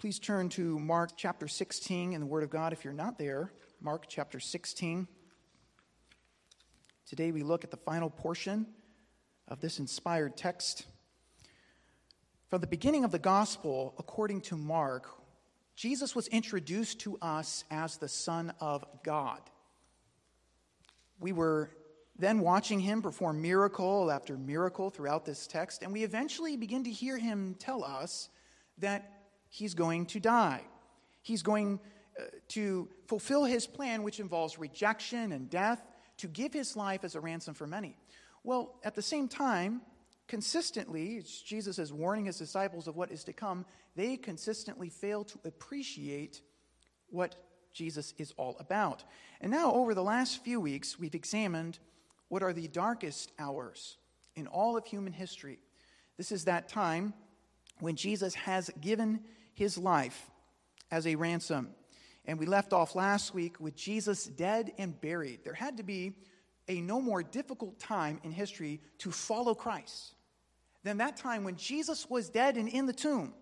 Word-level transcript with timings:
Please 0.00 0.18
turn 0.18 0.48
to 0.48 0.78
Mark 0.78 1.10
chapter 1.14 1.46
16 1.46 2.14
in 2.14 2.20
the 2.20 2.26
Word 2.26 2.42
of 2.42 2.48
God 2.48 2.72
if 2.72 2.84
you're 2.84 2.94
not 2.94 3.18
there. 3.18 3.52
Mark 3.82 4.06
chapter 4.08 4.40
16. 4.40 5.06
Today 7.06 7.32
we 7.32 7.42
look 7.42 7.64
at 7.64 7.70
the 7.70 7.76
final 7.76 8.08
portion 8.08 8.66
of 9.46 9.60
this 9.60 9.78
inspired 9.78 10.38
text. 10.38 10.86
From 12.48 12.62
the 12.62 12.66
beginning 12.66 13.04
of 13.04 13.10
the 13.10 13.18
gospel, 13.18 13.94
according 13.98 14.40
to 14.40 14.56
Mark, 14.56 15.06
Jesus 15.76 16.16
was 16.16 16.28
introduced 16.28 17.00
to 17.00 17.18
us 17.20 17.64
as 17.70 17.98
the 17.98 18.08
Son 18.08 18.54
of 18.58 18.82
God. 19.04 19.42
We 21.18 21.32
were 21.32 21.72
then 22.18 22.40
watching 22.40 22.80
him 22.80 23.02
perform 23.02 23.42
miracle 23.42 24.10
after 24.10 24.38
miracle 24.38 24.88
throughout 24.88 25.26
this 25.26 25.46
text, 25.46 25.82
and 25.82 25.92
we 25.92 26.04
eventually 26.04 26.56
begin 26.56 26.84
to 26.84 26.90
hear 26.90 27.18
him 27.18 27.54
tell 27.58 27.84
us 27.84 28.30
that 28.78 29.19
he's 29.50 29.74
going 29.74 30.06
to 30.06 30.20
die. 30.20 30.62
He's 31.20 31.42
going 31.42 31.78
uh, 32.18 32.24
to 32.48 32.88
fulfill 33.06 33.44
his 33.44 33.66
plan, 33.66 34.02
which 34.02 34.20
involves 34.20 34.58
rejection 34.58 35.32
and 35.32 35.50
death, 35.50 35.82
to 36.18 36.28
give 36.28 36.54
his 36.54 36.76
life 36.76 37.04
as 37.04 37.14
a 37.14 37.20
ransom 37.20 37.54
for 37.54 37.66
many. 37.66 37.96
Well, 38.42 38.78
at 38.84 38.94
the 38.94 39.02
same 39.02 39.28
time, 39.28 39.82
consistently, 40.28 41.22
Jesus 41.44 41.78
is 41.78 41.92
warning 41.92 42.24
his 42.26 42.38
disciples 42.38 42.88
of 42.88 42.96
what 42.96 43.10
is 43.10 43.24
to 43.24 43.32
come, 43.32 43.66
they 43.96 44.16
consistently 44.16 44.88
fail 44.88 45.24
to 45.24 45.38
appreciate 45.44 46.40
what 47.10 47.34
Jesus 47.72 48.14
is 48.18 48.32
all 48.36 48.56
about. 48.60 49.04
And 49.40 49.50
now, 49.50 49.72
over 49.72 49.94
the 49.94 50.02
last 50.02 50.42
few 50.42 50.60
weeks, 50.60 50.98
we've 50.98 51.14
examined 51.14 51.78
what 52.28 52.42
are 52.42 52.52
the 52.52 52.68
darkest 52.68 53.32
hours 53.38 53.96
in 54.36 54.46
all 54.46 54.76
of 54.76 54.86
human 54.86 55.12
history. 55.12 55.58
This 56.16 56.32
is 56.32 56.44
that 56.44 56.68
time 56.68 57.12
when 57.80 57.96
Jesus 57.96 58.34
has 58.34 58.70
given 58.80 59.20
his 59.60 59.76
life 59.76 60.30
as 60.90 61.06
a 61.06 61.16
ransom. 61.16 61.68
And 62.24 62.38
we 62.38 62.46
left 62.46 62.72
off 62.72 62.94
last 62.94 63.34
week 63.34 63.60
with 63.60 63.76
Jesus 63.76 64.24
dead 64.24 64.72
and 64.78 64.98
buried. 64.98 65.44
There 65.44 65.52
had 65.52 65.76
to 65.76 65.82
be 65.82 66.14
a 66.66 66.80
no 66.80 66.98
more 66.98 67.22
difficult 67.22 67.78
time 67.78 68.20
in 68.24 68.30
history 68.30 68.80
to 69.00 69.10
follow 69.10 69.54
Christ 69.54 70.14
than 70.82 70.96
that 70.96 71.18
time 71.18 71.44
when 71.44 71.56
Jesus 71.56 72.08
was 72.08 72.30
dead 72.30 72.56
and 72.56 72.70
in 72.70 72.86
the 72.86 72.94
tomb. 72.94 73.34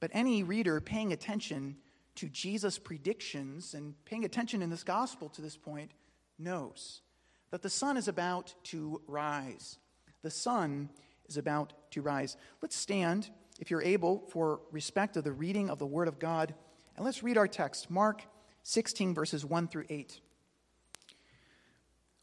But 0.00 0.10
any 0.14 0.42
reader 0.42 0.80
paying 0.80 1.12
attention 1.12 1.76
to 2.14 2.26
Jesus' 2.30 2.78
predictions 2.78 3.74
and 3.74 3.94
paying 4.06 4.24
attention 4.24 4.62
in 4.62 4.70
this 4.70 4.82
gospel 4.82 5.28
to 5.28 5.42
this 5.42 5.58
point 5.58 5.90
knows 6.38 7.02
that 7.50 7.60
the 7.60 7.68
sun 7.68 7.98
is 7.98 8.08
about 8.08 8.54
to 8.64 9.02
rise. 9.06 9.76
The 10.22 10.30
sun 10.30 10.88
is 11.28 11.36
about 11.36 11.74
to 11.90 12.00
rise. 12.00 12.38
Let's 12.62 12.76
stand 12.76 13.28
if 13.62 13.70
you're 13.70 13.80
able, 13.80 14.24
for 14.28 14.60
respect 14.72 15.16
of 15.16 15.22
the 15.22 15.30
reading 15.30 15.70
of 15.70 15.78
the 15.78 15.86
Word 15.86 16.08
of 16.08 16.18
God. 16.18 16.52
And 16.96 17.04
let's 17.04 17.22
read 17.22 17.38
our 17.38 17.46
text, 17.46 17.92
Mark 17.92 18.24
16, 18.64 19.14
verses 19.14 19.44
1 19.44 19.68
through 19.68 19.84
8. 19.88 20.20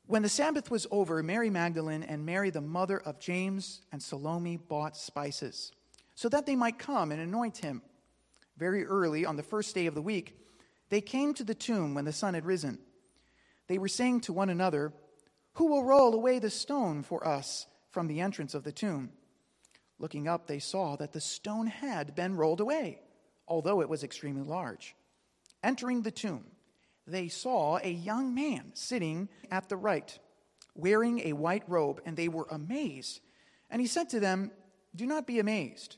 When 0.05 0.21
the 0.21 0.27
Sabbath 0.27 0.69
was 0.69 0.85
over, 0.91 1.23
Mary 1.23 1.49
Magdalene 1.49 2.03
and 2.03 2.25
Mary, 2.25 2.49
the 2.49 2.59
mother 2.59 2.99
of 2.99 3.21
James 3.21 3.83
and 3.93 4.03
Salome, 4.03 4.57
bought 4.57 4.97
spices 4.97 5.71
so 6.13 6.27
that 6.27 6.45
they 6.45 6.57
might 6.57 6.77
come 6.77 7.09
and 7.09 7.21
anoint 7.21 7.59
him. 7.59 7.83
Very 8.57 8.85
early 8.85 9.25
on 9.25 9.37
the 9.37 9.41
first 9.41 9.73
day 9.73 9.85
of 9.85 9.95
the 9.95 10.01
week, 10.01 10.37
they 10.89 10.99
came 10.99 11.33
to 11.35 11.45
the 11.45 11.55
tomb 11.55 11.93
when 11.93 12.03
the 12.03 12.11
sun 12.11 12.33
had 12.33 12.45
risen. 12.45 12.79
They 13.67 13.77
were 13.77 13.87
saying 13.87 14.21
to 14.21 14.33
one 14.33 14.49
another, 14.49 14.91
Who 15.53 15.67
will 15.67 15.85
roll 15.85 16.13
away 16.13 16.39
the 16.39 16.49
stone 16.49 17.01
for 17.01 17.25
us 17.25 17.65
from 17.91 18.07
the 18.07 18.19
entrance 18.19 18.53
of 18.53 18.65
the 18.65 18.73
tomb? 18.73 19.13
Looking 19.99 20.27
up, 20.27 20.47
they 20.47 20.59
saw 20.59 20.95
that 20.95 21.11
the 21.11 21.21
stone 21.21 21.67
had 21.67 22.15
been 22.15 22.37
rolled 22.37 22.61
away, 22.61 23.01
although 23.47 23.81
it 23.81 23.89
was 23.89 24.03
extremely 24.03 24.43
large. 24.43 24.95
Entering 25.61 26.01
the 26.01 26.11
tomb, 26.11 26.45
they 27.05 27.27
saw 27.27 27.79
a 27.83 27.91
young 27.91 28.33
man 28.33 28.71
sitting 28.73 29.27
at 29.51 29.67
the 29.67 29.75
right, 29.75 30.17
wearing 30.73 31.19
a 31.19 31.33
white 31.33 31.63
robe, 31.67 32.01
and 32.05 32.15
they 32.15 32.29
were 32.29 32.47
amazed. 32.49 33.19
And 33.69 33.81
he 33.81 33.87
said 33.87 34.09
to 34.09 34.19
them, 34.19 34.51
Do 34.95 35.05
not 35.05 35.27
be 35.27 35.39
amazed. 35.39 35.97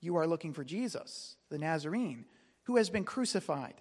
You 0.00 0.16
are 0.16 0.26
looking 0.26 0.54
for 0.54 0.64
Jesus, 0.64 1.36
the 1.50 1.58
Nazarene, 1.58 2.24
who 2.64 2.76
has 2.76 2.88
been 2.90 3.04
crucified. 3.04 3.74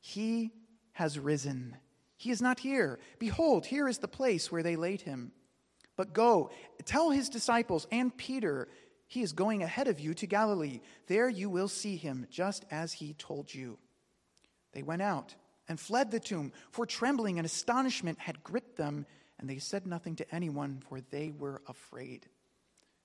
He 0.00 0.52
has 0.92 1.18
risen. 1.18 1.76
He 2.16 2.30
is 2.30 2.40
not 2.40 2.60
here. 2.60 2.98
Behold, 3.18 3.66
here 3.66 3.88
is 3.88 3.98
the 3.98 4.08
place 4.08 4.50
where 4.50 4.62
they 4.62 4.74
laid 4.74 5.02
him. 5.02 5.32
But 5.96 6.12
go, 6.12 6.50
tell 6.84 7.10
his 7.10 7.28
disciples 7.28 7.86
and 7.92 8.16
Peter 8.16 8.68
he 9.08 9.22
is 9.22 9.32
going 9.32 9.62
ahead 9.62 9.88
of 9.88 9.98
you 9.98 10.14
to 10.14 10.26
Galilee. 10.26 10.80
There 11.06 11.28
you 11.28 11.48
will 11.48 11.68
see 11.68 11.96
him, 11.96 12.26
just 12.30 12.64
as 12.70 12.92
he 12.92 13.14
told 13.14 13.52
you. 13.52 13.78
They 14.72 14.82
went 14.82 15.02
out 15.02 15.34
and 15.66 15.80
fled 15.80 16.10
the 16.10 16.20
tomb, 16.20 16.52
for 16.70 16.86
trembling 16.86 17.38
and 17.38 17.46
astonishment 17.46 18.18
had 18.18 18.44
gripped 18.44 18.76
them, 18.76 19.06
and 19.38 19.48
they 19.48 19.58
said 19.58 19.86
nothing 19.86 20.14
to 20.16 20.34
anyone, 20.34 20.82
for 20.88 21.00
they 21.00 21.32
were 21.36 21.62
afraid. 21.66 22.26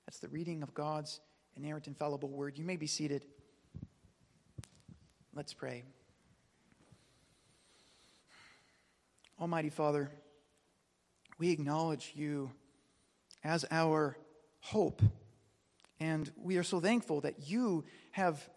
That's 0.05 0.19
the 0.19 0.27
reading 0.27 0.61
of 0.61 0.73
God's 0.73 1.21
inerrant, 1.55 1.87
infallible 1.87 2.29
word. 2.29 2.57
You 2.57 2.65
may 2.65 2.75
be 2.75 2.87
seated. 2.87 3.25
Let's 5.33 5.53
pray. 5.53 5.83
Almighty 9.39 9.69
Father, 9.69 10.11
we 11.39 11.51
acknowledge 11.51 12.11
you 12.15 12.51
as 13.43 13.65
our 13.71 14.17
hope 14.59 15.01
and 16.03 16.29
we 16.35 16.57
are 16.57 16.63
so 16.63 16.81
thankful 16.81 17.21
that 17.21 17.47
you 17.47 17.85
have 18.11 18.49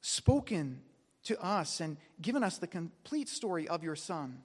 spoken 0.00 0.80
to 1.22 1.40
us 1.40 1.80
and 1.80 1.96
given 2.20 2.42
us 2.42 2.58
the 2.58 2.66
complete 2.66 3.28
story 3.28 3.68
of 3.68 3.84
your 3.84 3.94
Son. 3.94 4.42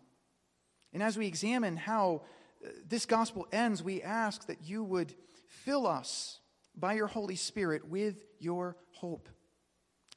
And 0.93 1.01
as 1.01 1.17
we 1.17 1.25
examine 1.25 1.75
how 1.75 2.21
uh, 2.63 2.69
this 2.87 3.07
gospel 3.07 3.47
ends, 3.51 3.81
we 3.81 4.03
ask 4.03 4.45
that 4.45 4.59
you 4.63 4.83
would 4.83 5.15
fill 5.47 5.87
us 5.87 6.39
by 6.75 6.93
your 6.93 7.07
Holy 7.07 7.35
Spirit 7.35 7.87
with 7.87 8.23
your 8.39 8.77
hope. 8.91 9.29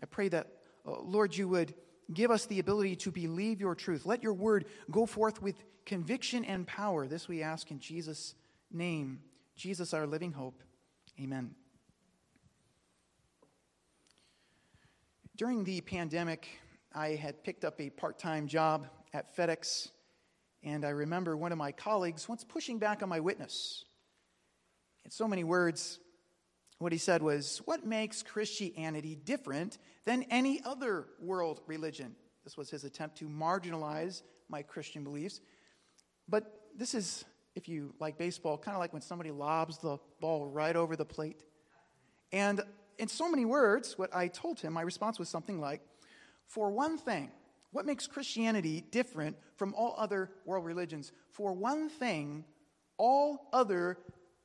I 0.02 0.06
pray 0.06 0.28
that, 0.28 0.48
uh, 0.86 1.00
Lord, 1.00 1.34
you 1.34 1.48
would 1.48 1.72
give 2.12 2.30
us 2.30 2.44
the 2.44 2.58
ability 2.58 2.96
to 2.96 3.10
believe 3.10 3.60
your 3.60 3.74
truth. 3.74 4.04
Let 4.04 4.22
your 4.22 4.34
word 4.34 4.66
go 4.90 5.06
forth 5.06 5.40
with 5.40 5.56
conviction 5.86 6.44
and 6.44 6.66
power. 6.66 7.06
This 7.06 7.28
we 7.28 7.42
ask 7.42 7.70
in 7.70 7.80
Jesus' 7.80 8.34
name. 8.70 9.20
Jesus, 9.56 9.94
our 9.94 10.06
living 10.06 10.32
hope. 10.32 10.62
Amen. 11.18 11.54
During 15.36 15.64
the 15.64 15.82
pandemic, 15.82 16.48
I 16.94 17.08
had 17.08 17.44
picked 17.44 17.66
up 17.66 17.78
a 17.78 17.90
part 17.90 18.18
time 18.18 18.46
job 18.46 18.86
at 19.12 19.36
FedEx, 19.36 19.90
and 20.62 20.82
I 20.82 20.88
remember 20.88 21.36
one 21.36 21.52
of 21.52 21.58
my 21.58 21.72
colleagues 21.72 22.26
once 22.26 22.42
pushing 22.42 22.78
back 22.78 23.02
on 23.02 23.10
my 23.10 23.20
witness. 23.20 23.84
In 25.04 25.10
so 25.10 25.28
many 25.28 25.44
words, 25.44 25.98
what 26.78 26.90
he 26.90 26.96
said 26.96 27.20
was, 27.20 27.60
What 27.66 27.84
makes 27.84 28.22
Christianity 28.22 29.14
different 29.14 29.76
than 30.06 30.22
any 30.30 30.62
other 30.64 31.08
world 31.20 31.60
religion? 31.66 32.16
This 32.42 32.56
was 32.56 32.70
his 32.70 32.84
attempt 32.84 33.18
to 33.18 33.28
marginalize 33.28 34.22
my 34.48 34.62
Christian 34.62 35.04
beliefs. 35.04 35.42
But 36.26 36.62
this 36.74 36.94
is, 36.94 37.26
if 37.54 37.68
you 37.68 37.92
like 38.00 38.16
baseball, 38.16 38.56
kind 38.56 38.74
of 38.74 38.80
like 38.80 38.94
when 38.94 39.02
somebody 39.02 39.32
lobs 39.32 39.76
the 39.76 39.98
ball 40.18 40.46
right 40.46 40.76
over 40.76 40.96
the 40.96 41.04
plate. 41.04 41.44
And 42.32 42.62
in 42.98 43.08
so 43.08 43.28
many 43.30 43.44
words, 43.44 43.98
what 43.98 44.14
I 44.14 44.28
told 44.28 44.60
him, 44.60 44.72
my 44.72 44.82
response 44.82 45.18
was 45.18 45.28
something 45.28 45.60
like 45.60 45.80
For 46.46 46.70
one 46.70 46.98
thing, 46.98 47.30
what 47.72 47.86
makes 47.86 48.06
Christianity 48.06 48.84
different 48.90 49.36
from 49.56 49.74
all 49.74 49.94
other 49.98 50.30
world 50.44 50.64
religions? 50.64 51.12
For 51.32 51.52
one 51.52 51.88
thing, 51.88 52.44
all 52.96 53.48
other 53.52 53.98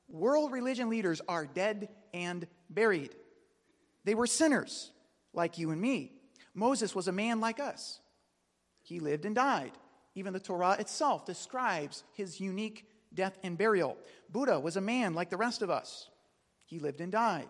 world 0.09 0.51
religion 0.51 0.89
leaders 0.89 1.21
are 1.27 1.45
dead 1.45 1.89
and 2.13 2.45
buried. 2.69 3.15
They 4.03 4.15
were 4.15 4.27
sinners, 4.27 4.91
like 5.33 5.57
you 5.57 5.71
and 5.71 5.79
me. 5.79 6.11
Moses 6.53 6.93
was 6.93 7.07
a 7.07 7.13
man 7.13 7.39
like 7.39 7.59
us. 7.59 7.99
He 8.81 8.99
lived 8.99 9.25
and 9.25 9.35
died. 9.35 9.71
Even 10.15 10.33
the 10.33 10.39
Torah 10.39 10.75
itself 10.79 11.25
describes 11.25 12.03
his 12.13 12.39
unique 12.39 12.85
death 13.13 13.37
and 13.43 13.57
burial. 13.57 13.97
Buddha 14.29 14.59
was 14.59 14.75
a 14.75 14.81
man 14.81 15.13
like 15.13 15.29
the 15.29 15.37
rest 15.37 15.61
of 15.61 15.69
us. 15.69 16.09
He 16.65 16.79
lived 16.79 16.99
and 16.99 17.11
died. 17.11 17.47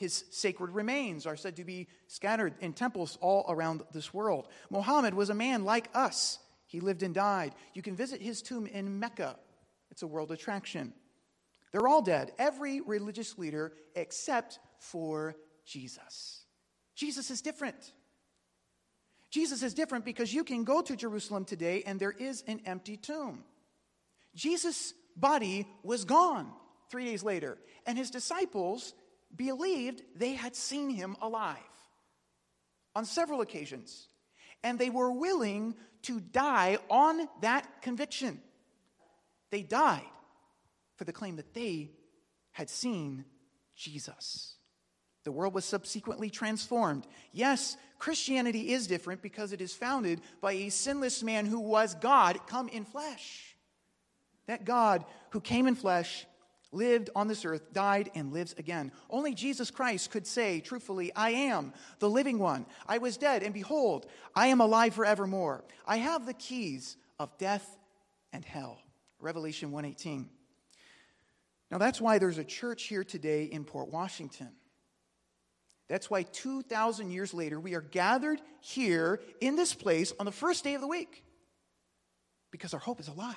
His 0.00 0.24
sacred 0.30 0.70
remains 0.70 1.26
are 1.26 1.36
said 1.36 1.56
to 1.56 1.64
be 1.64 1.86
scattered 2.06 2.54
in 2.60 2.72
temples 2.72 3.18
all 3.20 3.44
around 3.50 3.82
this 3.92 4.14
world. 4.14 4.48
Muhammad 4.70 5.12
was 5.12 5.28
a 5.28 5.34
man 5.34 5.66
like 5.66 5.90
us. 5.92 6.38
He 6.64 6.80
lived 6.80 7.02
and 7.02 7.14
died. 7.14 7.52
You 7.74 7.82
can 7.82 7.96
visit 7.96 8.22
his 8.22 8.40
tomb 8.40 8.66
in 8.66 8.98
Mecca, 8.98 9.36
it's 9.90 10.00
a 10.00 10.06
world 10.06 10.32
attraction. 10.32 10.94
They're 11.70 11.86
all 11.86 12.00
dead, 12.00 12.32
every 12.38 12.80
religious 12.80 13.36
leader 13.36 13.74
except 13.94 14.58
for 14.78 15.36
Jesus. 15.66 16.44
Jesus 16.94 17.30
is 17.30 17.42
different. 17.42 17.92
Jesus 19.28 19.62
is 19.62 19.74
different 19.74 20.06
because 20.06 20.32
you 20.32 20.44
can 20.44 20.64
go 20.64 20.80
to 20.80 20.96
Jerusalem 20.96 21.44
today 21.44 21.82
and 21.84 22.00
there 22.00 22.16
is 22.18 22.42
an 22.46 22.62
empty 22.64 22.96
tomb. 22.96 23.44
Jesus' 24.34 24.94
body 25.14 25.68
was 25.82 26.06
gone 26.06 26.50
three 26.90 27.04
days 27.04 27.22
later, 27.22 27.58
and 27.86 27.96
his 27.96 28.10
disciples 28.10 28.94
believed 29.34 30.02
they 30.16 30.34
had 30.34 30.56
seen 30.56 30.90
him 30.90 31.16
alive. 31.20 31.58
on 32.94 33.04
several 33.04 33.40
occasions. 33.40 34.08
And 34.62 34.78
they 34.78 34.90
were 34.90 35.12
willing 35.12 35.74
to 36.02 36.20
die 36.20 36.78
on 36.88 37.28
that 37.40 37.82
conviction. 37.82 38.40
They 39.50 39.62
died 39.62 40.02
for 40.96 41.04
the 41.04 41.12
claim 41.12 41.36
that 41.36 41.54
they 41.54 41.90
had 42.52 42.68
seen 42.68 43.24
Jesus. 43.76 44.56
The 45.24 45.32
world 45.32 45.54
was 45.54 45.64
subsequently 45.64 46.30
transformed. 46.30 47.06
Yes, 47.32 47.76
Christianity 47.98 48.72
is 48.72 48.86
different 48.86 49.22
because 49.22 49.52
it 49.52 49.60
is 49.60 49.74
founded 49.74 50.20
by 50.40 50.52
a 50.52 50.70
sinless 50.70 51.22
man 51.22 51.46
who 51.46 51.60
was 51.60 51.94
God 51.94 52.46
come 52.46 52.68
in 52.68 52.84
flesh. 52.84 53.54
That 54.46 54.64
God 54.64 55.04
who 55.30 55.40
came 55.40 55.66
in 55.66 55.74
flesh, 55.74 56.26
lived 56.72 57.10
on 57.16 57.28
this 57.28 57.44
earth, 57.44 57.72
died, 57.72 58.10
and 58.14 58.32
lives 58.32 58.54
again. 58.56 58.92
Only 59.08 59.34
Jesus 59.34 59.70
Christ 59.70 60.10
could 60.10 60.26
say 60.26 60.60
truthfully, 60.60 61.12
I 61.14 61.30
am 61.30 61.72
the 61.98 62.10
living 62.10 62.38
one. 62.38 62.66
I 62.86 62.98
was 62.98 63.16
dead, 63.16 63.42
and 63.42 63.52
behold, 63.52 64.06
I 64.34 64.48
am 64.48 64.60
alive 64.60 64.94
forevermore. 64.94 65.64
I 65.86 65.96
have 65.96 66.26
the 66.26 66.34
keys 66.34 66.96
of 67.18 67.36
death 67.38 67.76
and 68.32 68.44
hell. 68.44 68.80
Revelation 69.18 69.72
118. 69.72 70.28
Now 71.70 71.78
that's 71.78 72.00
why 72.00 72.18
there's 72.18 72.38
a 72.38 72.44
church 72.44 72.84
here 72.84 73.04
today 73.04 73.44
in 73.44 73.64
Port 73.64 73.92
Washington. 73.92 74.50
That's 75.88 76.08
why 76.08 76.22
2,000 76.22 77.10
years 77.10 77.34
later, 77.34 77.58
we 77.58 77.74
are 77.74 77.80
gathered 77.80 78.40
here 78.60 79.20
in 79.40 79.56
this 79.56 79.74
place 79.74 80.12
on 80.20 80.26
the 80.26 80.32
first 80.32 80.62
day 80.62 80.74
of 80.74 80.80
the 80.80 80.86
week 80.86 81.24
because 82.52 82.74
our 82.74 82.80
hope 82.80 83.00
is 83.00 83.08
alive. 83.08 83.34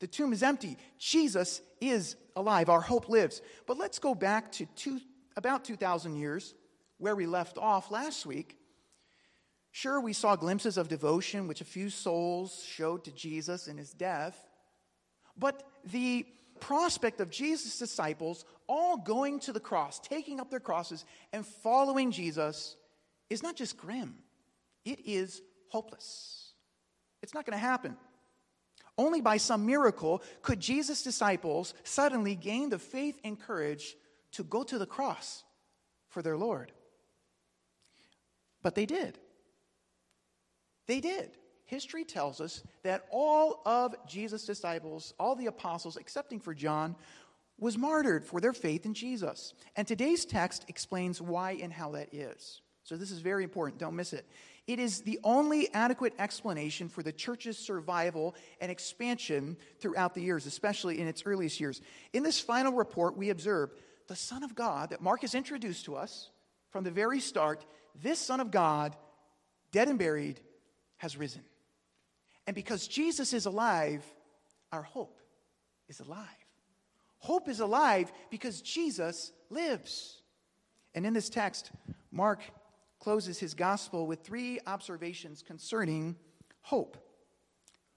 The 0.00 0.06
tomb 0.06 0.32
is 0.32 0.42
empty. 0.42 0.76
Jesus 0.98 1.60
is 1.80 2.16
alive. 2.34 2.68
Our 2.68 2.80
hope 2.80 3.08
lives. 3.08 3.42
But 3.66 3.78
let's 3.78 3.98
go 3.98 4.14
back 4.14 4.52
to 4.52 4.66
two, 4.74 5.00
about 5.36 5.64
2,000 5.64 6.16
years 6.16 6.54
where 6.98 7.14
we 7.14 7.26
left 7.26 7.58
off 7.58 7.90
last 7.90 8.26
week. 8.26 8.56
Sure, 9.72 10.00
we 10.00 10.12
saw 10.12 10.36
glimpses 10.36 10.76
of 10.76 10.88
devotion 10.88 11.46
which 11.46 11.60
a 11.60 11.66
few 11.66 11.90
souls 11.90 12.64
showed 12.64 13.04
to 13.04 13.12
Jesus 13.12 13.68
in 13.68 13.76
his 13.76 13.92
death. 13.92 14.36
But 15.36 15.62
the 15.84 16.26
prospect 16.60 17.20
of 17.20 17.30
Jesus' 17.30 17.78
disciples 17.78 18.44
all 18.66 18.96
going 18.96 19.40
to 19.40 19.52
the 19.52 19.60
cross, 19.60 19.98
taking 20.00 20.40
up 20.40 20.50
their 20.50 20.60
crosses, 20.60 21.04
and 21.32 21.46
following 21.46 22.10
Jesus 22.10 22.76
is 23.28 23.42
not 23.42 23.56
just 23.56 23.76
grim, 23.76 24.16
it 24.84 25.00
is 25.06 25.40
hopeless. 25.68 26.52
It's 27.22 27.34
not 27.34 27.46
going 27.46 27.58
to 27.58 27.64
happen. 27.64 27.96
Only 28.98 29.20
by 29.20 29.36
some 29.36 29.66
miracle 29.66 30.22
could 30.42 30.60
Jesus' 30.60 31.02
disciples 31.02 31.74
suddenly 31.84 32.34
gain 32.34 32.70
the 32.70 32.78
faith 32.78 33.18
and 33.24 33.40
courage 33.40 33.96
to 34.32 34.44
go 34.44 34.62
to 34.64 34.78
the 34.78 34.86
cross 34.86 35.44
for 36.08 36.22
their 36.22 36.36
Lord. 36.36 36.72
But 38.62 38.74
they 38.74 38.86
did. 38.86 39.18
They 40.86 41.00
did 41.00 41.30
history 41.70 42.04
tells 42.04 42.40
us 42.40 42.64
that 42.82 43.06
all 43.12 43.62
of 43.64 43.94
Jesus' 44.04 44.44
disciples, 44.44 45.14
all 45.20 45.36
the 45.36 45.46
apostles, 45.46 45.96
excepting 45.96 46.40
for 46.40 46.52
John, 46.52 46.96
was 47.60 47.78
martyred 47.78 48.24
for 48.24 48.40
their 48.40 48.52
faith 48.52 48.86
in 48.86 48.92
Jesus. 48.92 49.54
And 49.76 49.86
today's 49.86 50.24
text 50.24 50.64
explains 50.66 51.22
why 51.22 51.52
and 51.62 51.72
how 51.72 51.92
that 51.92 52.12
is. 52.12 52.60
So 52.82 52.96
this 52.96 53.12
is 53.12 53.20
very 53.20 53.44
important. 53.44 53.78
Don't 53.78 53.94
miss 53.94 54.12
it. 54.12 54.26
It 54.70 54.78
is 54.78 55.00
the 55.00 55.18
only 55.24 55.68
adequate 55.74 56.12
explanation 56.20 56.88
for 56.88 57.02
the 57.02 57.10
church's 57.10 57.58
survival 57.58 58.36
and 58.60 58.70
expansion 58.70 59.56
throughout 59.80 60.14
the 60.14 60.20
years, 60.20 60.46
especially 60.46 61.00
in 61.00 61.08
its 61.08 61.24
earliest 61.26 61.58
years. 61.58 61.80
In 62.12 62.22
this 62.22 62.38
final 62.38 62.74
report, 62.74 63.16
we 63.16 63.30
observe 63.30 63.74
the 64.06 64.14
Son 64.14 64.44
of 64.44 64.54
God 64.54 64.90
that 64.90 65.02
Mark 65.02 65.22
has 65.22 65.34
introduced 65.34 65.86
to 65.86 65.96
us 65.96 66.30
from 66.70 66.84
the 66.84 66.90
very 66.92 67.18
start. 67.18 67.66
This 68.00 68.20
Son 68.20 68.38
of 68.38 68.52
God, 68.52 68.94
dead 69.72 69.88
and 69.88 69.98
buried, 69.98 70.38
has 70.98 71.16
risen. 71.16 71.42
And 72.46 72.54
because 72.54 72.86
Jesus 72.86 73.32
is 73.32 73.46
alive, 73.46 74.04
our 74.70 74.82
hope 74.82 75.18
is 75.88 75.98
alive. 75.98 76.28
Hope 77.18 77.48
is 77.48 77.58
alive 77.58 78.12
because 78.30 78.62
Jesus 78.62 79.32
lives. 79.48 80.22
And 80.94 81.04
in 81.04 81.12
this 81.12 81.28
text, 81.28 81.72
Mark 82.12 82.40
closes 83.00 83.38
his 83.38 83.54
gospel 83.54 84.06
with 84.06 84.20
three 84.20 84.60
observations 84.66 85.42
concerning 85.42 86.16
hope 86.62 86.96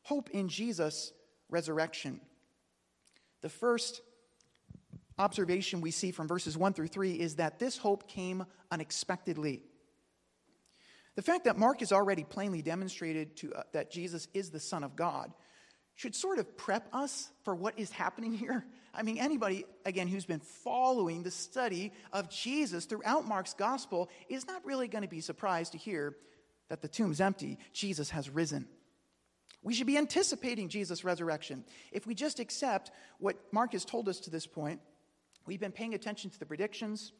hope 0.03 0.29
in 0.31 0.49
Jesus' 0.49 1.13
resurrection. 1.49 2.19
The 3.41 3.49
first 3.49 4.01
observation 5.17 5.81
we 5.81 5.91
see 5.91 6.11
from 6.11 6.27
verses 6.27 6.57
1 6.57 6.73
through 6.73 6.87
3 6.87 7.13
is 7.13 7.35
that 7.35 7.59
this 7.59 7.77
hope 7.77 8.07
came 8.07 8.45
unexpectedly. 8.71 9.63
The 11.15 11.21
fact 11.21 11.45
that 11.45 11.57
Mark 11.57 11.81
has 11.81 11.91
already 11.91 12.23
plainly 12.23 12.61
demonstrated 12.61 13.37
to, 13.37 13.53
uh, 13.53 13.63
that 13.73 13.91
Jesus 13.91 14.27
is 14.33 14.49
the 14.49 14.59
Son 14.59 14.83
of 14.83 14.95
God 14.95 15.31
should 15.95 16.15
sort 16.15 16.39
of 16.39 16.57
prep 16.57 16.87
us 16.93 17.29
for 17.43 17.55
what 17.55 17.77
is 17.77 17.91
happening 17.91 18.33
here. 18.33 18.65
I 18.93 19.03
mean, 19.03 19.17
anybody, 19.17 19.65
again, 19.85 20.07
who's 20.07 20.25
been 20.25 20.39
following 20.39 21.23
the 21.23 21.31
study 21.31 21.91
of 22.11 22.29
Jesus 22.29 22.85
throughout 22.85 23.27
Mark's 23.27 23.53
gospel 23.53 24.09
is 24.29 24.45
not 24.47 24.65
really 24.65 24.87
going 24.87 25.03
to 25.03 25.09
be 25.09 25.21
surprised 25.21 25.71
to 25.71 25.77
hear 25.77 26.15
that 26.69 26.81
the 26.81 26.87
tomb's 26.87 27.21
empty. 27.21 27.57
Jesus 27.73 28.09
has 28.11 28.29
risen. 28.29 28.67
We 29.63 29.73
should 29.73 29.87
be 29.87 29.97
anticipating 29.97 30.69
Jesus' 30.69 31.03
resurrection. 31.03 31.63
If 31.91 32.05
we 32.05 32.15
just 32.15 32.39
accept 32.39 32.91
what 33.19 33.37
Mark 33.51 33.73
has 33.73 33.85
told 33.85 34.09
us 34.09 34.19
to 34.21 34.29
this 34.29 34.45
point, 34.45 34.81
we've 35.45 35.59
been 35.59 35.71
paying 35.71 35.93
attention 35.93 36.29
to 36.29 36.39
the 36.39 36.45
predictions, 36.45 37.13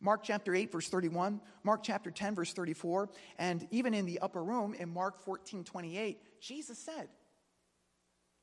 Mark 0.00 0.22
chapter 0.22 0.54
8, 0.54 0.72
verse 0.72 0.88
31, 0.88 1.40
Mark 1.62 1.82
chapter 1.82 2.10
10, 2.10 2.34
verse 2.34 2.54
34, 2.54 3.10
and 3.38 3.68
even 3.70 3.92
in 3.92 4.06
the 4.06 4.18
upper 4.20 4.42
room 4.42 4.74
in 4.74 4.88
Mark 4.88 5.20
14, 5.20 5.62
28, 5.62 6.18
Jesus 6.40 6.78
said, 6.78 7.08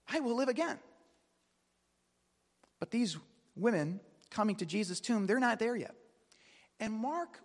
I 0.09 0.19
will 0.19 0.36
live 0.36 0.50
again. 0.50 0.80
But 2.80 2.92
these 2.92 3.18
women 3.56 4.00
coming 4.30 4.56
to 4.57 4.65
Jesus' 4.65 5.00
tomb, 5.00 5.25
they're 5.25 5.39
not 5.39 5.59
there 5.59 5.75
yet. 5.75 5.95
And 6.80 6.94
Mark 6.94 7.39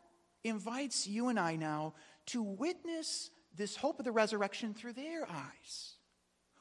invites 0.45 1.07
you 1.07 1.29
and 1.29 1.39
I 1.39 1.57
now 1.57 1.95
to 2.27 2.43
witness 2.43 3.31
this 3.57 3.77
hope 3.77 3.99
of 3.99 4.05
the 4.05 4.13
resurrection 4.13 4.75
through 4.75 4.95
their 4.95 5.29
eyes 5.29 5.95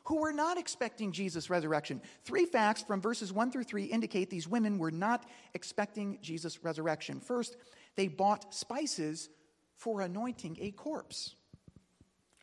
who 0.05 0.17
were 0.17 0.33
not 0.33 0.57
expecting 0.57 1.11
Jesus' 1.11 1.49
resurrection. 1.49 2.01
Three 2.25 2.45
facts 2.45 2.81
from 2.81 3.01
verses 3.01 3.31
1 3.31 3.51
through 3.51 3.63
3 3.63 3.85
indicate 3.85 4.29
these 4.29 4.47
women 4.47 4.77
were 4.77 4.91
not 4.91 5.25
expecting 5.53 6.17
Jesus' 6.21 6.63
resurrection. 6.63 7.19
First, 7.19 7.55
they 7.95 8.07
bought 8.07 8.53
spices 8.53 9.29
for 9.75 10.01
anointing 10.01 10.57
a 10.59 10.71
corpse. 10.71 11.35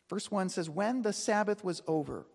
Verse 0.09 0.31
1 0.31 0.49
says, 0.49 0.69
When 0.69 1.01
the 1.01 1.13
Sabbath 1.13 1.63
was 1.63 1.81
over, 1.85 2.25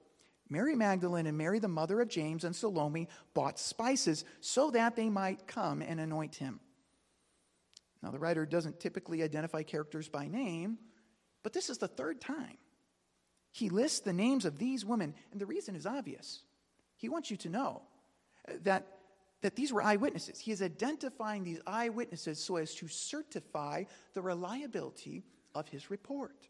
Mary 0.48 0.74
Magdalene 0.74 1.26
and 1.26 1.38
Mary, 1.38 1.58
the 1.58 1.68
mother 1.68 2.00
of 2.00 2.08
James, 2.08 2.44
and 2.44 2.54
Salome 2.54 3.08
bought 3.32 3.58
spices 3.58 4.24
so 4.40 4.70
that 4.70 4.94
they 4.94 5.08
might 5.08 5.46
come 5.46 5.80
and 5.82 5.98
anoint 5.98 6.36
him. 6.36 6.60
Now, 8.02 8.10
the 8.10 8.18
writer 8.18 8.44
doesn't 8.44 8.80
typically 8.80 9.22
identify 9.22 9.62
characters 9.62 10.08
by 10.08 10.28
name, 10.28 10.78
but 11.42 11.54
this 11.54 11.70
is 11.70 11.78
the 11.78 11.88
third 11.88 12.20
time 12.20 12.58
he 13.54 13.68
lists 13.68 14.00
the 14.00 14.12
names 14.12 14.44
of 14.44 14.58
these 14.58 14.84
women, 14.84 15.14
and 15.30 15.40
the 15.40 15.46
reason 15.46 15.76
is 15.76 15.86
obvious. 15.86 16.42
He 16.96 17.08
wants 17.08 17.30
you 17.30 17.36
to 17.36 17.48
know 17.48 17.82
that, 18.64 18.84
that 19.42 19.54
these 19.54 19.72
were 19.72 19.80
eyewitnesses. 19.80 20.40
He 20.40 20.50
is 20.50 20.60
identifying 20.60 21.44
these 21.44 21.60
eyewitnesses 21.64 22.42
so 22.42 22.56
as 22.56 22.74
to 22.74 22.88
certify 22.88 23.84
the 24.12 24.22
reliability 24.22 25.22
of 25.54 25.68
his 25.68 25.88
report. 25.88 26.48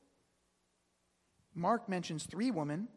Mark 1.54 1.90
mentions 1.90 2.24
three 2.24 2.50
women. 2.50 2.88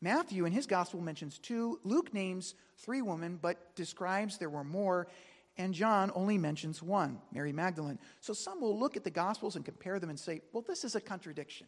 Matthew 0.00 0.44
in 0.44 0.52
his 0.52 0.66
gospel 0.66 1.00
mentions 1.00 1.38
two. 1.38 1.80
Luke 1.84 2.14
names 2.14 2.54
three 2.76 3.02
women, 3.02 3.38
but 3.40 3.74
describes 3.74 4.38
there 4.38 4.50
were 4.50 4.64
more. 4.64 5.08
And 5.56 5.74
John 5.74 6.12
only 6.14 6.38
mentions 6.38 6.82
one, 6.82 7.18
Mary 7.32 7.52
Magdalene. 7.52 7.98
So 8.20 8.32
some 8.32 8.60
will 8.60 8.78
look 8.78 8.96
at 8.96 9.02
the 9.02 9.10
gospels 9.10 9.56
and 9.56 9.64
compare 9.64 9.98
them 9.98 10.10
and 10.10 10.18
say, 10.18 10.40
well, 10.52 10.64
this 10.66 10.84
is 10.84 10.94
a 10.94 11.00
contradiction. 11.00 11.66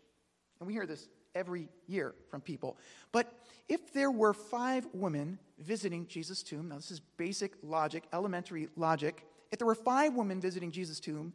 And 0.61 0.67
we 0.67 0.75
hear 0.75 0.87
this 0.87 1.09
every 1.35 1.69
year 1.87 2.15
from 2.31 2.41
people. 2.41 2.77
But 3.11 3.33
if 3.69 3.93
there 3.93 4.11
were 4.11 4.33
five 4.33 4.87
women 4.93 5.39
visiting 5.59 6.07
Jesus' 6.07 6.43
tomb, 6.43 6.69
now 6.69 6.77
this 6.77 6.91
is 6.91 7.01
basic 7.01 7.55
logic, 7.63 8.05
elementary 8.13 8.69
logic. 8.77 9.27
If 9.51 9.59
there 9.59 9.67
were 9.67 9.75
five 9.75 10.15
women 10.15 10.41
visiting 10.41 10.71
Jesus' 10.71 11.01
tomb, 11.01 11.33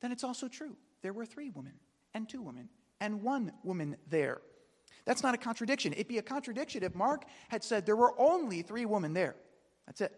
then 0.00 0.12
it's 0.12 0.24
also 0.24 0.48
true. 0.48 0.76
There 1.02 1.12
were 1.12 1.24
three 1.24 1.50
women, 1.50 1.72
and 2.12 2.28
two 2.28 2.42
women, 2.42 2.68
and 3.00 3.22
one 3.22 3.52
woman 3.62 3.96
there. 4.08 4.40
That's 5.06 5.22
not 5.22 5.34
a 5.34 5.38
contradiction. 5.38 5.92
It'd 5.92 6.08
be 6.08 6.18
a 6.18 6.22
contradiction 6.22 6.82
if 6.82 6.94
Mark 6.94 7.24
had 7.48 7.62
said 7.62 7.84
there 7.84 7.96
were 7.96 8.18
only 8.18 8.62
three 8.62 8.86
women 8.86 9.12
there. 9.12 9.36
That's 9.86 10.00
it. 10.00 10.12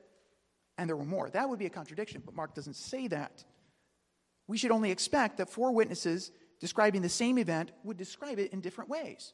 And 0.78 0.88
there 0.88 0.96
were 0.96 1.04
more. 1.04 1.28
That 1.30 1.48
would 1.48 1.58
be 1.58 1.66
a 1.66 1.70
contradiction, 1.70 2.22
but 2.24 2.34
Mark 2.34 2.54
doesn't 2.54 2.76
say 2.76 3.08
that. 3.08 3.44
We 4.46 4.58
should 4.58 4.70
only 4.70 4.90
expect 4.90 5.38
that 5.38 5.50
four 5.50 5.72
witnesses 5.72 6.30
describing 6.60 7.02
the 7.02 7.08
same 7.08 7.38
event 7.38 7.72
would 7.82 7.96
describe 7.96 8.38
it 8.38 8.52
in 8.52 8.60
different 8.60 8.90
ways. 8.90 9.32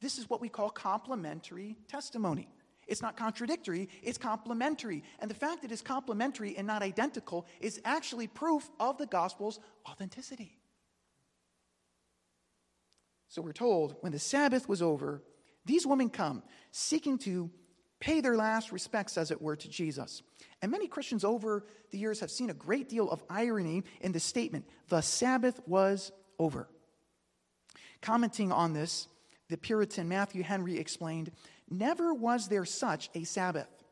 This 0.00 0.18
is 0.18 0.28
what 0.28 0.40
we 0.40 0.48
call 0.48 0.68
complementary 0.68 1.76
testimony. 1.88 2.48
It's 2.86 3.00
not 3.00 3.16
contradictory, 3.16 3.88
it's 4.02 4.18
complementary. 4.18 5.02
And 5.18 5.30
the 5.30 5.34
fact 5.34 5.62
that 5.62 5.72
it's 5.72 5.80
complementary 5.80 6.56
and 6.56 6.66
not 6.66 6.82
identical 6.82 7.46
is 7.60 7.80
actually 7.84 8.26
proof 8.26 8.70
of 8.78 8.98
the 8.98 9.06
gospel's 9.06 9.58
authenticity. 9.88 10.58
So 13.34 13.42
we're 13.42 13.52
told 13.52 13.96
when 13.98 14.12
the 14.12 14.20
Sabbath 14.20 14.68
was 14.68 14.80
over, 14.80 15.20
these 15.64 15.84
women 15.84 16.08
come 16.08 16.44
seeking 16.70 17.18
to 17.18 17.50
pay 17.98 18.20
their 18.20 18.36
last 18.36 18.70
respects, 18.70 19.18
as 19.18 19.32
it 19.32 19.42
were, 19.42 19.56
to 19.56 19.68
Jesus. 19.68 20.22
And 20.62 20.70
many 20.70 20.86
Christians 20.86 21.24
over 21.24 21.66
the 21.90 21.98
years 21.98 22.20
have 22.20 22.30
seen 22.30 22.48
a 22.48 22.54
great 22.54 22.88
deal 22.88 23.10
of 23.10 23.24
irony 23.28 23.82
in 24.00 24.12
the 24.12 24.20
statement, 24.20 24.66
the 24.88 25.00
Sabbath 25.00 25.60
was 25.66 26.12
over. 26.38 26.68
Commenting 28.00 28.52
on 28.52 28.72
this, 28.72 29.08
the 29.48 29.56
Puritan 29.56 30.08
Matthew 30.08 30.44
Henry 30.44 30.78
explained, 30.78 31.32
Never 31.68 32.14
was 32.14 32.46
there 32.46 32.64
such 32.64 33.10
a 33.16 33.24
Sabbath. 33.24 33.82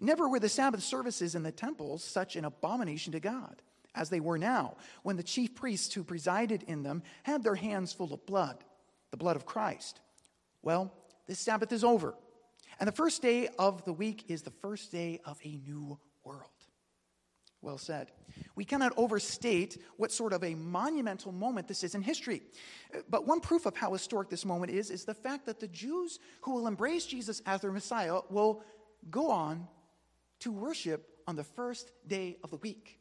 Never 0.00 0.28
were 0.28 0.38
the 0.38 0.48
Sabbath 0.48 0.84
services 0.84 1.34
in 1.34 1.42
the 1.42 1.50
temples 1.50 2.04
such 2.04 2.36
an 2.36 2.44
abomination 2.44 3.10
to 3.14 3.20
God 3.20 3.62
as 3.96 4.10
they 4.10 4.20
were 4.20 4.38
now, 4.38 4.76
when 5.02 5.16
the 5.16 5.22
chief 5.22 5.54
priests 5.54 5.94
who 5.94 6.04
presided 6.04 6.62
in 6.68 6.82
them 6.82 7.02
had 7.24 7.42
their 7.42 7.54
hands 7.54 7.92
full 7.92 8.12
of 8.12 8.24
blood, 8.26 8.62
the 9.16 9.24
blood 9.24 9.36
of 9.36 9.46
Christ. 9.46 10.00
Well, 10.62 10.92
this 11.26 11.38
Sabbath 11.38 11.72
is 11.72 11.82
over. 11.82 12.14
And 12.78 12.86
the 12.86 12.92
first 12.92 13.22
day 13.22 13.48
of 13.58 13.82
the 13.86 13.92
week 13.92 14.24
is 14.28 14.42
the 14.42 14.50
first 14.50 14.92
day 14.92 15.20
of 15.24 15.38
a 15.42 15.58
new 15.66 15.98
world. 16.22 16.50
Well 17.62 17.78
said. 17.78 18.12
We 18.54 18.66
cannot 18.66 18.92
overstate 18.98 19.82
what 19.96 20.12
sort 20.12 20.34
of 20.34 20.44
a 20.44 20.54
monumental 20.54 21.32
moment 21.32 21.66
this 21.66 21.82
is 21.82 21.94
in 21.94 22.02
history. 22.02 22.42
But 23.08 23.26
one 23.26 23.40
proof 23.40 23.64
of 23.64 23.74
how 23.74 23.94
historic 23.94 24.28
this 24.28 24.44
moment 24.44 24.70
is 24.70 24.90
is 24.90 25.06
the 25.06 25.14
fact 25.14 25.46
that 25.46 25.60
the 25.60 25.68
Jews 25.68 26.18
who 26.42 26.52
will 26.52 26.66
embrace 26.66 27.06
Jesus 27.06 27.40
as 27.46 27.62
their 27.62 27.72
Messiah 27.72 28.20
will 28.28 28.62
go 29.10 29.30
on 29.30 29.66
to 30.40 30.52
worship 30.52 31.08
on 31.26 31.36
the 31.36 31.44
first 31.44 31.90
day 32.06 32.36
of 32.44 32.50
the 32.50 32.58
week. 32.58 33.00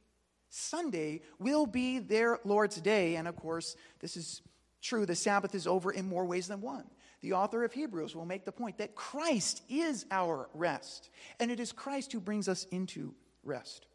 Sunday 0.49 1.21
will 1.37 1.65
be 1.65 1.99
their 1.99 2.39
Lord's 2.45 2.79
day. 2.79 3.17
And 3.17 3.27
of 3.27 3.35
course, 3.35 3.75
this 3.99 4.15
is 4.15 4.41
true. 4.85 5.05
The 5.05 5.15
Sabbath 5.15 5.55
is 5.55 5.67
over 5.67 5.91
in 5.91 6.07
more 6.07 6.25
ways 6.25 6.47
than 6.47 6.61
one. 6.61 6.85
The 7.21 7.33
author 7.33 7.63
of 7.63 7.73
Hebrews 7.73 8.15
will 8.15 8.25
make 8.25 8.45
the 8.45 8.51
point 8.51 8.77
that 8.77 8.95
Christ 8.95 9.63
is 9.67 10.05
our 10.11 10.49
rest, 10.53 11.09
and 11.39 11.49
it 11.49 11.59
is 11.59 11.71
Christ 11.71 12.11
who 12.11 12.19
brings 12.19 12.47
us 12.47 12.65
into 12.71 13.15
rest. 13.43 13.87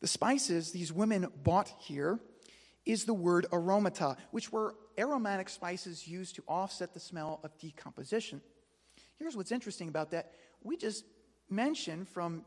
The 0.00 0.06
spices 0.06 0.70
these 0.70 0.92
women 0.92 1.26
bought 1.42 1.72
here 1.80 2.20
is 2.86 3.04
the 3.04 3.14
word 3.14 3.46
aromata, 3.50 4.16
which 4.30 4.52
were 4.52 4.76
aromatic 4.96 5.48
spices 5.48 6.06
used 6.06 6.36
to 6.36 6.44
offset 6.46 6.94
the 6.94 7.00
smell 7.00 7.40
of 7.42 7.56
decomposition. 7.58 8.40
Here's 9.18 9.36
what's 9.36 9.52
interesting 9.52 9.88
about 9.88 10.12
that. 10.12 10.32
We 10.62 10.76
just 10.76 11.04
mentioned 11.50 12.08
from 12.08 12.44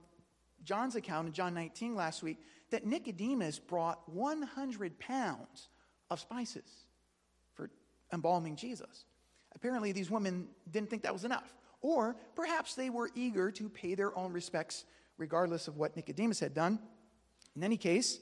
John's 0.64 0.96
account 0.96 1.28
in 1.28 1.34
John 1.34 1.54
19 1.54 1.96
last 1.96 2.24
week 2.24 2.38
that 2.70 2.86
Nicodemus 2.86 3.60
brought 3.60 4.08
100 4.08 5.00
pounds 5.00 5.70
of 6.10 6.20
spices 6.20 6.86
embalming 8.14 8.56
Jesus. 8.56 9.06
Apparently, 9.56 9.92
these 9.92 10.10
women 10.10 10.48
didn't 10.70 10.90
think 10.90 11.04
that 11.04 11.14
was 11.14 11.26
enough. 11.26 11.54
Or 11.82 12.16
perhaps 12.36 12.76
they 12.76 12.90
were 12.90 13.10
eager 13.16 13.52
to 13.52 13.70
pay 13.70 13.96
their 13.96 14.16
own 14.18 14.32
respects, 14.34 14.86
regardless 15.18 15.68
of 15.68 15.78
what 15.78 15.96
Nicodemus 15.96 16.40
had 16.40 16.54
done. 16.54 16.80
In 17.56 17.64
any 17.64 17.78
case, 17.78 18.20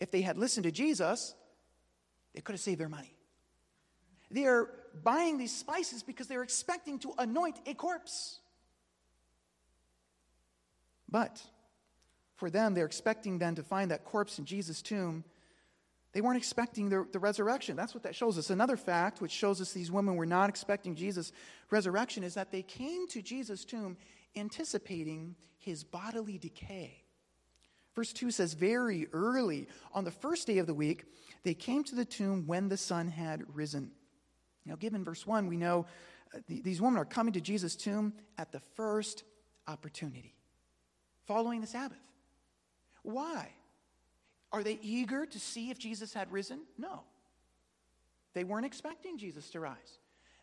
if 0.00 0.10
they 0.10 0.22
had 0.22 0.38
listened 0.38 0.64
to 0.64 0.70
Jesus, 0.70 1.34
they 2.34 2.40
could 2.40 2.52
have 2.52 2.60
saved 2.60 2.80
their 2.80 2.88
money. 2.88 3.14
They 4.30 4.46
are 4.46 4.70
buying 5.02 5.38
these 5.38 5.54
spices 5.54 6.02
because 6.02 6.26
they're 6.26 6.42
expecting 6.42 6.98
to 7.00 7.14
anoint 7.18 7.58
a 7.66 7.74
corpse. 7.74 8.38
But 11.08 11.42
for 12.36 12.50
them, 12.50 12.74
they're 12.74 12.86
expecting 12.86 13.38
then 13.38 13.56
to 13.56 13.62
find 13.62 13.90
that 13.90 14.04
corpse 14.04 14.38
in 14.38 14.44
Jesus' 14.44 14.82
tomb 14.82 15.24
they 16.12 16.20
weren't 16.20 16.36
expecting 16.36 16.88
the, 16.88 17.06
the, 17.12 17.18
resurrection. 17.18 17.76
That's 17.76 17.94
what 17.94 18.02
that 18.02 18.16
shows 18.16 18.36
us. 18.36 18.50
Another 18.50 18.76
fact 18.76 19.20
which 19.20 19.30
shows 19.30 19.60
us 19.60 19.72
these 19.72 19.92
women 19.92 20.16
were 20.16 20.26
not 20.26 20.48
expecting 20.48 20.96
Jesus' 20.96 21.32
resurrection 21.70 22.24
is 22.24 22.34
that 22.34 22.50
they 22.50 22.62
came 22.62 23.06
to 23.08 23.22
Jesus' 23.22 23.64
tomb 23.64 23.96
anticipating 24.34 25.36
his 25.58 25.84
bodily 25.84 26.38
decay. 26.38 27.04
Verse 27.94 28.12
2 28.12 28.30
says, 28.30 28.54
Very 28.54 29.06
early 29.12 29.68
on 29.92 30.04
the 30.04 30.10
first 30.10 30.46
day 30.46 30.58
of 30.58 30.66
the 30.66 30.74
week, 30.74 31.04
they 31.44 31.54
came 31.54 31.84
to 31.84 31.94
the 31.94 32.04
tomb 32.04 32.46
when 32.46 32.68
the 32.68 32.76
sun 32.76 33.08
had 33.08 33.44
risen. 33.54 33.92
Now, 34.66 34.76
given 34.76 35.04
verse 35.04 35.26
1, 35.26 35.46
we 35.46 35.56
know 35.56 35.86
uh, 36.34 36.38
these 36.48 36.80
women 36.80 37.00
are 37.00 37.04
coming 37.04 37.32
to 37.34 37.40
Jesus' 37.40 37.76
tomb 37.76 38.14
at 38.36 38.52
the 38.52 38.60
first 38.74 39.24
opportunity, 39.66 40.34
following 41.26 41.60
the 41.60 41.66
Sabbath. 41.66 41.98
Why? 43.02 43.52
Are 44.52 44.62
they 44.62 44.78
eager 44.82 45.26
to 45.26 45.38
see 45.38 45.70
if 45.70 45.78
Jesus 45.78 46.12
had 46.12 46.30
risen? 46.32 46.60
No. 46.76 47.02
They 48.34 48.44
weren't 48.44 48.66
expecting 48.66 49.18
Jesus 49.18 49.50
to 49.50 49.60
rise. 49.60 49.98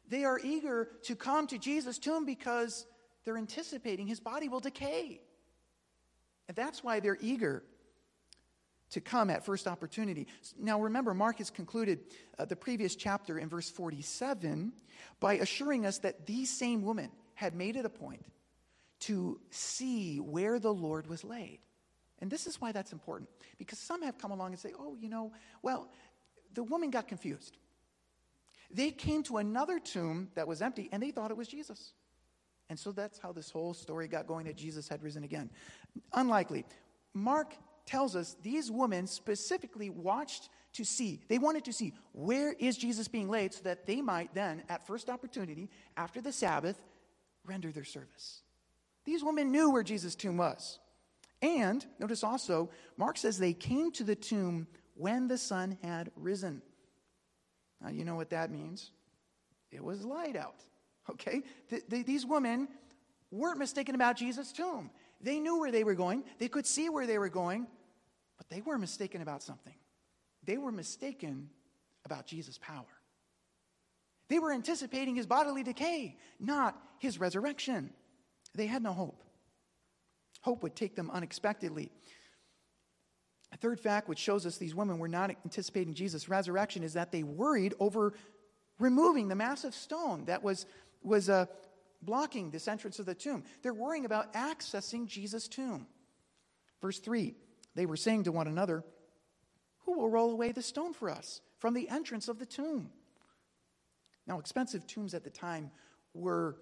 They 0.08 0.24
are 0.24 0.40
eager 0.40 0.90
to 1.04 1.16
come 1.16 1.48
to 1.48 1.58
Jesus' 1.58 2.00
tomb 2.00 2.26
because 2.26 2.86
they're 3.26 3.38
anticipating 3.38 4.08
his 4.08 4.20
body 4.20 4.48
will 4.48 4.60
decay. 4.60 5.22
And 6.48 6.56
that's 6.56 6.84
why 6.84 7.00
they're 7.00 7.18
eager 7.20 7.64
to 8.92 9.02
come 9.02 9.30
at 9.30 9.46
first 9.46 9.68
opportunity. 9.68 10.28
Now, 10.58 10.82
remember, 10.82 11.14
Mark 11.14 11.40
has 11.40 11.50
concluded 11.50 12.00
uh, 12.40 12.46
the 12.46 12.56
previous 12.56 12.96
chapter 12.96 13.38
in 13.38 13.50
verse 13.50 13.70
47 13.70 14.72
by 15.20 15.34
assuring 15.34 15.86
us 15.86 16.00
that 16.00 16.26
these 16.26 16.50
same 16.50 16.84
women 16.84 17.12
had 17.34 17.54
made 17.54 17.76
it 17.76 17.86
a 17.86 17.90
point 17.90 18.26
to 19.00 19.40
see 19.50 20.18
where 20.20 20.58
the 20.58 20.74
Lord 20.74 21.08
was 21.08 21.24
laid. 21.24 21.60
And 22.20 22.30
this 22.32 22.48
is 22.48 22.60
why 22.60 22.72
that's 22.72 22.94
important. 22.94 23.30
Because 23.58 23.80
some 23.80 24.02
have 24.02 24.18
come 24.18 24.32
along 24.32 24.52
and 24.52 24.60
say, 24.60 24.74
oh, 24.80 24.96
you 25.00 25.10
know, 25.10 25.32
well, 25.62 25.90
the 26.54 26.64
woman 26.64 26.90
got 26.90 27.08
confused. 27.08 27.58
They 28.72 28.92
came 28.92 29.24
to 29.24 29.38
another 29.38 29.80
tomb 29.80 30.30
that 30.36 30.48
was 30.48 30.62
empty 30.62 30.90
and 30.92 31.02
they 31.02 31.12
thought 31.12 31.32
it 31.32 31.38
was 31.38 31.48
Jesus. 31.48 31.94
And 32.70 32.78
so 32.78 32.92
that's 32.92 33.18
how 33.18 33.32
this 33.32 33.50
whole 33.50 33.74
story 33.74 34.08
got 34.08 34.28
going 34.28 34.46
that 34.48 34.58
Jesus 34.58 34.90
had 34.90 35.02
risen 35.02 35.24
again. 35.24 35.50
Unlikely. 36.14 36.66
Mark 37.14 37.56
tells 37.86 38.16
us 38.16 38.36
these 38.44 38.70
women 38.70 39.08
specifically 39.08 39.90
watched 39.90 40.50
to 40.74 40.84
see, 40.84 41.22
they 41.28 41.40
wanted 41.40 41.66
to 41.66 41.74
see 41.74 41.94
where 42.12 42.54
is 42.54 42.78
Jesus 42.78 43.08
being 43.08 43.30
laid 43.30 43.54
so 43.54 43.62
that 43.64 43.86
they 43.88 44.02
might 44.02 44.34
then, 44.36 44.62
at 44.70 44.86
first 44.86 45.10
opportunity, 45.10 45.70
after 45.96 46.22
the 46.22 46.32
Sabbath, 46.32 46.80
render 47.46 47.72
their 47.72 47.86
service. 47.86 48.42
These 49.06 49.24
women 49.24 49.52
knew 49.52 49.72
where 49.72 49.84
Jesus' 49.84 50.14
tomb 50.14 50.38
was. 50.38 50.80
And 51.42 51.86
notice 52.00 52.24
also, 52.24 52.70
Mark 52.98 53.18
says 53.18 53.38
they 53.38 53.54
came 53.54 53.92
to 53.94 54.04
the 54.04 54.16
tomb 54.16 54.68
when 54.96 55.28
the 55.28 55.38
sun 55.38 55.78
had 55.84 56.12
risen. 56.16 56.62
Now, 57.82 57.90
you 57.90 58.06
know 58.06 58.16
what 58.16 58.32
that 58.32 58.52
means? 58.52 58.92
It 59.72 59.84
was 59.84 60.04
light 60.04 60.36
out. 60.36 60.64
Okay? 61.10 61.44
these 61.88 62.26
women 62.26 62.68
weren't 63.32 63.60
mistaken 63.60 63.96
about 63.96 64.18
Jesus' 64.18 64.52
tomb. 64.52 64.90
They 65.22 65.40
knew 65.40 65.60
where 65.60 65.72
they 65.72 65.84
were 65.84 65.96
going, 65.96 66.24
they 66.38 66.48
could 66.48 66.66
see 66.66 66.90
where 66.90 67.08
they 67.08 67.18
were 67.18 67.30
going, 67.30 67.68
but 68.38 68.50
they 68.50 68.62
were 68.62 68.78
mistaken 68.78 69.22
about 69.22 69.42
something. 69.42 69.74
They 70.44 70.58
were 70.58 70.72
mistaken 70.72 71.50
about 72.06 72.26
Jesus' 72.26 72.58
power. 72.58 72.86
They 74.30 74.40
were 74.40 74.52
anticipating 74.52 75.16
his 75.16 75.26
bodily 75.26 75.64
decay, 75.64 76.18
not 76.40 76.78
his 77.00 77.20
resurrection. 77.20 77.92
They 78.54 78.68
had 78.68 78.84
no 78.84 78.94
hope. 78.94 79.24
Hope 80.48 80.64
would 80.64 80.78
take 80.78 80.96
them 80.96 81.12
unexpectedly. 81.12 81.92
A 83.52 83.58
third 83.58 83.82
fact 83.82 84.08
which 84.08 84.18
shows 84.18 84.46
us 84.46 84.58
these 84.58 84.74
women 84.74 84.98
were 84.98 85.10
not 85.10 85.30
anticipating 85.44 85.94
Jesus' 85.94 86.30
resurrection 86.30 86.84
is 86.84 86.94
that 86.94 87.12
they 87.12 87.22
worried 87.22 87.74
over 87.82 88.14
removing 88.80 89.28
the 89.28 89.36
massive 89.36 89.76
stone 89.76 90.24
that 90.24 90.42
was, 90.42 90.66
was 91.04 91.28
uh, 91.28 91.48
blocking 92.02 92.50
this 92.50 92.70
entrance 92.70 92.98
of 92.98 93.06
the 93.06 93.14
tomb. 93.14 93.44
They're 93.62 93.74
worrying 93.74 94.06
about 94.06 94.32
accessing 94.36 95.06
Jesus' 95.06 95.50
tomb. 95.50 95.86
Verse 96.82 97.00
3 97.00 97.36
they 97.76 97.86
were 97.86 97.98
saying 97.98 98.24
to 98.24 98.32
one 98.32 98.48
another, 98.48 98.86
Who 99.80 99.98
will 99.98 100.10
roll 100.10 100.32
away 100.32 100.54
the 100.54 100.62
stone 100.62 100.94
for 100.94 101.10
us 101.10 101.42
from 101.60 101.74
the 101.74 101.90
entrance 101.90 102.30
of 102.30 102.40
the 102.40 102.46
tomb? 102.46 102.90
Now, 104.26 104.40
expensive 104.40 104.88
tombs 104.88 105.14
at 105.14 105.26
the 105.26 105.30
time 105.30 105.72
were 106.14 106.56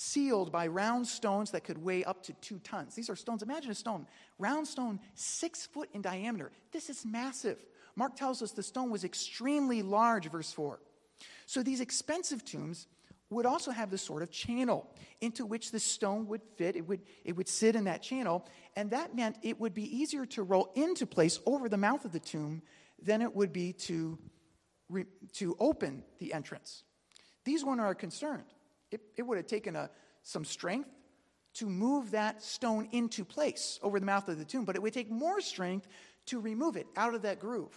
sealed 0.00 0.50
by 0.50 0.66
round 0.66 1.06
stones 1.06 1.50
that 1.50 1.62
could 1.62 1.76
weigh 1.76 2.02
up 2.04 2.22
to 2.22 2.32
two 2.34 2.58
tons. 2.60 2.94
These 2.94 3.10
are 3.10 3.16
stones. 3.16 3.42
Imagine 3.42 3.70
a 3.70 3.74
stone, 3.74 4.06
round 4.38 4.66
stone, 4.66 4.98
six 5.14 5.66
foot 5.66 5.90
in 5.92 6.00
diameter. 6.00 6.50
This 6.72 6.88
is 6.88 7.04
massive. 7.04 7.58
Mark 7.96 8.16
tells 8.16 8.40
us 8.40 8.52
the 8.52 8.62
stone 8.62 8.90
was 8.90 9.04
extremely 9.04 9.82
large, 9.82 10.30
verse 10.30 10.52
4. 10.52 10.80
So 11.44 11.62
these 11.62 11.82
expensive 11.82 12.46
tombs 12.46 12.86
would 13.28 13.44
also 13.44 13.72
have 13.72 13.90
this 13.90 14.00
sort 14.00 14.22
of 14.22 14.30
channel 14.30 14.90
into 15.20 15.44
which 15.44 15.70
the 15.70 15.78
stone 15.78 16.26
would 16.28 16.42
fit. 16.56 16.76
It 16.76 16.88
would, 16.88 17.02
it 17.22 17.36
would 17.36 17.48
sit 17.48 17.76
in 17.76 17.84
that 17.84 18.00
channel, 18.00 18.46
and 18.76 18.90
that 18.92 19.14
meant 19.14 19.36
it 19.42 19.60
would 19.60 19.74
be 19.74 19.84
easier 19.94 20.24
to 20.26 20.42
roll 20.42 20.72
into 20.76 21.04
place 21.04 21.40
over 21.44 21.68
the 21.68 21.76
mouth 21.76 22.06
of 22.06 22.12
the 22.12 22.20
tomb 22.20 22.62
than 23.02 23.20
it 23.20 23.36
would 23.36 23.52
be 23.52 23.74
to, 23.74 24.18
re, 24.88 25.04
to 25.34 25.56
open 25.60 26.04
the 26.18 26.32
entrance. 26.32 26.84
These 27.44 27.66
women 27.66 27.80
are 27.80 27.94
concerned 27.94 28.44
it, 28.90 29.00
it 29.16 29.22
would 29.22 29.36
have 29.36 29.46
taken 29.46 29.76
a, 29.76 29.90
some 30.22 30.44
strength 30.44 30.88
to 31.54 31.66
move 31.66 32.12
that 32.12 32.42
stone 32.42 32.88
into 32.92 33.24
place 33.24 33.78
over 33.82 33.98
the 33.98 34.06
mouth 34.06 34.28
of 34.28 34.38
the 34.38 34.44
tomb, 34.44 34.64
but 34.64 34.76
it 34.76 34.82
would 34.82 34.92
take 34.92 35.10
more 35.10 35.40
strength 35.40 35.88
to 36.26 36.40
remove 36.40 36.76
it 36.76 36.86
out 36.96 37.14
of 37.14 37.22
that 37.22 37.40
groove. 37.40 37.74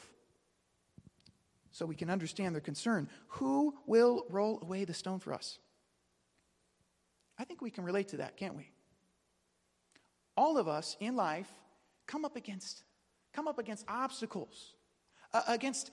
so 1.72 1.86
we 1.86 1.96
can 1.96 2.10
understand 2.10 2.53
their 2.53 2.62
concern. 2.62 3.10
Who 3.27 3.74
will 3.88 4.25
roll 4.29 4.60
away 4.62 4.86
the 4.86 4.93
stone 4.93 5.20
for 5.20 5.34
us? 5.34 5.58
I 7.38 7.46
think 7.46 7.62
we 7.62 7.72
can 7.72 7.84
relate 7.84 8.10
to 8.10 8.17
that, 8.17 8.38
can't 8.38 8.55
we? 8.55 8.70
All 10.38 10.58
of 10.58 10.67
us 10.67 10.96
in 11.00 11.15
life 11.15 11.51
come 12.05 12.25
up 12.25 12.36
against 12.36 12.84
come 13.34 13.48
up 13.48 13.58
against 13.58 13.84
obstacles, 13.88 14.75
uh, 15.34 15.41
against 15.48 15.89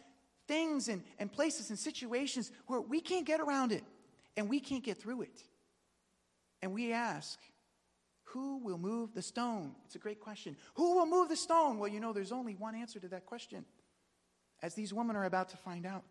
things 0.46 0.88
and, 0.88 1.02
and 1.18 1.32
places 1.32 1.70
and 1.70 1.78
situations 1.78 2.52
where 2.66 2.82
we 2.82 3.00
can't 3.00 3.24
get 3.24 3.40
around 3.40 3.72
it 3.72 3.82
and 4.36 4.48
we 4.48 4.60
can't 4.60 4.84
get 4.84 5.00
through 5.00 5.22
it. 5.22 5.42
And 6.62 6.72
we 6.72 6.92
ask, 6.92 7.38
who 8.24 8.58
will 8.58 8.78
move 8.78 9.12
the 9.12 9.22
stone? 9.22 9.74
It's 9.86 9.96
a 9.96 9.98
great 9.98 10.20
question. 10.20 10.56
Who 10.74 10.96
will 10.96 11.06
move 11.06 11.28
the 11.28 11.36
stone? 11.36 11.78
Well, 11.78 11.90
you 11.90 12.00
know, 12.00 12.12
there's 12.12 12.32
only 12.32 12.54
one 12.54 12.74
answer 12.74 13.00
to 13.00 13.08
that 13.08 13.26
question, 13.26 13.64
as 14.62 14.74
these 14.74 14.92
women 14.92 15.16
are 15.16 15.24
about 15.24 15.48
to 15.50 15.56
find 15.56 15.86
out. 15.86 16.04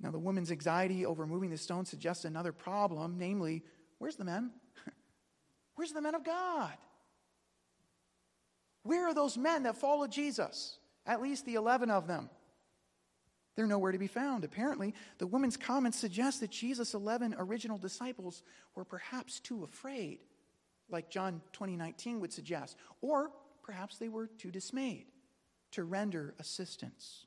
Now, 0.00 0.10
the 0.10 0.18
woman's 0.18 0.52
anxiety 0.52 1.04
over 1.04 1.26
moving 1.26 1.50
the 1.50 1.58
stone 1.58 1.84
suggests 1.84 2.24
another 2.24 2.52
problem, 2.52 3.16
namely, 3.18 3.64
where's 3.98 4.16
the 4.16 4.24
men? 4.24 4.52
Where's 5.74 5.92
the 5.92 6.02
men 6.02 6.14
of 6.14 6.24
God? 6.24 6.76
Where 8.82 9.06
are 9.06 9.14
those 9.14 9.36
men 9.36 9.64
that 9.64 9.76
followed 9.76 10.10
Jesus? 10.10 10.78
At 11.04 11.20
least 11.20 11.46
the 11.46 11.54
11 11.54 11.90
of 11.90 12.06
them. 12.06 12.30
They're 13.58 13.66
nowhere 13.66 13.90
to 13.90 13.98
be 13.98 14.06
found. 14.06 14.44
Apparently, 14.44 14.94
the 15.18 15.26
woman's 15.26 15.56
comments 15.56 15.98
suggest 15.98 16.38
that 16.38 16.52
Jesus' 16.52 16.94
11 16.94 17.34
original 17.40 17.76
disciples 17.76 18.44
were 18.76 18.84
perhaps 18.84 19.40
too 19.40 19.64
afraid, 19.64 20.20
like 20.88 21.10
John 21.10 21.42
20:19 21.52 22.20
would 22.20 22.32
suggest, 22.32 22.76
or 23.00 23.32
perhaps 23.64 23.98
they 23.98 24.08
were 24.08 24.28
too 24.28 24.52
dismayed 24.52 25.06
to 25.72 25.82
render 25.82 26.36
assistance. 26.38 27.26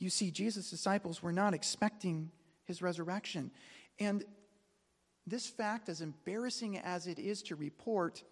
You 0.00 0.10
see, 0.10 0.32
Jesus' 0.32 0.70
disciples 0.70 1.22
were 1.22 1.30
not 1.32 1.54
expecting 1.54 2.32
his 2.64 2.82
resurrection. 2.82 3.52
And 4.00 4.24
this 5.24 5.46
fact, 5.46 5.88
as 5.88 6.00
embarrassing 6.00 6.78
as 6.78 7.06
it 7.06 7.20
is 7.20 7.44
to 7.44 7.54
report, 7.54 8.24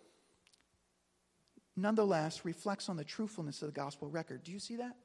nonetheless 1.77 2.45
reflects 2.45 2.89
on 2.89 2.97
the 2.97 3.05
truthfulness 3.05 3.63
of 3.63 3.69
the 3.69 3.81
gospel 3.81 4.11
record. 4.11 4.43
Do 4.43 4.51
you 4.51 4.59
see 4.59 4.75
that? 4.75 4.97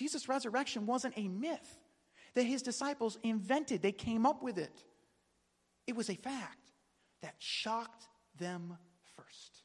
Jesus' 0.00 0.30
resurrection 0.30 0.86
wasn't 0.86 1.12
a 1.18 1.28
myth 1.28 1.78
that 2.32 2.44
his 2.44 2.62
disciples 2.62 3.18
invented, 3.22 3.82
they 3.82 3.92
came 3.92 4.24
up 4.24 4.42
with 4.42 4.56
it. 4.56 4.82
It 5.86 5.94
was 5.94 6.08
a 6.08 6.14
fact 6.14 6.70
that 7.20 7.34
shocked 7.36 8.06
them 8.38 8.78
first. 9.14 9.58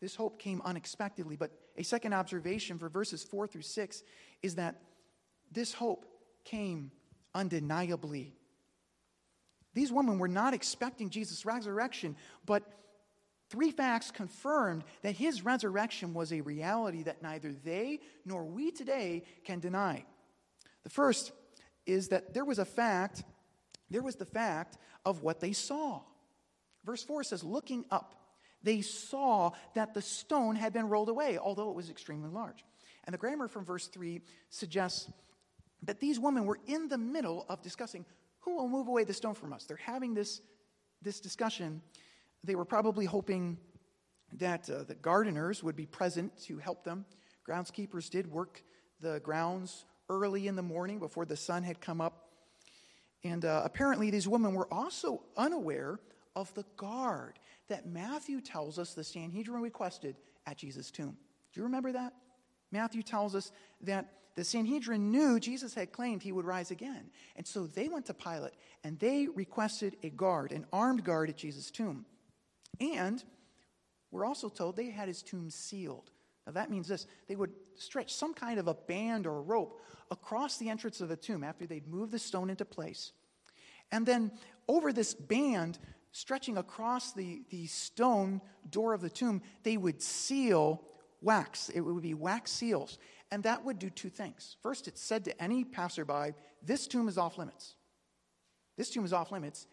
This 0.00 0.14
hope 0.14 0.38
came 0.38 0.62
unexpectedly, 0.64 1.34
but 1.34 1.50
a 1.76 1.82
second 1.82 2.12
observation 2.12 2.78
for 2.78 2.88
verses 2.88 3.24
4 3.24 3.48
through 3.48 3.62
6 3.62 4.04
is 4.44 4.54
that 4.54 4.80
this 5.50 5.74
hope 5.74 6.06
came 6.44 6.92
undeniably. 7.34 8.36
These 9.74 9.90
women 9.90 10.20
were 10.20 10.28
not 10.28 10.54
expecting 10.54 11.10
Jesus' 11.10 11.44
resurrection, 11.44 12.14
but 12.46 12.62
Three 13.50 13.72
facts 13.72 14.12
confirmed 14.12 14.84
that 15.02 15.16
his 15.16 15.44
resurrection 15.44 16.14
was 16.14 16.32
a 16.32 16.40
reality 16.40 17.02
that 17.02 17.20
neither 17.20 17.52
they 17.52 17.98
nor 18.24 18.44
we 18.44 18.70
today 18.70 19.24
can 19.44 19.58
deny. 19.58 20.04
The 20.84 20.90
first 20.90 21.32
is 21.84 22.08
that 22.08 22.32
there 22.32 22.44
was 22.44 22.60
a 22.60 22.64
fact, 22.64 23.24
there 23.90 24.02
was 24.02 24.14
the 24.14 24.24
fact 24.24 24.78
of 25.04 25.22
what 25.22 25.40
they 25.40 25.52
saw. 25.52 26.00
Verse 26.84 27.02
4 27.02 27.24
says, 27.24 27.42
looking 27.42 27.84
up, 27.90 28.14
they 28.62 28.82
saw 28.82 29.50
that 29.74 29.94
the 29.94 30.02
stone 30.02 30.54
had 30.54 30.72
been 30.72 30.88
rolled 30.88 31.08
away, 31.08 31.36
although 31.36 31.70
it 31.70 31.76
was 31.76 31.90
extremely 31.90 32.30
large. 32.30 32.64
And 33.04 33.12
the 33.12 33.18
grammar 33.18 33.48
from 33.48 33.64
verse 33.64 33.88
3 33.88 34.20
suggests 34.50 35.10
that 35.82 35.98
these 35.98 36.20
women 36.20 36.44
were 36.44 36.60
in 36.66 36.86
the 36.86 36.98
middle 36.98 37.46
of 37.48 37.62
discussing 37.62 38.06
who 38.40 38.56
will 38.56 38.68
move 38.68 38.86
away 38.86 39.02
the 39.02 39.12
stone 39.12 39.34
from 39.34 39.52
us. 39.52 39.64
They're 39.64 39.76
having 39.76 40.14
this, 40.14 40.40
this 41.02 41.18
discussion 41.18 41.82
they 42.44 42.54
were 42.54 42.64
probably 42.64 43.04
hoping 43.04 43.58
that 44.34 44.68
uh, 44.70 44.84
the 44.84 44.94
gardeners 44.94 45.62
would 45.62 45.76
be 45.76 45.86
present 45.86 46.36
to 46.44 46.58
help 46.58 46.84
them. 46.84 47.04
Groundskeepers 47.48 48.10
did 48.10 48.30
work 48.30 48.62
the 49.00 49.20
grounds 49.20 49.84
early 50.08 50.46
in 50.46 50.56
the 50.56 50.62
morning 50.62 50.98
before 50.98 51.24
the 51.24 51.36
sun 51.36 51.62
had 51.62 51.80
come 51.80 52.00
up. 52.00 52.28
And 53.24 53.44
uh, 53.44 53.62
apparently, 53.64 54.10
these 54.10 54.28
women 54.28 54.54
were 54.54 54.72
also 54.72 55.22
unaware 55.36 56.00
of 56.36 56.52
the 56.54 56.64
guard 56.76 57.38
that 57.68 57.86
Matthew 57.86 58.40
tells 58.40 58.78
us 58.78 58.94
the 58.94 59.04
Sanhedrin 59.04 59.60
requested 59.60 60.16
at 60.46 60.56
Jesus' 60.56 60.90
tomb. 60.90 61.16
Do 61.52 61.60
you 61.60 61.64
remember 61.64 61.92
that? 61.92 62.14
Matthew 62.70 63.02
tells 63.02 63.34
us 63.34 63.52
that 63.82 64.12
the 64.36 64.44
Sanhedrin 64.44 65.10
knew 65.10 65.40
Jesus 65.40 65.74
had 65.74 65.92
claimed 65.92 66.22
he 66.22 66.32
would 66.32 66.44
rise 66.44 66.70
again. 66.70 67.10
And 67.36 67.46
so 67.46 67.66
they 67.66 67.88
went 67.88 68.06
to 68.06 68.14
Pilate 68.14 68.54
and 68.84 68.98
they 68.98 69.26
requested 69.26 69.96
a 70.02 70.10
guard, 70.10 70.52
an 70.52 70.66
armed 70.72 71.04
guard 71.04 71.28
at 71.28 71.36
Jesus' 71.36 71.70
tomb. 71.70 72.06
And 72.80 73.22
we're 74.10 74.24
also 74.24 74.48
told 74.48 74.76
they 74.76 74.90
had 74.90 75.08
his 75.08 75.22
tomb 75.22 75.50
sealed. 75.50 76.10
Now 76.46 76.52
that 76.52 76.70
means 76.70 76.88
this 76.88 77.06
they 77.28 77.36
would 77.36 77.52
stretch 77.76 78.14
some 78.14 78.34
kind 78.34 78.58
of 78.58 78.66
a 78.66 78.74
band 78.74 79.26
or 79.26 79.38
a 79.38 79.42
rope 79.42 79.80
across 80.10 80.56
the 80.56 80.68
entrance 80.68 81.00
of 81.00 81.08
the 81.08 81.16
tomb 81.16 81.44
after 81.44 81.66
they'd 81.66 81.86
moved 81.86 82.12
the 82.12 82.18
stone 82.18 82.50
into 82.50 82.64
place. 82.64 83.12
And 83.92 84.06
then 84.06 84.32
over 84.68 84.92
this 84.92 85.14
band, 85.14 85.78
stretching 86.12 86.56
across 86.56 87.12
the, 87.12 87.42
the 87.50 87.66
stone 87.66 88.40
door 88.68 88.94
of 88.94 89.00
the 89.00 89.10
tomb, 89.10 89.42
they 89.62 89.76
would 89.76 90.02
seal 90.02 90.84
wax. 91.20 91.68
It 91.68 91.80
would 91.80 92.02
be 92.02 92.14
wax 92.14 92.50
seals. 92.52 92.98
And 93.30 93.42
that 93.44 93.64
would 93.64 93.78
do 93.78 93.90
two 93.90 94.08
things. 94.08 94.56
First, 94.62 94.88
it 94.88 94.98
said 94.98 95.24
to 95.24 95.42
any 95.42 95.64
passerby, 95.64 96.34
This 96.62 96.86
tomb 96.86 97.08
is 97.08 97.18
off 97.18 97.38
limits. 97.38 97.74
This 98.76 98.90
tomb 98.90 99.04
is 99.04 99.12
off 99.12 99.30
limits. 99.30 99.66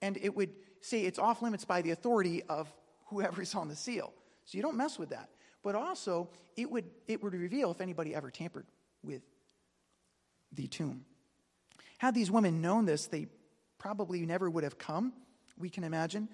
And 0.00 0.16
it 0.18 0.34
would 0.34 0.50
say 0.84 1.00
it's 1.02 1.18
off 1.18 1.40
limits 1.40 1.64
by 1.64 1.80
the 1.80 1.90
authority 1.92 2.42
of 2.48 2.70
whoever 3.06 3.40
is 3.40 3.54
on 3.54 3.68
the 3.68 3.76
seal. 3.76 4.12
So 4.44 4.56
you 4.56 4.62
don't 4.62 4.76
mess 4.76 4.98
with 4.98 5.10
that. 5.10 5.30
But 5.62 5.74
also, 5.74 6.28
it 6.56 6.70
would, 6.70 6.84
it 7.08 7.22
would 7.22 7.32
reveal 7.32 7.70
if 7.70 7.80
anybody 7.80 8.14
ever 8.14 8.30
tampered 8.30 8.66
with 9.02 9.22
the 10.52 10.66
tomb. 10.66 11.06
Had 11.96 12.14
these 12.14 12.30
women 12.30 12.60
known 12.60 12.84
this, 12.84 13.06
they 13.06 13.28
probably 13.78 14.26
never 14.26 14.50
would 14.50 14.62
have 14.62 14.76
come, 14.76 15.14
we 15.56 15.70
can 15.70 15.84
imagine. 15.84 16.28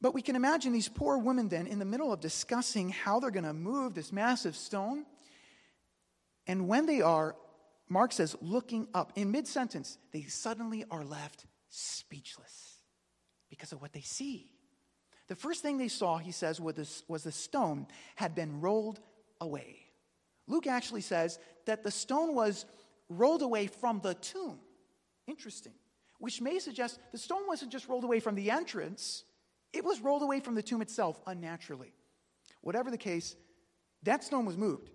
But 0.00 0.12
we 0.12 0.22
can 0.22 0.34
imagine 0.34 0.72
these 0.72 0.88
poor 0.88 1.16
women 1.16 1.48
then 1.48 1.68
in 1.68 1.78
the 1.78 1.84
middle 1.84 2.12
of 2.12 2.20
discussing 2.20 2.88
how 2.88 3.20
they're 3.20 3.30
going 3.30 3.44
to 3.44 3.52
move 3.52 3.94
this 3.94 4.12
massive 4.12 4.56
stone. 4.56 5.06
And 6.48 6.66
when 6.66 6.86
they 6.86 7.00
are, 7.00 7.36
Mark 7.88 8.12
says, 8.12 8.34
looking 8.40 8.88
up, 8.92 9.12
in 9.14 9.30
mid 9.30 9.46
sentence, 9.46 9.98
they 10.12 10.22
suddenly 10.22 10.84
are 10.90 11.04
left 11.04 11.46
speechless 11.68 12.75
because 13.50 13.72
of 13.72 13.80
what 13.80 13.92
they 13.92 14.00
see. 14.00 14.50
The 15.28 15.36
first 15.36 15.62
thing 15.62 15.78
they 15.78 15.88
saw, 15.88 16.18
he 16.18 16.32
says, 16.32 16.60
was 16.60 17.22
the 17.24 17.32
stone 17.32 17.86
had 18.14 18.34
been 18.34 18.60
rolled 18.60 19.00
away. 19.40 19.78
Luke 20.46 20.66
actually 20.66 21.00
says 21.00 21.38
that 21.64 21.82
the 21.82 21.90
stone 21.90 22.34
was 22.34 22.64
rolled 23.08 23.42
away 23.42 23.66
from 23.66 24.00
the 24.00 24.14
tomb. 24.14 24.60
Interesting. 25.26 25.72
Which 26.18 26.40
may 26.40 26.58
suggest 26.60 27.00
the 27.12 27.18
stone 27.18 27.46
wasn't 27.46 27.72
just 27.72 27.88
rolled 27.88 28.04
away 28.04 28.20
from 28.20 28.36
the 28.36 28.50
entrance, 28.50 29.24
it 29.72 29.84
was 29.84 30.00
rolled 30.00 30.22
away 30.22 30.40
from 30.40 30.54
the 30.54 30.62
tomb 30.62 30.80
itself 30.80 31.20
unnaturally. 31.26 31.92
Whatever 32.62 32.90
the 32.90 32.98
case, 32.98 33.36
that 34.04 34.24
stone 34.24 34.46
was 34.46 34.56
moved. 34.56 34.90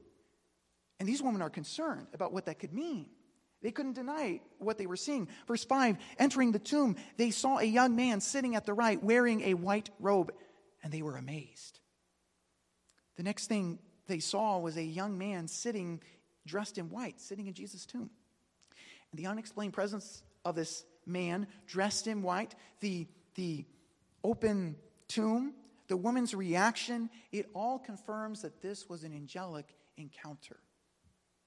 And 1.00 1.08
these 1.10 1.22
women 1.22 1.42
are 1.42 1.50
concerned 1.50 2.08
about 2.14 2.32
what 2.32 2.46
that 2.46 2.60
could 2.60 2.74
mean. 2.74 3.10
They 3.62 3.72
couldn't 3.72 3.94
deny 3.94 4.42
what 4.58 4.78
they 4.78 4.88
were 4.88 4.96
seeing. 4.96 5.28
Verse 5.48 5.64
5 5.64 5.98
entering 6.18 6.52
the 6.52 6.60
tomb, 6.60 6.96
they 7.18 7.32
saw 7.32 7.60
a 7.60 7.64
young 7.64 7.96
man 7.96 8.20
sitting 8.22 8.56
at 8.56 8.66
the 8.66 8.74
right 8.74 9.02
wearing 9.04 9.42
a 9.42 9.54
white 9.54 9.90
robe, 10.00 10.34
and 10.84 10.92
they 10.92 11.02
were 11.02 11.18
amazed. 11.18 11.80
The 13.18 13.24
next 13.24 13.48
thing 13.48 13.80
they 14.08 14.20
saw 14.20 14.58
was 14.58 14.78
a 14.78 14.84
young 14.84 15.18
man 15.18 15.48
sitting 15.48 16.02
dressed 16.46 16.78
in 16.78 16.90
white, 16.90 17.22
sitting 17.22 17.48
in 17.48 17.54
Jesus' 17.54 17.86
tomb. 17.86 18.10
And 19.12 19.20
the 19.20 19.28
unexplained 19.28 19.74
presence 19.74 20.24
of 20.44 20.56
this 20.56 20.86
man 21.06 21.48
dressed 21.68 22.08
in 22.08 22.24
white, 22.24 22.56
the, 22.80 23.08
the 23.36 23.66
open 24.24 24.76
tomb, 25.08 25.54
the 25.88 25.98
woman's 25.98 26.34
reaction, 26.34 27.10
it 27.32 27.50
all 27.54 27.78
confirms 27.78 28.42
that 28.42 28.62
this 28.62 28.90
was 28.90 29.04
an 29.04 29.14
angelic 29.14 29.76
encounter. 29.98 30.58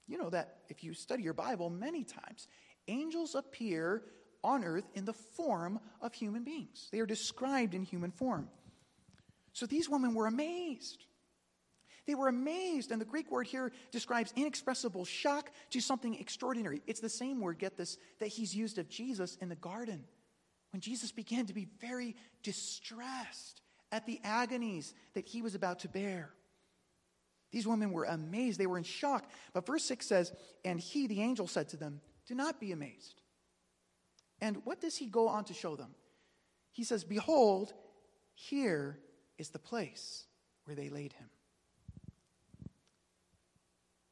You 0.07 0.17
know 0.17 0.29
that 0.29 0.57
if 0.69 0.83
you 0.83 0.93
study 0.93 1.23
your 1.23 1.33
Bible 1.33 1.69
many 1.69 2.03
times, 2.03 2.47
angels 2.87 3.35
appear 3.35 4.03
on 4.43 4.63
earth 4.63 4.85
in 4.93 5.05
the 5.05 5.13
form 5.13 5.79
of 6.01 6.13
human 6.13 6.43
beings. 6.43 6.89
They 6.91 6.99
are 6.99 7.05
described 7.07 7.73
in 7.73 7.83
human 7.83 8.11
form. 8.11 8.47
So 9.53 9.65
these 9.65 9.89
women 9.89 10.13
were 10.13 10.27
amazed. 10.27 11.05
They 12.05 12.13
were 12.13 12.27
amazed, 12.27 12.91
and 12.91 13.01
the 13.01 13.05
Greek 13.05 13.31
word 13.31 13.47
here 13.47 13.71
describes 13.91 14.31
inexpressible 14.35 15.05
shock 15.05 15.49
to 15.71 15.79
something 15.79 16.13
extraordinary. 16.19 16.83
It's 16.85 16.99
the 16.99 17.09
same 17.09 17.41
word, 17.41 17.57
get 17.57 17.77
this, 17.77 17.97
that 18.19 18.27
he's 18.27 18.55
used 18.55 18.77
of 18.77 18.89
Jesus 18.89 19.37
in 19.41 19.49
the 19.49 19.55
garden. 19.55 20.03
When 20.71 20.81
Jesus 20.81 21.11
began 21.11 21.47
to 21.47 21.53
be 21.53 21.67
very 21.79 22.15
distressed 22.43 23.61
at 23.91 24.05
the 24.05 24.19
agonies 24.23 24.93
that 25.15 25.25
he 25.25 25.41
was 25.41 25.55
about 25.55 25.79
to 25.79 25.89
bear. 25.89 26.31
These 27.55 27.65
women 27.65 27.93
were 27.93 28.03
amazed. 28.03 28.59
They 28.59 28.67
were 28.67 28.77
in 28.77 28.83
shock. 28.83 29.29
But 29.53 29.65
verse 29.65 29.85
6 29.85 30.05
says, 30.05 30.33
And 30.65 30.77
he, 30.77 31.07
the 31.07 31.21
angel, 31.21 31.47
said 31.47 31.69
to 31.69 31.77
them, 31.77 32.01
Do 32.27 32.35
not 32.35 32.59
be 32.59 32.73
amazed. 32.73 33.21
And 34.41 34.57
what 34.65 34.81
does 34.81 34.97
he 34.97 35.05
go 35.05 35.29
on 35.29 35.45
to 35.45 35.53
show 35.53 35.77
them? 35.77 35.95
He 36.73 36.83
says, 36.83 37.05
Behold, 37.05 37.73
here 38.33 38.99
is 39.37 39.51
the 39.51 39.59
place 39.59 40.25
where 40.65 40.75
they 40.75 40.89
laid 40.89 41.13
him. 41.13 41.29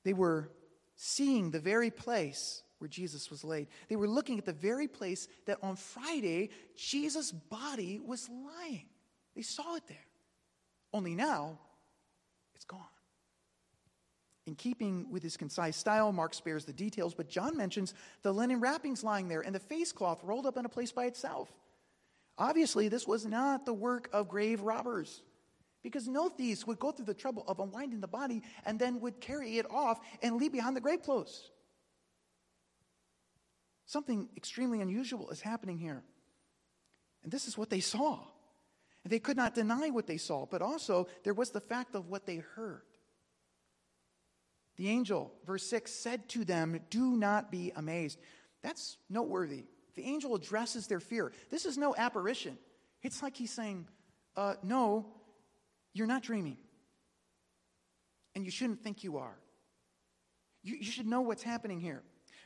They 0.06 0.14
were 0.14 0.50
seeing 0.96 1.52
the 1.52 1.60
very 1.60 1.92
place 1.92 2.64
where 2.78 2.88
Jesus 2.88 3.30
was 3.30 3.44
laid. 3.44 3.68
They 3.90 3.98
were 3.98 4.08
looking 4.08 4.40
at 4.40 4.46
the 4.46 4.54
very 4.54 4.88
place 4.88 5.28
that 5.48 5.58
on 5.62 5.76
Friday, 5.76 6.50
Jesus' 6.78 7.34
body 7.34 8.00
was 8.00 8.30
lying. 8.30 8.86
They 9.36 9.42
saw 9.42 9.76
it 9.76 9.84
there. 9.90 10.08
Only 10.94 11.14
now, 11.14 11.60
it's 12.56 12.64
gone. 12.64 12.80
In 14.46 14.56
keeping 14.56 15.10
with 15.10 15.24
his 15.24 15.38
concise 15.38 15.78
style, 15.78 16.12
Mark 16.12 16.34
spares 16.34 16.66
the 16.66 16.74
details, 16.74 17.14
but 17.14 17.30
John 17.30 17.56
mentions 17.56 17.94
the 18.24 18.34
linen 18.34 18.60
wrappings 18.60 19.04
lying 19.04 19.30
there 19.30 19.42
and 19.42 19.56
the 19.56 19.60
face 19.60 19.92
cloth 19.92 20.22
rolled 20.24 20.46
up 20.46 20.58
in 20.58 20.66
a 20.66 20.70
place 20.70 20.92
by 20.92 21.06
itself. 21.06 21.50
Obviously, 22.38 22.90
this 22.90 23.08
was 23.08 23.26
not 23.26 23.66
the 23.66 23.74
work 23.74 24.10
of 24.12 24.28
grave 24.28 24.62
robbers. 24.62 25.22
Because 25.82 26.08
no 26.08 26.30
thieves 26.30 26.66
would 26.66 26.80
go 26.80 26.92
through 26.92 27.06
the 27.06 27.14
trouble 27.14 27.44
of 27.48 27.60
unwinding 27.60 28.00
the 28.00 28.08
body 28.08 28.42
and 28.66 28.80
then 28.80 29.02
would 29.02 29.20
carry 29.20 29.58
it 29.58 29.70
off 29.70 30.00
and 30.22 30.38
leave 30.38 30.54
behind 30.54 30.76
the 30.76 30.82
grave 30.82 31.04
clothes. 31.04 31.52
Something 33.86 34.30
extremely 34.38 34.80
unusual 34.82 35.30
is 35.30 35.42
happening 35.42 35.78
here. 35.78 36.04
And 37.22 37.32
this 37.32 37.48
is 37.48 37.58
what 37.58 37.70
they 37.70 37.82
saw. 37.82 38.20
And 39.04 39.12
they 39.12 39.20
could 39.20 39.36
not 39.36 39.56
deny 39.56 39.90
what 39.90 40.08
they 40.08 40.18
saw, 40.18 40.46
but 40.46 40.62
also 40.62 41.08
there 41.24 41.34
was 41.34 41.52
the 41.52 41.60
fact 41.60 41.96
of 41.96 42.08
what 42.08 42.26
they 42.26 42.38
heard. 42.38 42.84
The 44.78 44.90
angel, 44.90 45.32
verse 45.46 45.66
6, 45.68 45.92
said 45.92 46.28
to 46.30 46.46
them, 46.46 46.80
Do 46.90 47.16
not 47.16 47.52
be 47.52 47.72
amazed. 47.76 48.20
That's 48.62 48.98
noteworthy. 49.10 49.66
The 49.96 50.04
angel 50.04 50.36
addresses 50.36 50.88
their 50.88 51.00
fear. 51.00 51.32
This 51.52 51.66
is 51.66 51.78
no 51.78 51.96
apparition. 51.96 52.58
It's 53.04 53.22
like 53.22 53.36
he's 53.36 53.52
saying, 53.52 53.88
uh, 54.36 54.56
No, 54.64 55.06
you're 55.94 56.08
not 56.08 56.24
dreaming. 56.24 56.58
And 58.36 58.46
you 58.46 58.52
shouldn't 58.52 58.82
think 58.82 59.04
you 59.04 59.18
are. 59.18 59.38
You, 60.64 60.78
you 60.78 60.92
should 60.92 61.06
know 61.06 61.22
what's 61.22 61.44
happening 61.44 61.80
here. 61.80 62.02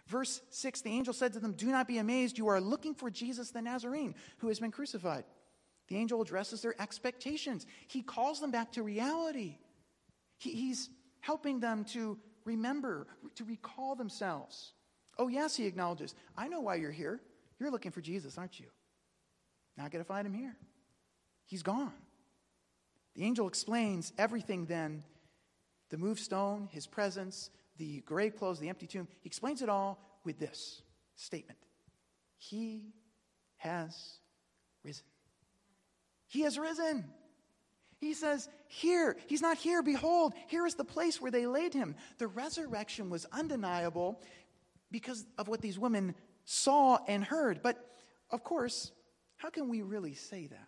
Verse 0.07 0.41
6 0.49 0.81
the 0.81 0.89
angel 0.89 1.13
said 1.13 1.33
to 1.33 1.39
them, 1.39 1.53
Do 1.53 1.67
not 1.67 1.87
be 1.87 1.97
amazed. 1.97 2.37
You 2.37 2.47
are 2.47 2.59
looking 2.59 2.93
for 2.93 3.09
Jesus 3.09 3.51
the 3.51 3.61
Nazarene 3.61 4.15
who 4.39 4.47
has 4.47 4.59
been 4.59 4.71
crucified. 4.71 5.23
The 5.87 5.97
angel 5.97 6.21
addresses 6.21 6.61
their 6.61 6.79
expectations, 6.81 7.65
he 7.87 8.01
calls 8.01 8.41
them 8.41 8.51
back 8.51 8.73
to 8.73 8.83
reality. 8.83 9.57
He, 10.39 10.51
he's 10.51 10.89
helping 11.27 11.59
them 11.59 11.83
to 11.83 12.17
remember, 12.45 13.05
to 13.35 13.43
recall 13.43 13.95
themselves. 13.95 14.71
Oh, 15.19 15.27
yes, 15.27 15.57
he 15.57 15.65
acknowledges, 15.65 16.15
I 16.37 16.47
know 16.47 16.61
why 16.61 16.75
you're 16.75 16.89
here. 16.89 17.19
You're 17.59 17.69
looking 17.69 17.91
for 17.91 17.99
Jesus, 17.99 18.37
aren't 18.37 18.61
you? 18.61 18.67
Not 19.77 19.91
going 19.91 20.01
to 20.01 20.07
find 20.07 20.25
him 20.25 20.33
here. 20.33 20.55
He's 21.45 21.63
gone. 21.63 21.91
The 23.15 23.25
angel 23.25 23.45
explains 23.45 24.13
everything 24.17 24.67
then 24.67 25.03
the 25.89 25.97
moved 25.97 26.21
stone, 26.21 26.69
his 26.71 26.87
presence, 26.87 27.49
the 27.77 27.99
grave 28.05 28.37
clothes, 28.37 28.59
the 28.59 28.69
empty 28.69 28.87
tomb. 28.87 29.09
He 29.19 29.27
explains 29.27 29.61
it 29.61 29.67
all 29.67 29.99
with 30.23 30.39
this 30.39 30.81
statement 31.17 31.59
He 32.37 32.93
has 33.57 34.19
risen. 34.81 35.05
He 36.27 36.41
has 36.43 36.57
risen. 36.57 37.03
He 37.99 38.13
says, 38.13 38.49
Here, 38.67 39.17
he's 39.27 39.41
not 39.41 39.57
here. 39.57 39.81
Behold, 39.81 40.33
here 40.47 40.65
is 40.65 40.75
the 40.75 40.85
place 40.85 41.19
where 41.19 41.31
they 41.31 41.47
laid 41.47 41.73
him. 41.73 41.95
The 42.17 42.27
resurrection 42.27 43.09
was 43.09 43.25
undeniable 43.31 44.21
because 44.91 45.25
of 45.37 45.47
what 45.47 45.61
these 45.61 45.79
women 45.79 46.15
saw 46.45 46.99
and 47.07 47.23
heard. 47.23 47.61
But 47.61 47.83
of 48.29 48.43
course, 48.43 48.91
how 49.37 49.49
can 49.49 49.69
we 49.69 49.81
really 49.81 50.13
say 50.13 50.47
that? 50.47 50.67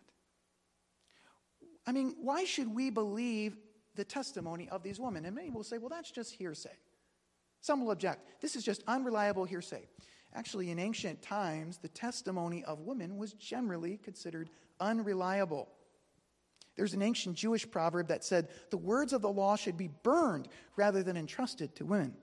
I 1.86 1.92
mean, 1.92 2.16
why 2.22 2.44
should 2.44 2.74
we 2.74 2.90
believe 2.90 3.58
the 3.96 4.04
testimony 4.04 4.70
of 4.70 4.84
these 4.84 5.00
women? 5.00 5.26
And 5.26 5.36
many 5.36 5.50
will 5.50 5.64
say, 5.64 5.78
well, 5.78 5.90
that's 5.90 6.12
just 6.12 6.34
hearsay. 6.34 6.78
Some 7.62 7.82
will 7.84 7.92
object, 7.92 8.42
this 8.42 8.56
is 8.56 8.64
just 8.64 8.84
unreliable 8.88 9.44
hearsay. 9.44 9.88
Actually, 10.34 10.70
in 10.70 10.78
ancient 10.78 11.22
times, 11.22 11.80
the 11.80 11.88
testimony 11.88 12.64
of 12.66 12.82
women 12.82 13.18
was 13.18 13.34
generally 13.34 13.98
considered 13.98 14.50
unreliable. 14.80 15.68
There's 16.80 16.94
an 16.94 17.02
ancient 17.02 17.36
Jewish 17.36 17.70
proverb 17.70 18.08
that 18.08 18.24
said, 18.24 18.48
the 18.70 18.78
words 18.78 19.12
of 19.12 19.22
the 19.22 19.30
law 19.30 19.58
should 19.58 19.76
be 19.76 19.90
burned 20.02 20.48
rather 20.78 21.04
than 21.04 21.18
entrusted 21.18 21.76
to 21.76 21.86
women. 21.86 22.14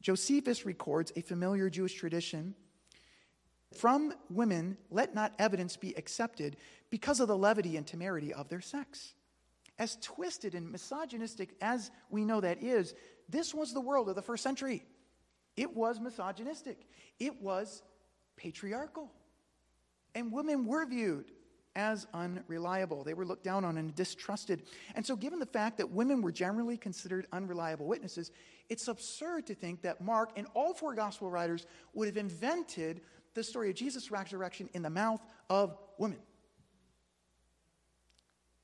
Josephus 0.00 0.64
records 0.64 1.12
a 1.16 1.20
familiar 1.20 1.68
Jewish 1.68 1.92
tradition 1.92 2.54
from 3.78 4.14
women, 4.30 4.78
let 4.90 5.14
not 5.14 5.34
evidence 5.38 5.76
be 5.76 5.92
accepted 5.98 6.56
because 6.88 7.20
of 7.20 7.28
the 7.28 7.36
levity 7.36 7.76
and 7.76 7.86
temerity 7.86 8.32
of 8.32 8.48
their 8.48 8.62
sex. 8.62 9.12
As 9.78 9.98
twisted 10.00 10.54
and 10.54 10.72
misogynistic 10.72 11.54
as 11.60 11.90
we 12.08 12.24
know 12.24 12.40
that 12.40 12.62
is, 12.62 12.94
this 13.28 13.52
was 13.52 13.74
the 13.74 13.82
world 13.82 14.08
of 14.08 14.14
the 14.14 14.22
first 14.22 14.42
century. 14.42 14.82
It 15.58 15.76
was 15.76 16.00
misogynistic, 16.00 16.86
it 17.20 17.42
was 17.42 17.82
patriarchal. 18.36 19.12
And 20.14 20.32
women 20.32 20.64
were 20.64 20.86
viewed 20.86 21.26
as 21.76 22.06
unreliable. 22.14 23.04
They 23.04 23.14
were 23.14 23.26
looked 23.26 23.44
down 23.44 23.64
on 23.64 23.78
and 23.78 23.94
distrusted. 23.94 24.62
And 24.94 25.04
so, 25.04 25.16
given 25.16 25.38
the 25.38 25.46
fact 25.46 25.78
that 25.78 25.90
women 25.90 26.22
were 26.22 26.32
generally 26.32 26.76
considered 26.76 27.26
unreliable 27.32 27.86
witnesses, 27.86 28.30
it's 28.68 28.88
absurd 28.88 29.46
to 29.46 29.54
think 29.54 29.82
that 29.82 30.00
Mark 30.00 30.30
and 30.36 30.46
all 30.54 30.74
four 30.74 30.94
gospel 30.94 31.30
writers 31.30 31.66
would 31.92 32.06
have 32.06 32.16
invented 32.16 33.00
the 33.34 33.42
story 33.42 33.70
of 33.70 33.76
Jesus' 33.76 34.10
resurrection 34.10 34.68
in 34.74 34.82
the 34.82 34.90
mouth 34.90 35.20
of 35.50 35.76
women. 35.98 36.20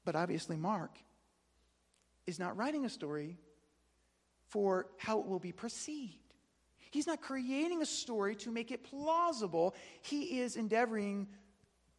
But 0.05 0.17
obviously, 0.17 0.57
Mark 0.57 0.99
is 2.27 2.39
not 2.39 2.57
writing 2.57 2.85
a 2.85 2.89
story 2.89 3.39
for 4.49 4.87
how 4.99 5.21
it 5.21 5.27
will 5.27 5.39
be 5.39 5.53
perceived. 5.53 6.17
He's 6.91 7.07
not 7.07 7.21
creating 7.21 7.83
a 7.83 7.87
story 7.87 8.35
to 8.37 8.51
make 8.51 8.73
it 8.73 8.83
plausible. 8.83 9.75
He 10.03 10.41
is 10.41 10.57
endeavoring 10.57 11.29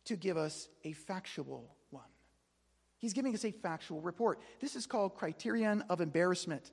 to 0.05 0.15
give 0.15 0.37
us 0.37 0.67
a 0.83 0.93
factual 0.93 1.75
one. 1.89 2.03
He's 2.97 3.13
giving 3.13 3.33
us 3.33 3.45
a 3.45 3.51
factual 3.51 4.01
report. 4.01 4.39
This 4.59 4.75
is 4.75 4.85
called 4.85 5.15
criterion 5.15 5.83
of 5.89 6.01
embarrassment. 6.01 6.71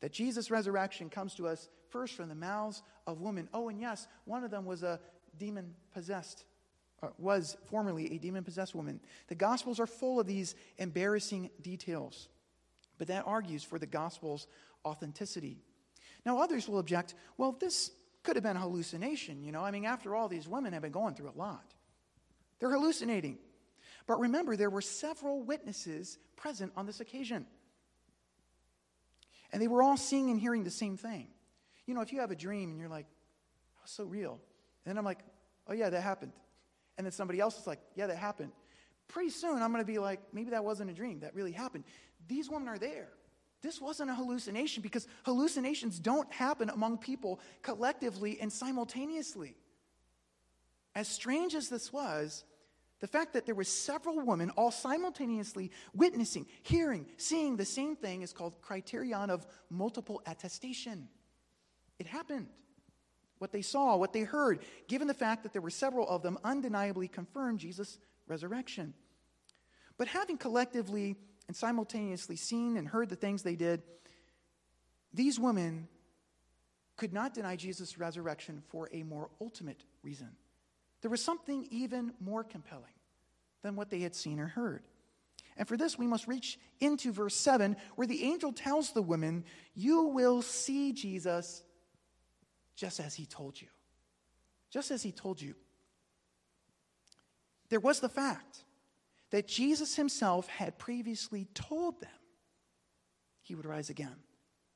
That 0.00 0.12
Jesus' 0.12 0.50
resurrection 0.50 1.10
comes 1.10 1.34
to 1.36 1.48
us 1.48 1.68
first 1.88 2.14
from 2.14 2.28
the 2.28 2.34
mouths 2.34 2.82
of 3.06 3.20
women. 3.20 3.48
Oh, 3.54 3.68
and 3.68 3.80
yes, 3.80 4.06
one 4.24 4.44
of 4.44 4.50
them 4.50 4.64
was 4.64 4.82
a 4.82 5.00
demon 5.38 5.74
possessed 5.92 6.44
uh, 7.02 7.08
was 7.18 7.56
formerly 7.66 8.14
a 8.14 8.18
demon 8.18 8.44
possessed 8.44 8.74
woman. 8.74 9.00
The 9.28 9.34
Gospels 9.34 9.78
are 9.80 9.86
full 9.86 10.20
of 10.20 10.26
these 10.26 10.54
embarrassing 10.78 11.50
details, 11.60 12.28
but 12.98 13.08
that 13.08 13.24
argues 13.26 13.62
for 13.62 13.78
the 13.78 13.86
Gospel's 13.86 14.46
authenticity. 14.86 15.58
Now, 16.24 16.38
others 16.38 16.68
will 16.68 16.78
object 16.78 17.14
well, 17.36 17.52
this 17.52 17.90
could 18.22 18.36
have 18.36 18.42
been 18.42 18.56
a 18.56 18.60
hallucination, 18.60 19.44
you 19.44 19.52
know? 19.52 19.62
I 19.62 19.70
mean, 19.70 19.84
after 19.84 20.14
all, 20.16 20.28
these 20.28 20.48
women 20.48 20.72
have 20.72 20.82
been 20.82 20.92
going 20.92 21.14
through 21.14 21.28
a 21.28 21.38
lot. 21.38 21.74
They're 22.64 22.72
hallucinating. 22.72 23.36
But 24.06 24.20
remember, 24.20 24.56
there 24.56 24.70
were 24.70 24.80
several 24.80 25.42
witnesses 25.42 26.18
present 26.34 26.72
on 26.78 26.86
this 26.86 26.98
occasion. 26.98 27.44
And 29.52 29.60
they 29.60 29.68
were 29.68 29.82
all 29.82 29.98
seeing 29.98 30.30
and 30.30 30.40
hearing 30.40 30.64
the 30.64 30.70
same 30.70 30.96
thing. 30.96 31.26
You 31.84 31.92
know, 31.92 32.00
if 32.00 32.10
you 32.10 32.20
have 32.20 32.30
a 32.30 32.34
dream 32.34 32.70
and 32.70 32.80
you're 32.80 32.88
like, 32.88 33.04
oh, 33.76 33.82
so 33.84 34.04
real. 34.04 34.40
And 34.86 34.86
then 34.86 34.96
I'm 34.96 35.04
like, 35.04 35.18
oh, 35.66 35.74
yeah, 35.74 35.90
that 35.90 36.00
happened. 36.00 36.32
And 36.96 37.06
then 37.06 37.12
somebody 37.12 37.38
else 37.38 37.58
is 37.58 37.66
like, 37.66 37.80
yeah, 37.96 38.06
that 38.06 38.16
happened. 38.16 38.50
Pretty 39.08 39.28
soon, 39.28 39.60
I'm 39.62 39.70
going 39.70 39.84
to 39.84 39.92
be 39.92 39.98
like, 39.98 40.20
maybe 40.32 40.52
that 40.52 40.64
wasn't 40.64 40.88
a 40.88 40.94
dream. 40.94 41.20
That 41.20 41.34
really 41.34 41.52
happened. 41.52 41.84
These 42.28 42.48
women 42.48 42.68
are 42.68 42.78
there. 42.78 43.10
This 43.60 43.78
wasn't 43.78 44.08
a 44.08 44.14
hallucination 44.14 44.82
because 44.82 45.06
hallucinations 45.26 45.98
don't 45.98 46.32
happen 46.32 46.70
among 46.70 46.96
people 46.96 47.40
collectively 47.60 48.38
and 48.40 48.50
simultaneously. 48.50 49.54
As 50.94 51.08
strange 51.08 51.54
as 51.54 51.68
this 51.68 51.92
was, 51.92 52.44
the 53.04 53.08
fact 53.08 53.34
that 53.34 53.44
there 53.44 53.54
were 53.54 53.64
several 53.64 54.18
women 54.24 54.48
all 54.56 54.70
simultaneously 54.70 55.70
witnessing, 55.92 56.46
hearing, 56.62 57.04
seeing 57.18 57.54
the 57.54 57.64
same 57.66 57.96
thing 57.96 58.22
is 58.22 58.32
called 58.32 58.62
criterion 58.62 59.28
of 59.28 59.46
multiple 59.68 60.22
attestation. 60.24 61.06
It 61.98 62.06
happened 62.06 62.46
what 63.36 63.52
they 63.52 63.60
saw, 63.60 63.94
what 63.96 64.14
they 64.14 64.22
heard, 64.22 64.60
given 64.88 65.06
the 65.06 65.12
fact 65.12 65.42
that 65.42 65.52
there 65.52 65.60
were 65.60 65.68
several 65.68 66.08
of 66.08 66.22
them, 66.22 66.38
undeniably 66.44 67.06
confirmed 67.06 67.58
Jesus' 67.58 67.98
resurrection. 68.26 68.94
But 69.98 70.08
having 70.08 70.38
collectively 70.38 71.16
and 71.46 71.54
simultaneously 71.54 72.36
seen 72.36 72.78
and 72.78 72.88
heard 72.88 73.10
the 73.10 73.16
things 73.16 73.42
they 73.42 73.54
did, 73.54 73.82
these 75.12 75.38
women 75.38 75.88
could 76.96 77.12
not 77.12 77.34
deny 77.34 77.54
Jesus' 77.54 77.98
resurrection 77.98 78.62
for 78.68 78.88
a 78.94 79.02
more 79.02 79.28
ultimate 79.42 79.84
reason. 80.02 80.30
There 81.02 81.10
was 81.10 81.22
something 81.22 81.68
even 81.70 82.14
more 82.18 82.44
compelling 82.44 82.93
than 83.64 83.74
what 83.74 83.90
they 83.90 84.00
had 84.00 84.14
seen 84.14 84.38
or 84.38 84.46
heard. 84.46 84.84
And 85.56 85.66
for 85.66 85.76
this, 85.76 85.98
we 85.98 86.06
must 86.06 86.28
reach 86.28 86.58
into 86.80 87.12
verse 87.12 87.34
7, 87.34 87.76
where 87.96 88.06
the 88.06 88.22
angel 88.22 88.52
tells 88.52 88.92
the 88.92 89.02
women, 89.02 89.44
You 89.74 90.02
will 90.02 90.42
see 90.42 90.92
Jesus 90.92 91.64
just 92.76 93.00
as 93.00 93.14
he 93.14 93.24
told 93.24 93.60
you. 93.60 93.68
Just 94.70 94.90
as 94.90 95.02
he 95.02 95.12
told 95.12 95.40
you. 95.40 95.54
There 97.70 97.80
was 97.80 98.00
the 98.00 98.08
fact 98.08 98.64
that 99.30 99.48
Jesus 99.48 99.96
himself 99.96 100.46
had 100.48 100.78
previously 100.78 101.48
told 101.54 102.00
them 102.00 102.10
he 103.42 103.54
would 103.54 103.66
rise 103.66 103.90
again. 103.90 104.16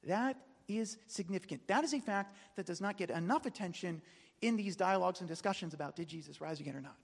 That 0.05 0.37
is 0.66 0.96
significant. 1.09 1.66
That 1.68 1.85
is 1.85 1.92
a 1.92 2.01
fact 2.01 2.37
that 2.57 2.66
does 2.66 2.81
not 2.81 2.96
get 2.96 3.11
enough 3.11 3.44
attention 3.44 4.01
in 4.40 4.57
these 4.57 4.77
dialogues 4.77 5.20
and 5.20 5.29
discussions 5.29 5.74
about 5.74 5.96
did 5.96 6.09
Jesus 6.09 6.40
rise 6.40 6.61
again 6.61 6.77
or 6.77 6.81
not. 6.81 6.96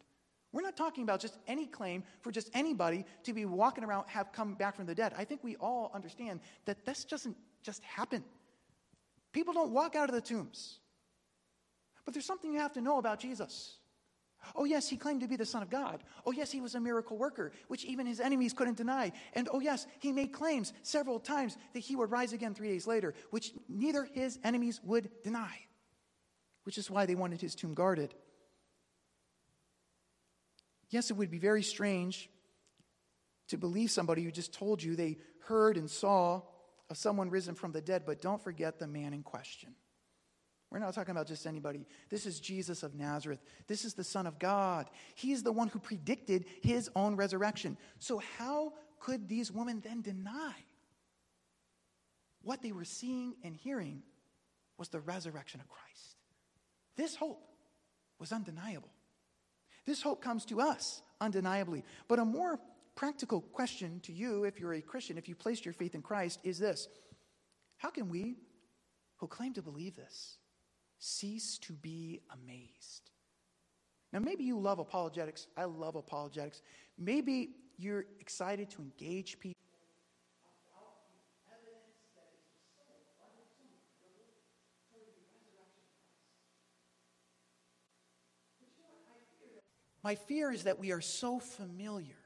We're 0.55 0.63
not 0.63 0.77
talking 0.77 1.03
about 1.03 1.19
just 1.19 1.37
any 1.49 1.67
claim 1.67 2.05
for 2.21 2.31
just 2.31 2.49
anybody 2.55 3.05
to 3.25 3.33
be 3.33 3.45
walking 3.45 3.83
around, 3.83 4.05
have 4.07 4.31
come 4.31 4.55
back 4.55 4.77
from 4.77 4.87
the 4.87 4.95
dead. 4.95 5.13
I 5.19 5.25
think 5.25 5.43
we 5.43 5.57
all 5.57 5.91
understand 5.93 6.39
that 6.65 6.87
this 6.87 7.05
doesn't 7.05 7.37
just 7.65 7.83
happen. 7.83 8.23
People 9.33 9.53
don't 9.53 9.73
walk 9.73 9.97
out 9.97 10.09
of 10.09 10.15
the 10.15 10.21
tombs. 10.21 10.79
But 12.05 12.15
there's 12.15 12.25
something 12.25 12.53
you 12.53 12.61
have 12.61 12.73
to 12.75 12.81
know 12.81 12.99
about 12.99 13.19
Jesus. 13.19 13.79
Oh, 14.55 14.63
yes, 14.63 14.89
he 14.89 14.97
claimed 14.97 15.23
to 15.23 15.27
be 15.27 15.35
the 15.35 15.45
Son 15.45 15.61
of 15.61 15.71
God. 15.71 16.05
Oh, 16.25 16.31
yes, 16.31 16.53
he 16.53 16.61
was 16.61 16.77
a 16.77 16.81
miracle 16.81 17.17
worker, 17.17 17.51
which 17.67 17.85
even 17.85 18.07
his 18.07 18.21
enemies 18.21 18.53
couldn't 18.53 18.77
deny. 18.77 19.11
And 19.33 19.49
oh, 19.53 19.59
yes, 19.59 19.89
he 19.99 20.13
made 20.13 20.33
claims 20.33 20.73
several 20.83 21.19
times 21.19 21.57
that 21.73 21.81
he 21.81 21.97
would 21.97 22.13
rise 22.13 22.33
again 22.33 22.55
three 22.55 22.69
days 22.69 22.87
later, 22.87 23.15
which 23.31 23.55
neither 23.69 24.05
his 24.05 24.39
enemies 24.45 24.81
would 24.85 25.11
deny, 25.25 25.59
which 26.63 26.79
is 26.79 26.93
why 26.93 27.07
they 27.07 27.17
wanted 27.17 27.41
his 27.41 27.57
tomb 27.57 27.75
guarded. 27.75 28.15
Yes, 30.95 31.11
it 31.11 31.15
would 31.15 31.29
be 31.29 31.39
very 31.39 31.65
strange 31.65 32.31
to 33.49 33.59
believe 33.59 33.91
somebody 33.91 34.23
who 34.23 34.31
just 34.31 34.55
told 34.55 34.81
you 34.81 34.95
they 34.95 35.19
heard 35.41 35.77
and 35.77 35.91
saw 35.91 36.43
of 36.89 36.97
someone 36.97 37.31
risen 37.31 37.57
from 37.57 37.73
the 37.73 37.81
dead, 37.81 38.05
but 38.07 38.23
don't 38.23 38.41
forget 38.41 38.79
the 38.79 38.87
man 38.87 39.13
in 39.13 39.25
question. 39.25 39.75
We're 40.71 40.79
not 40.79 40.95
talking 40.95 41.11
about 41.11 41.27
just 41.27 41.49
anybody. 41.49 41.89
This 42.11 42.27
is 42.27 42.39
Jesus 42.39 42.85
of 42.85 42.95
Nazareth. 42.95 43.41
This 43.67 43.85
is 43.85 43.95
the 43.95 44.05
Son 44.05 44.25
of 44.25 44.39
God. 44.39 44.89
He 45.17 45.33
is 45.33 45.43
the 45.43 45.51
one 45.51 45.67
who 45.67 45.81
predicted 45.81 46.45
his 46.63 46.89
own 46.95 47.17
resurrection. 47.17 47.77
So, 47.99 48.23
how 48.39 48.75
could 49.01 49.29
these 49.29 49.51
women 49.51 49.81
then 49.81 50.01
deny 50.01 50.55
what 52.43 52.63
they 52.63 52.71
were 52.71 52.85
seeing 52.85 53.35
and 53.43 53.57
hearing 53.57 54.05
was 54.79 54.91
the 54.91 55.01
resurrection 55.01 55.59
of 55.59 55.69
Christ? 55.69 56.15
This 56.95 57.17
hope 57.17 57.45
was 58.21 58.31
undeniable. 58.31 58.94
This 59.87 60.03
hope 60.03 60.23
comes 60.23 60.45
to 60.47 60.61
us 60.61 61.03
undeniably. 61.21 61.85
But 62.09 62.19
a 62.19 62.25
more 62.25 62.59
practical 62.95 63.41
question 63.41 64.01
to 64.05 64.13
you, 64.13 64.45
if 64.45 64.59
you're 64.59 64.75
a 64.75 64.81
Christian, 64.81 65.19
if 65.19 65.29
you 65.29 65.35
placed 65.35 65.65
your 65.65 65.75
faith 65.75 65.95
in 65.95 66.03
Christ, 66.03 66.41
is 66.45 66.59
this 66.59 66.89
How 67.79 67.91
can 67.91 68.09
we 68.09 68.37
who 69.17 69.27
claim 69.27 69.53
to 69.55 69.63
believe 69.63 69.97
this 69.97 70.39
cease 70.99 71.59
to 71.59 71.73
be 71.73 72.21
amazed? 72.33 73.11
Now, 74.13 74.21
maybe 74.21 74.45
you 74.45 74.59
love 74.59 74.79
apologetics. 74.79 75.49
I 75.57 75.65
love 75.65 75.97
apologetics. 75.97 76.63
Maybe 76.97 77.51
you're 77.77 78.05
excited 78.21 78.71
to 78.71 78.83
engage 78.83 79.41
people. 79.41 79.55
My 90.05 90.17
fear 90.17 90.53
is 90.53 90.65
that 90.65 90.79
we 90.79 90.93
are 90.93 91.01
so 91.01 91.39
familiar 91.39 92.19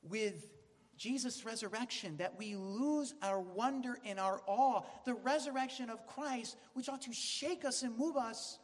with 0.00 0.48
Jesus' 0.96 1.44
resurrection 1.44 2.16
that 2.18 2.38
we 2.38 2.54
lose 2.54 3.14
our 3.20 3.40
wonder 3.40 3.98
and 4.06 4.18
our 4.20 4.40
awe. 4.46 4.82
The 5.04 5.14
resurrection 5.14 5.90
of 5.90 6.06
Christ, 6.06 6.56
which 6.74 6.88
ought 6.88 7.02
to 7.02 7.12
shake 7.12 7.64
us 7.64 7.82
and 7.82 7.98
move 7.98 8.16
us, 8.16 8.60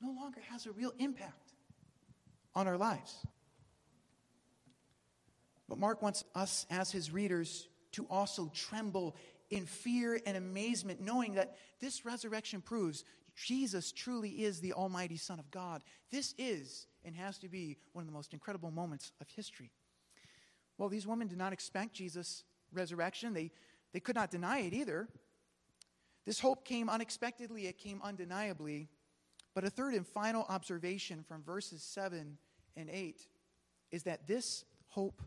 no 0.00 0.12
longer 0.12 0.40
has 0.50 0.64
a 0.64 0.72
real 0.72 0.94
impact 0.98 1.52
on 2.54 2.66
our 2.66 2.78
lives. 2.78 3.14
But 5.68 5.78
Mark 5.78 6.00
wants 6.00 6.24
us, 6.34 6.64
as 6.70 6.90
his 6.90 7.10
readers, 7.10 7.68
to 7.92 8.06
also 8.08 8.50
tremble 8.54 9.14
in 9.50 9.66
fear 9.66 10.18
and 10.24 10.38
amazement, 10.38 11.02
knowing 11.02 11.34
that 11.34 11.56
this 11.80 12.06
resurrection 12.06 12.62
proves 12.62 13.04
Jesus 13.36 13.92
truly 13.92 14.30
is 14.30 14.60
the 14.60 14.72
Almighty 14.72 15.16
Son 15.16 15.38
of 15.38 15.50
God. 15.50 15.82
This 16.10 16.34
is 16.38 16.86
and 17.04 17.14
has 17.14 17.38
to 17.38 17.48
be 17.48 17.76
one 17.92 18.02
of 18.02 18.06
the 18.06 18.14
most 18.14 18.32
incredible 18.32 18.70
moments 18.70 19.12
of 19.20 19.28
history. 19.28 19.70
Well, 20.78 20.88
these 20.88 21.06
women 21.06 21.28
did 21.28 21.38
not 21.38 21.52
expect 21.52 21.94
Jesus' 21.94 22.44
resurrection, 22.72 23.32
they, 23.32 23.50
they 23.92 24.00
could 24.00 24.16
not 24.16 24.30
deny 24.30 24.60
it 24.60 24.72
either. 24.72 25.08
This 26.24 26.40
hope 26.40 26.64
came 26.64 26.88
unexpectedly, 26.88 27.66
it 27.66 27.78
came 27.78 28.00
undeniably. 28.02 28.88
But 29.54 29.64
a 29.64 29.70
third 29.70 29.94
and 29.94 30.06
final 30.06 30.44
observation 30.48 31.24
from 31.26 31.42
verses 31.42 31.82
7 31.82 32.36
and 32.76 32.90
8 32.90 33.26
is 33.90 34.02
that 34.02 34.26
this 34.26 34.64
hope, 34.88 35.22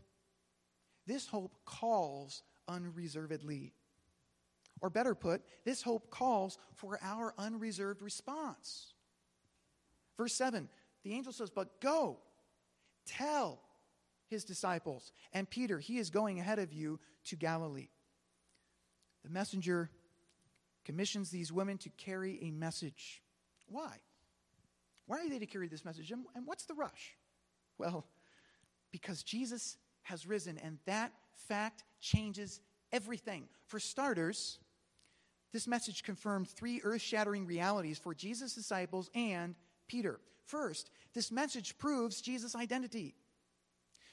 this 1.06 1.26
hope 1.26 1.56
calls 1.64 2.42
unreservedly. 2.68 3.72
Or 4.80 4.90
better 4.90 5.14
put, 5.14 5.42
this 5.64 5.82
hope 5.82 6.10
calls 6.10 6.58
for 6.74 6.98
our 7.02 7.34
unreserved 7.36 8.02
response. 8.02 8.94
Verse 10.16 10.34
7 10.34 10.68
the 11.02 11.14
angel 11.14 11.32
says, 11.32 11.50
But 11.50 11.80
go, 11.80 12.18
tell 13.06 13.60
his 14.28 14.44
disciples, 14.44 15.12
and 15.32 15.48
Peter, 15.48 15.78
he 15.78 15.98
is 15.98 16.10
going 16.10 16.38
ahead 16.38 16.58
of 16.58 16.72
you 16.72 17.00
to 17.24 17.36
Galilee. 17.36 17.88
The 19.24 19.30
messenger 19.30 19.90
commissions 20.84 21.30
these 21.30 21.52
women 21.52 21.78
to 21.78 21.90
carry 21.90 22.38
a 22.42 22.50
message. 22.50 23.22
Why? 23.68 23.96
Why 25.06 25.18
are 25.18 25.28
they 25.28 25.38
to 25.38 25.46
carry 25.46 25.68
this 25.68 25.84
message? 25.84 26.10
And, 26.12 26.24
what's 26.44 26.64
the 26.64 26.74
rush? 26.74 27.16
Well, 27.78 28.06
because 28.92 29.22
Jesus 29.22 29.76
has 30.02 30.26
risen, 30.26 30.58
and 30.58 30.78
that 30.86 31.12
fact 31.48 31.84
changes 32.00 32.60
everything. 32.92 33.48
For 33.66 33.80
starters, 33.80 34.58
this 35.52 35.66
message 35.66 36.02
confirmed 36.02 36.48
three 36.48 36.80
earth 36.84 37.02
shattering 37.02 37.46
realities 37.46 37.98
for 37.98 38.14
Jesus' 38.14 38.54
disciples 38.54 39.10
and 39.14 39.54
Peter. 39.88 40.20
First, 40.44 40.90
this 41.14 41.32
message 41.32 41.78
proves 41.78 42.20
Jesus' 42.20 42.54
identity. 42.54 43.14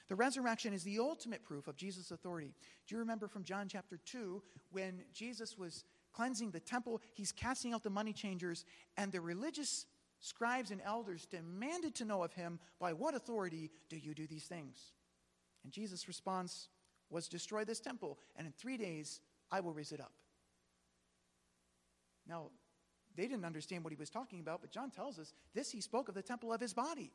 The 0.07 0.15
resurrection 0.15 0.73
is 0.73 0.83
the 0.83 0.99
ultimate 0.99 1.43
proof 1.43 1.67
of 1.67 1.75
Jesus' 1.75 2.11
authority. 2.11 2.53
Do 2.87 2.95
you 2.95 2.99
remember 2.99 3.27
from 3.27 3.43
John 3.43 3.67
chapter 3.67 3.99
2 4.05 4.41
when 4.71 5.03
Jesus 5.13 5.57
was 5.57 5.83
cleansing 6.13 6.51
the 6.51 6.59
temple? 6.59 7.01
He's 7.13 7.31
casting 7.31 7.73
out 7.73 7.83
the 7.83 7.89
money 7.89 8.13
changers, 8.13 8.63
and 8.95 9.11
the 9.11 9.19
religious 9.19 9.85
scribes 10.19 10.71
and 10.71 10.81
elders 10.83 11.25
demanded 11.25 11.93
to 11.95 12.05
know 12.05 12.23
of 12.23 12.33
him, 12.33 12.59
By 12.79 12.93
what 12.93 13.15
authority 13.15 13.69
do 13.89 13.97
you 13.97 14.13
do 14.13 14.27
these 14.27 14.45
things? 14.45 14.93
And 15.63 15.73
Jesus' 15.73 16.07
response 16.07 16.69
was, 17.09 17.27
Destroy 17.27 17.65
this 17.65 17.81
temple, 17.81 18.17
and 18.37 18.47
in 18.47 18.53
three 18.53 18.77
days 18.77 19.19
I 19.51 19.59
will 19.59 19.73
raise 19.73 19.91
it 19.91 19.99
up. 19.99 20.13
Now, 22.27 22.49
they 23.15 23.27
didn't 23.27 23.45
understand 23.45 23.83
what 23.83 23.91
he 23.91 23.97
was 23.97 24.09
talking 24.09 24.39
about, 24.39 24.61
but 24.61 24.71
John 24.71 24.91
tells 24.91 25.17
us 25.17 25.33
this 25.53 25.71
he 25.71 25.81
spoke 25.81 26.07
of 26.07 26.15
the 26.15 26.21
temple 26.21 26.53
of 26.53 26.61
his 26.61 26.73
body, 26.73 27.11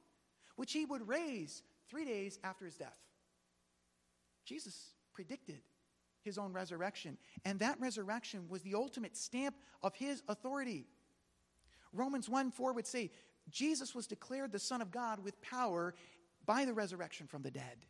which 0.56 0.72
he 0.72 0.84
would 0.84 1.06
raise 1.06 1.62
three 1.88 2.04
days 2.04 2.38
after 2.42 2.64
his 2.64 2.76
death. 2.76 2.98
Jesus 4.44 4.94
predicted 5.12 5.60
his 6.22 6.38
own 6.38 6.52
resurrection, 6.52 7.18
and 7.44 7.58
that 7.60 7.80
resurrection 7.80 8.46
was 8.48 8.62
the 8.62 8.74
ultimate 8.74 9.16
stamp 9.16 9.56
of 9.82 9.94
his 9.94 10.22
authority. 10.28 10.86
Romans 11.92 12.28
1 12.28 12.50
4 12.50 12.72
would 12.72 12.86
say, 12.86 13.10
Jesus 13.50 13.94
was 13.94 14.06
declared 14.06 14.52
the 14.52 14.58
Son 14.58 14.80
of 14.80 14.90
God 14.90 15.22
with 15.22 15.40
power 15.42 15.94
by 16.46 16.64
the 16.64 16.72
resurrection 16.72 17.26
from 17.26 17.42
the 17.42 17.50
dead. 17.50 17.86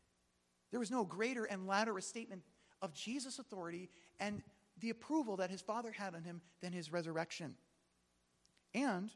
There 0.70 0.80
was 0.80 0.90
no 0.90 1.04
greater 1.04 1.44
and 1.44 1.66
louder 1.66 1.98
statement 2.00 2.42
of 2.80 2.94
Jesus' 2.94 3.38
authority 3.38 3.90
and 4.18 4.42
the 4.78 4.90
approval 4.90 5.36
that 5.36 5.50
his 5.50 5.60
Father 5.60 5.92
had 5.92 6.14
on 6.14 6.24
him 6.24 6.40
than 6.60 6.72
his 6.72 6.92
resurrection. 6.92 7.54
And 8.74 9.10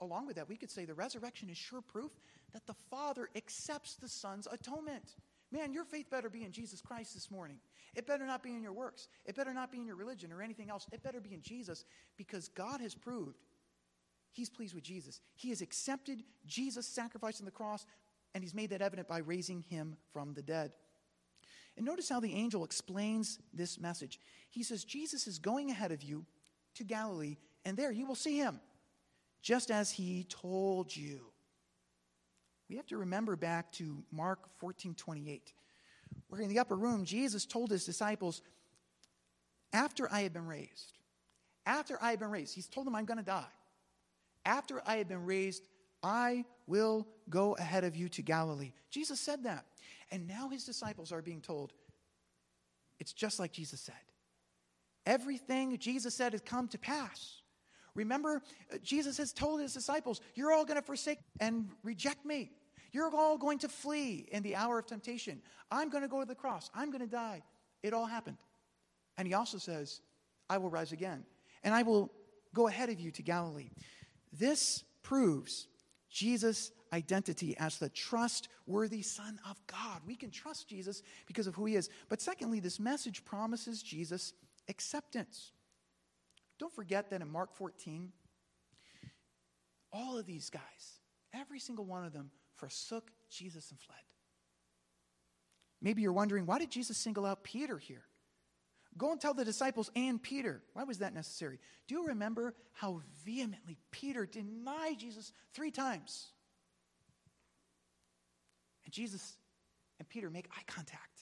along 0.00 0.26
with 0.26 0.36
that, 0.36 0.48
we 0.48 0.56
could 0.56 0.70
say 0.70 0.84
the 0.84 0.94
resurrection 0.94 1.48
is 1.50 1.56
sure 1.56 1.80
proof 1.80 2.12
that 2.52 2.66
the 2.66 2.74
Father 2.90 3.28
accepts 3.36 3.94
the 3.96 4.08
Son's 4.08 4.48
atonement. 4.50 5.16
Man, 5.50 5.72
your 5.72 5.84
faith 5.84 6.10
better 6.10 6.30
be 6.30 6.44
in 6.44 6.52
Jesus 6.52 6.80
Christ 6.80 7.14
this 7.14 7.30
morning. 7.30 7.58
It 7.94 8.06
better 8.06 8.26
not 8.26 8.42
be 8.42 8.54
in 8.54 8.62
your 8.62 8.72
works. 8.72 9.08
It 9.26 9.36
better 9.36 9.52
not 9.52 9.70
be 9.70 9.78
in 9.78 9.86
your 9.86 9.96
religion 9.96 10.32
or 10.32 10.40
anything 10.40 10.70
else. 10.70 10.86
It 10.92 11.02
better 11.02 11.20
be 11.20 11.34
in 11.34 11.42
Jesus 11.42 11.84
because 12.16 12.48
God 12.48 12.80
has 12.80 12.94
proved 12.94 13.36
He's 14.32 14.48
pleased 14.48 14.74
with 14.74 14.82
Jesus. 14.82 15.20
He 15.34 15.50
has 15.50 15.60
accepted 15.60 16.24
Jesus' 16.46 16.86
sacrifice 16.86 17.38
on 17.38 17.44
the 17.44 17.50
cross, 17.50 17.84
and 18.34 18.42
He's 18.42 18.54
made 18.54 18.70
that 18.70 18.80
evident 18.80 19.08
by 19.08 19.18
raising 19.18 19.60
Him 19.60 19.96
from 20.12 20.32
the 20.32 20.42
dead. 20.42 20.72
And 21.76 21.86
notice 21.86 22.08
how 22.08 22.20
the 22.20 22.34
angel 22.34 22.64
explains 22.64 23.38
this 23.54 23.80
message. 23.80 24.20
He 24.50 24.62
says, 24.62 24.84
Jesus 24.84 25.26
is 25.26 25.38
going 25.38 25.70
ahead 25.70 25.92
of 25.92 26.02
you 26.02 26.26
to 26.74 26.84
Galilee, 26.84 27.36
and 27.64 27.76
there 27.76 27.90
you 27.90 28.06
will 28.06 28.14
see 28.14 28.36
Him 28.36 28.60
just 29.42 29.70
as 29.70 29.90
he 29.90 30.24
told 30.24 30.94
you. 30.94 31.20
We 32.70 32.76
have 32.76 32.86
to 32.86 32.96
remember 32.96 33.36
back 33.36 33.70
to 33.72 34.02
Mark 34.10 34.48
14 34.58 34.94
28, 34.94 35.52
where 36.28 36.40
in 36.40 36.48
the 36.48 36.60
upper 36.60 36.76
room, 36.76 37.04
Jesus 37.04 37.44
told 37.44 37.70
his 37.70 37.84
disciples, 37.84 38.40
After 39.72 40.10
I 40.10 40.22
have 40.22 40.32
been 40.32 40.46
raised, 40.46 40.98
after 41.66 41.98
I 42.00 42.10
have 42.10 42.20
been 42.20 42.30
raised, 42.30 42.54
he's 42.54 42.68
told 42.68 42.86
them, 42.86 42.94
I'm 42.94 43.04
going 43.04 43.18
to 43.18 43.24
die. 43.24 43.44
After 44.46 44.80
I 44.86 44.96
have 44.96 45.08
been 45.08 45.26
raised, 45.26 45.68
I 46.02 46.44
will 46.66 47.06
go 47.28 47.54
ahead 47.56 47.84
of 47.84 47.94
you 47.94 48.08
to 48.10 48.22
Galilee. 48.22 48.72
Jesus 48.90 49.20
said 49.20 49.44
that. 49.44 49.66
And 50.12 50.28
now 50.28 50.50
his 50.50 50.64
disciples 50.64 51.10
are 51.10 51.22
being 51.22 51.40
told, 51.40 51.72
it's 53.00 53.14
just 53.14 53.40
like 53.40 53.50
Jesus 53.50 53.80
said. 53.80 53.94
Everything 55.06 55.76
Jesus 55.78 56.14
said 56.14 56.32
has 56.32 56.42
come 56.42 56.68
to 56.68 56.78
pass. 56.78 57.40
Remember, 57.94 58.42
uh, 58.72 58.76
Jesus 58.82 59.16
has 59.16 59.32
told 59.32 59.60
his 59.60 59.72
disciples, 59.72 60.20
You're 60.34 60.52
all 60.52 60.64
going 60.64 60.78
to 60.78 60.86
forsake 60.86 61.18
and 61.40 61.68
reject 61.82 62.24
me. 62.24 62.52
You're 62.92 63.10
all 63.14 63.38
going 63.38 63.58
to 63.60 63.68
flee 63.68 64.28
in 64.30 64.42
the 64.42 64.54
hour 64.54 64.78
of 64.78 64.86
temptation. 64.86 65.40
I'm 65.70 65.88
going 65.88 66.02
to 66.02 66.08
go 66.08 66.20
to 66.20 66.26
the 66.26 66.34
cross. 66.34 66.70
I'm 66.74 66.90
going 66.90 67.00
to 67.00 67.10
die. 67.10 67.42
It 67.82 67.94
all 67.94 68.06
happened. 68.06 68.36
And 69.16 69.26
he 69.26 69.34
also 69.34 69.58
says, 69.58 70.02
I 70.48 70.58
will 70.58 70.70
rise 70.70 70.92
again, 70.92 71.24
and 71.64 71.74
I 71.74 71.82
will 71.82 72.12
go 72.54 72.68
ahead 72.68 72.90
of 72.90 73.00
you 73.00 73.10
to 73.12 73.22
Galilee. 73.22 73.70
This 74.32 74.84
proves 75.02 75.68
Jesus' 76.12 76.72
identity 76.92 77.56
as 77.58 77.78
the 77.78 77.88
trustworthy 77.88 79.02
Son 79.02 79.40
of 79.48 79.58
God. 79.66 80.02
We 80.06 80.14
can 80.14 80.30
trust 80.30 80.68
Jesus 80.68 81.02
because 81.26 81.46
of 81.46 81.54
who 81.54 81.64
he 81.64 81.74
is. 81.74 81.88
But 82.08 82.20
secondly, 82.20 82.60
this 82.60 82.78
message 82.78 83.24
promises 83.24 83.82
Jesus 83.82 84.34
acceptance. 84.68 85.52
Don't 86.58 86.72
forget 86.72 87.10
that 87.10 87.22
in 87.22 87.30
Mark 87.30 87.54
14, 87.54 88.12
all 89.92 90.18
of 90.18 90.26
these 90.26 90.50
guys, 90.50 91.00
every 91.34 91.58
single 91.58 91.86
one 91.86 92.04
of 92.04 92.12
them, 92.12 92.30
forsook 92.54 93.10
Jesus 93.30 93.70
and 93.70 93.80
fled. 93.80 93.98
Maybe 95.80 96.02
you're 96.02 96.12
wondering, 96.12 96.46
why 96.46 96.58
did 96.58 96.70
Jesus 96.70 96.96
single 96.96 97.26
out 97.26 97.42
Peter 97.42 97.78
here? 97.78 98.04
Go 98.98 99.10
and 99.10 99.20
tell 99.20 99.34
the 99.34 99.44
disciples 99.44 99.90
and 99.96 100.22
Peter. 100.22 100.62
Why 100.74 100.84
was 100.84 100.98
that 100.98 101.14
necessary? 101.14 101.58
Do 101.88 101.94
you 101.94 102.06
remember 102.08 102.54
how 102.72 103.02
vehemently 103.24 103.78
Peter 103.90 104.26
denied 104.26 104.98
Jesus 104.98 105.32
three 105.54 105.70
times? 105.70 106.30
And 108.84 108.92
Jesus 108.92 109.36
and 109.98 110.08
Peter 110.08 110.28
make 110.30 110.46
eye 110.56 110.64
contact. 110.66 111.12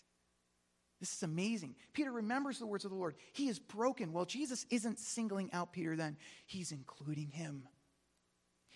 This 0.98 1.14
is 1.14 1.22
amazing. 1.22 1.76
Peter 1.94 2.12
remembers 2.12 2.58
the 2.58 2.66
words 2.66 2.84
of 2.84 2.90
the 2.90 2.96
Lord. 2.96 3.14
He 3.32 3.48
is 3.48 3.58
broken. 3.58 4.12
Well, 4.12 4.26
Jesus 4.26 4.66
isn't 4.68 4.98
singling 4.98 5.50
out 5.52 5.72
Peter 5.72 5.96
then, 5.96 6.16
he's 6.46 6.72
including 6.72 7.30
him. 7.30 7.66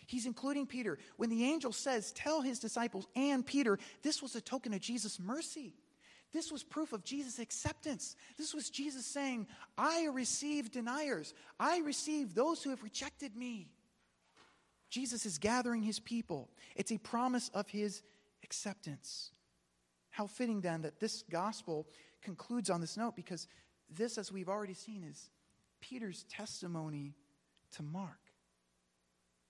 He's 0.06 0.26
including 0.26 0.66
Peter. 0.66 0.98
When 1.16 1.30
the 1.30 1.44
angel 1.44 1.72
says, 1.72 2.12
Tell 2.12 2.42
his 2.42 2.58
disciples 2.58 3.06
and 3.16 3.44
Peter, 3.44 3.78
this 4.02 4.22
was 4.22 4.34
a 4.34 4.40
token 4.40 4.74
of 4.74 4.80
Jesus' 4.80 5.18
mercy. 5.18 5.74
This 6.34 6.50
was 6.50 6.64
proof 6.64 6.92
of 6.92 7.04
Jesus' 7.04 7.38
acceptance. 7.38 8.16
This 8.36 8.52
was 8.52 8.68
Jesus 8.68 9.06
saying, 9.06 9.46
I 9.78 10.08
receive 10.12 10.72
deniers. 10.72 11.32
I 11.60 11.78
receive 11.78 12.34
those 12.34 12.60
who 12.60 12.70
have 12.70 12.82
rejected 12.82 13.36
me. 13.36 13.68
Jesus 14.90 15.26
is 15.26 15.38
gathering 15.38 15.84
his 15.84 16.00
people. 16.00 16.50
It's 16.74 16.90
a 16.90 16.98
promise 16.98 17.50
of 17.54 17.68
his 17.68 18.02
acceptance. 18.42 19.30
How 20.10 20.26
fitting 20.26 20.60
then 20.60 20.82
that 20.82 20.98
this 20.98 21.22
gospel 21.30 21.86
concludes 22.20 22.68
on 22.68 22.80
this 22.80 22.96
note 22.96 23.14
because 23.14 23.46
this, 23.88 24.18
as 24.18 24.32
we've 24.32 24.48
already 24.48 24.74
seen, 24.74 25.04
is 25.08 25.30
Peter's 25.80 26.24
testimony 26.24 27.14
to 27.76 27.84
Mark. 27.84 28.18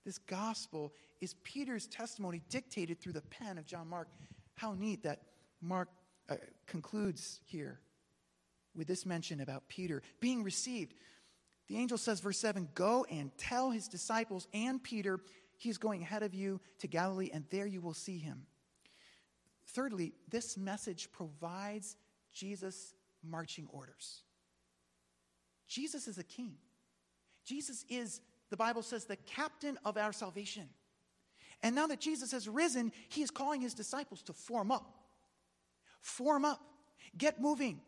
This 0.05 0.19
gospel 0.19 0.93
is 1.19 1.33
Peter's 1.43 1.87
testimony 1.87 2.43
dictated 2.49 2.99
through 2.99 3.13
the 3.13 3.21
pen 3.21 3.57
of 3.57 3.65
John 3.65 3.87
Mark. 3.89 4.07
How 4.53 4.73
neat 4.73 5.01
that 5.01 5.23
Mark 5.61 5.89
uh, 6.29 6.35
concludes 6.67 7.39
here 7.45 7.79
with 8.75 8.87
this 8.87 9.05
mention 9.05 9.41
about 9.41 9.67
Peter 9.67 10.01
being 10.19 10.43
received. 10.43 10.93
The 11.67 11.77
angel 11.77 11.97
says, 11.97 12.19
verse 12.19 12.39
7 12.39 12.69
Go 12.75 13.05
and 13.09 13.35
tell 13.37 13.71
his 13.71 13.87
disciples 13.87 14.47
and 14.53 14.83
Peter, 14.83 15.19
he's 15.57 15.77
going 15.77 16.01
ahead 16.01 16.23
of 16.23 16.33
you 16.33 16.59
to 16.79 16.87
Galilee, 16.87 17.29
and 17.33 17.45
there 17.49 17.65
you 17.65 17.81
will 17.81 17.93
see 17.93 18.17
him. 18.17 18.45
Thirdly, 19.67 20.13
this 20.29 20.57
message 20.57 21.11
provides 21.11 21.95
Jesus' 22.31 22.93
marching 23.23 23.67
orders. 23.71 24.21
Jesus 25.67 26.07
is 26.07 26.17
a 26.17 26.23
king. 26.23 26.55
Jesus 27.45 27.85
is, 27.89 28.21
the 28.49 28.57
Bible 28.57 28.83
says, 28.83 29.05
the 29.05 29.15
captain 29.15 29.77
of 29.83 29.97
our 29.97 30.13
salvation. 30.13 30.69
And 31.63 31.75
now 31.75 31.87
that 31.87 31.99
Jesus 31.99 32.31
has 32.31 32.47
risen, 32.47 32.91
he 33.09 33.21
is 33.21 33.31
calling 33.31 33.61
his 33.61 33.73
disciples 33.73 34.21
to 34.23 34.33
form 34.33 34.71
up. 34.71 35.04
Form 36.05 36.45
up. 36.45 36.61
Get 37.17 37.41
moving. 37.41 37.81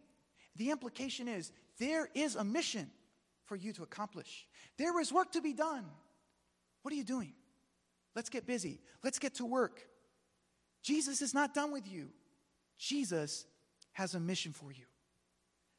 The 0.56 0.72
implication 0.72 1.28
is 1.28 1.52
there 1.78 2.10
is 2.16 2.36
a 2.36 2.44
mission 2.44 2.90
for 3.46 3.56
you 3.56 3.72
to 3.74 3.84
accomplish, 3.84 4.48
there 4.78 5.00
is 5.00 5.14
work 5.14 5.32
to 5.34 5.42
be 5.42 5.54
done. 5.54 5.86
What 6.82 6.92
are 6.94 6.98
you 6.98 7.04
doing? 7.04 7.34
Let's 8.16 8.30
get 8.30 8.48
busy. 8.48 8.82
Let's 9.04 9.20
get 9.20 9.36
to 9.36 9.46
work. 9.46 9.84
Jesus 10.82 11.22
is 11.22 11.34
not 11.34 11.54
done 11.54 11.72
with 11.72 11.88
you. 11.88 12.10
Jesus 12.78 13.46
has 13.94 14.16
a 14.16 14.20
mission 14.20 14.52
for 14.52 14.72
you. 14.72 14.86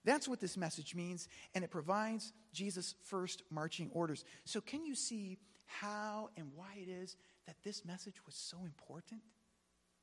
That's 0.05 0.29
what 0.29 0.40
this 0.40 0.57
message 0.57 0.94
means, 0.94 1.29
and 1.55 1.64
it 1.64 1.70
provides 1.70 2.33
Jesus' 2.53 2.94
first 3.03 3.42
marching 3.51 3.90
orders. 3.92 4.24
So, 4.44 4.61
can 4.61 4.87
you 4.87 4.94
see 4.94 5.38
how 5.66 6.31
and 6.37 6.53
why 6.55 6.79
it 6.81 6.88
is 6.88 7.16
that 7.46 7.57
this 7.64 7.85
message 7.85 8.24
was 8.24 8.37
so 8.37 8.59
important? 8.64 9.22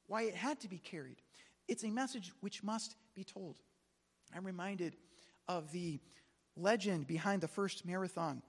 Why 0.07 0.23
it 0.23 0.35
had 0.35 0.59
to 0.59 0.67
be 0.67 0.77
carried? 0.77 1.21
It's 1.67 1.83
a 1.83 1.89
message 1.89 2.31
which 2.41 2.63
must 2.63 2.95
be 3.13 3.23
told. 3.23 3.57
I'm 4.35 4.45
reminded 4.45 4.95
of 5.47 5.71
the 5.71 5.99
legend 6.55 7.07
behind 7.07 7.41
the 7.41 7.47
first 7.47 7.85
marathon. 7.85 8.41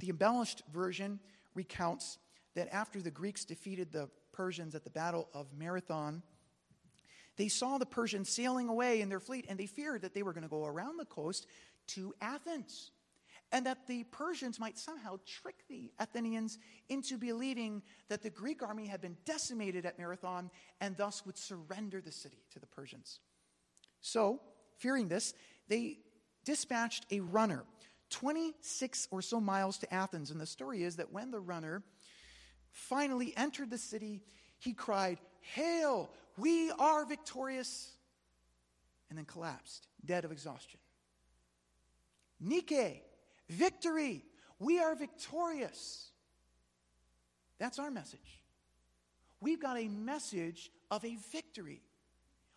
The 0.00 0.10
embellished 0.10 0.62
version 0.72 1.20
recounts 1.54 2.18
that 2.54 2.72
after 2.72 3.00
the 3.00 3.10
Greeks 3.10 3.44
defeated 3.44 3.92
the 3.92 4.08
Persians 4.32 4.74
at 4.74 4.84
the 4.84 4.90
Battle 4.90 5.28
of 5.34 5.46
Marathon, 5.56 6.22
they 7.36 7.48
saw 7.48 7.78
the 7.78 7.86
Persians 7.86 8.28
sailing 8.28 8.68
away 8.68 9.00
in 9.00 9.08
their 9.08 9.20
fleet 9.20 9.46
and 9.48 9.58
they 9.58 9.66
feared 9.66 10.02
that 10.02 10.14
they 10.14 10.22
were 10.22 10.32
going 10.32 10.42
to 10.42 10.48
go 10.48 10.64
around 10.64 10.98
the 10.98 11.04
coast 11.04 11.46
to 11.88 12.14
Athens 12.20 12.90
and 13.52 13.66
that 13.66 13.86
the 13.86 14.04
Persians 14.04 14.60
might 14.60 14.78
somehow 14.78 15.18
trick 15.26 15.56
the 15.68 15.90
Athenians 15.98 16.58
into 16.88 17.16
believing 17.16 17.82
that 18.08 18.22
the 18.22 18.30
Greek 18.30 18.62
army 18.62 18.86
had 18.86 19.00
been 19.00 19.16
decimated 19.24 19.86
at 19.86 19.98
Marathon 19.98 20.50
and 20.80 20.96
thus 20.96 21.24
would 21.24 21.38
surrender 21.38 22.00
the 22.00 22.12
city 22.12 22.44
to 22.52 22.58
the 22.58 22.66
Persians. 22.66 23.20
So, 24.00 24.40
fearing 24.76 25.08
this, 25.08 25.34
they 25.68 25.98
dispatched 26.44 27.06
a 27.10 27.20
runner 27.20 27.64
26 28.10 29.08
or 29.10 29.22
so 29.22 29.40
miles 29.40 29.78
to 29.78 29.92
Athens. 29.92 30.30
And 30.30 30.40
the 30.40 30.46
story 30.46 30.82
is 30.82 30.96
that 30.96 31.12
when 31.12 31.30
the 31.30 31.40
runner 31.40 31.82
finally 32.70 33.34
entered 33.36 33.70
the 33.70 33.78
city, 33.78 34.22
he 34.58 34.72
cried, 34.72 35.18
Hail, 35.40 36.10
we 36.36 36.70
are 36.72 37.04
victorious, 37.04 37.92
and 39.08 39.18
then 39.18 39.24
collapsed, 39.24 39.86
dead 40.04 40.24
of 40.24 40.32
exhaustion. 40.32 40.80
Nike, 42.40 43.02
victory, 43.48 44.24
we 44.58 44.80
are 44.80 44.94
victorious. 44.94 46.10
That's 47.58 47.78
our 47.78 47.90
message. 47.90 48.40
We've 49.40 49.60
got 49.60 49.78
a 49.78 49.88
message 49.88 50.70
of 50.90 51.04
a 51.04 51.16
victory. 51.32 51.82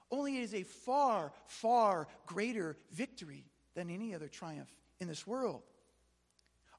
Only 0.10 0.38
it 0.38 0.44
is 0.44 0.54
a 0.54 0.64
far, 0.64 1.32
far 1.46 2.08
greater 2.26 2.78
victory 2.92 3.46
than 3.76 3.90
any 3.90 4.14
other 4.14 4.28
triumph 4.28 4.72
in 5.00 5.08
this 5.08 5.26
world. 5.26 5.64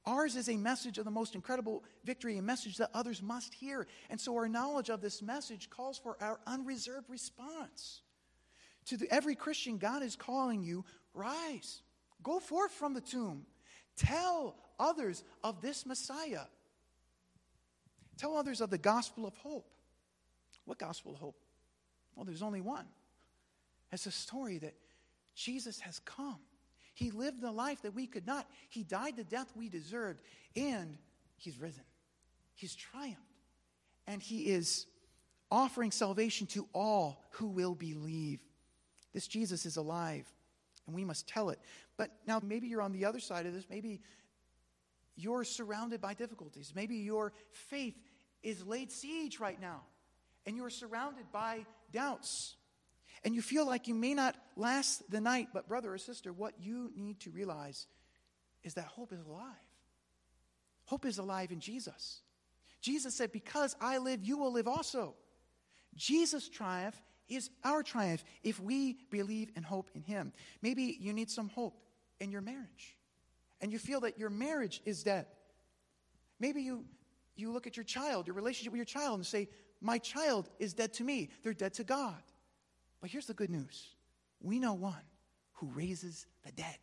Ours 0.04 0.34
is 0.34 0.48
a 0.48 0.56
message 0.56 0.98
of 0.98 1.04
the 1.04 1.12
most 1.12 1.36
incredible 1.36 1.84
victory, 2.04 2.36
a 2.36 2.42
message 2.42 2.76
that 2.78 2.90
others 2.92 3.22
must 3.22 3.54
hear. 3.54 3.86
And 4.10 4.20
so 4.20 4.34
our 4.34 4.48
knowledge 4.48 4.90
of 4.90 5.00
this 5.00 5.22
message 5.22 5.70
calls 5.70 5.96
for 5.96 6.16
our 6.20 6.40
unreserved 6.46 7.08
response. 7.08 8.02
To 8.86 8.96
the, 8.96 9.12
every 9.12 9.36
Christian, 9.36 9.78
God 9.78 10.02
is 10.02 10.16
calling 10.16 10.62
you 10.62 10.84
rise, 11.14 11.82
go 12.22 12.40
forth 12.40 12.72
from 12.72 12.94
the 12.94 13.00
tomb, 13.00 13.46
tell 13.96 14.56
others 14.78 15.22
of 15.42 15.60
this 15.60 15.86
Messiah, 15.86 16.46
tell 18.18 18.36
others 18.36 18.60
of 18.60 18.70
the 18.70 18.78
gospel 18.78 19.26
of 19.26 19.36
hope. 19.36 19.68
What 20.64 20.78
gospel 20.78 21.12
of 21.12 21.18
hope? 21.18 21.36
Well, 22.14 22.24
there's 22.24 22.42
only 22.42 22.60
one. 22.60 22.86
It's 23.90 24.06
a 24.06 24.10
story 24.10 24.58
that 24.58 24.74
Jesus 25.34 25.80
has 25.80 25.98
come 26.00 26.38
he 26.94 27.10
lived 27.10 27.40
the 27.40 27.52
life 27.52 27.82
that 27.82 27.94
we 27.94 28.06
could 28.06 28.26
not. 28.26 28.46
He 28.68 28.82
died 28.82 29.16
the 29.16 29.24
death 29.24 29.50
we 29.56 29.68
deserved, 29.68 30.22
and 30.56 30.96
He's 31.36 31.58
risen. 31.58 31.84
He's 32.54 32.74
triumphed. 32.74 33.20
And 34.06 34.22
He 34.22 34.50
is 34.50 34.86
offering 35.50 35.90
salvation 35.90 36.46
to 36.48 36.68
all 36.72 37.22
who 37.30 37.48
will 37.48 37.74
believe. 37.74 38.40
This 39.14 39.26
Jesus 39.26 39.66
is 39.66 39.76
alive, 39.76 40.26
and 40.86 40.94
we 40.94 41.04
must 41.04 41.28
tell 41.28 41.50
it. 41.50 41.58
But 41.96 42.10
now, 42.26 42.40
maybe 42.42 42.68
you're 42.68 42.82
on 42.82 42.92
the 42.92 43.04
other 43.04 43.20
side 43.20 43.46
of 43.46 43.54
this. 43.54 43.66
Maybe 43.68 44.00
you're 45.16 45.44
surrounded 45.44 46.00
by 46.00 46.14
difficulties. 46.14 46.72
Maybe 46.74 46.96
your 46.96 47.32
faith 47.50 47.96
is 48.42 48.66
laid 48.66 48.90
siege 48.90 49.38
right 49.38 49.60
now, 49.60 49.82
and 50.46 50.56
you're 50.56 50.70
surrounded 50.70 51.30
by 51.32 51.66
doubts. 51.92 52.56
And 53.24 53.34
you 53.34 53.42
feel 53.42 53.66
like 53.66 53.86
you 53.86 53.94
may 53.94 54.14
not 54.14 54.34
last 54.56 55.08
the 55.10 55.20
night, 55.20 55.48
but, 55.52 55.68
brother 55.68 55.92
or 55.92 55.98
sister, 55.98 56.32
what 56.32 56.54
you 56.58 56.90
need 56.96 57.20
to 57.20 57.30
realize 57.30 57.86
is 58.64 58.74
that 58.74 58.86
hope 58.86 59.12
is 59.12 59.20
alive. 59.20 59.46
Hope 60.86 61.06
is 61.06 61.18
alive 61.18 61.52
in 61.52 61.60
Jesus. 61.60 62.20
Jesus 62.80 63.14
said, 63.14 63.30
Because 63.30 63.76
I 63.80 63.98
live, 63.98 64.24
you 64.24 64.38
will 64.38 64.52
live 64.52 64.66
also. 64.66 65.14
Jesus' 65.94 66.48
triumph 66.48 67.00
is 67.28 67.50
our 67.64 67.82
triumph 67.82 68.24
if 68.42 68.60
we 68.60 68.98
believe 69.10 69.50
and 69.56 69.64
hope 69.64 69.90
in 69.94 70.02
Him. 70.02 70.32
Maybe 70.60 70.96
you 71.00 71.12
need 71.12 71.30
some 71.30 71.48
hope 71.48 71.80
in 72.20 72.30
your 72.30 72.40
marriage, 72.40 72.96
and 73.60 73.72
you 73.72 73.78
feel 73.78 74.00
that 74.00 74.18
your 74.18 74.30
marriage 74.30 74.80
is 74.84 75.02
dead. 75.02 75.26
Maybe 76.38 76.62
you, 76.62 76.84
you 77.36 77.52
look 77.52 77.66
at 77.66 77.76
your 77.76 77.84
child, 77.84 78.26
your 78.26 78.36
relationship 78.36 78.72
with 78.72 78.78
your 78.78 78.84
child, 78.84 79.16
and 79.16 79.26
say, 79.26 79.48
My 79.80 79.98
child 79.98 80.48
is 80.58 80.74
dead 80.74 80.92
to 80.94 81.04
me. 81.04 81.30
They're 81.42 81.54
dead 81.54 81.74
to 81.74 81.84
God. 81.84 82.22
But 83.00 83.10
here's 83.10 83.26
the 83.26 83.34
good 83.34 83.50
news 83.50 83.94
we 84.40 84.58
know 84.58 84.74
one 84.74 84.94
who 85.54 85.68
raises 85.68 86.26
the 86.44 86.52
dead. 86.52 86.78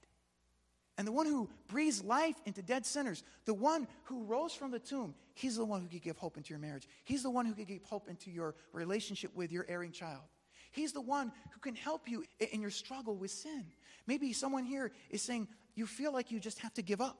And 1.00 1.08
the 1.08 1.14
one 1.14 1.28
who 1.28 1.50
breathes 1.70 2.04
life 2.04 2.36
into 2.45 2.62
dead 2.62 2.86
sinners, 2.86 3.24
the 3.45 3.54
one 3.54 3.88
who 4.04 4.26
rose 4.26 4.54
from 4.54 4.70
the 4.70 4.80
tomb, 4.80 5.16
he's 5.34 5.56
the 5.56 5.64
one 5.64 5.80
who 5.80 5.88
can 5.88 6.00
give 6.00 6.18
hope 6.18 6.36
into 6.36 6.50
your 6.50 6.60
marriage. 6.60 6.89
He's 7.06 7.24
the 7.24 7.30
one 7.30 7.45
who 7.45 7.54
can 7.54 7.64
give 7.64 7.86
hope 7.86 8.10
into 8.10 8.30
your 8.30 8.54
relationship 8.74 9.34
with 9.34 9.50
your 9.50 9.66
erring 9.70 9.93
child. 9.93 10.24
He's 10.72 10.91
the 10.91 11.00
one 11.00 11.32
who 11.52 11.60
can 11.62 11.74
help 11.74 12.10
you 12.10 12.26
in 12.52 12.60
your 12.60 12.70
struggle 12.70 13.16
with 13.16 13.32
sin. 13.32 13.68
Maybe 14.08 14.34
someone 14.34 14.66
here 14.66 14.91
is 15.10 15.22
saying, 15.22 15.47
You 15.74 15.86
feel 15.86 16.12
like 16.12 16.32
you 16.32 16.39
just 16.41 16.60
have 16.60 16.74
to 16.74 16.82
give 16.82 17.00
up. 17.00 17.18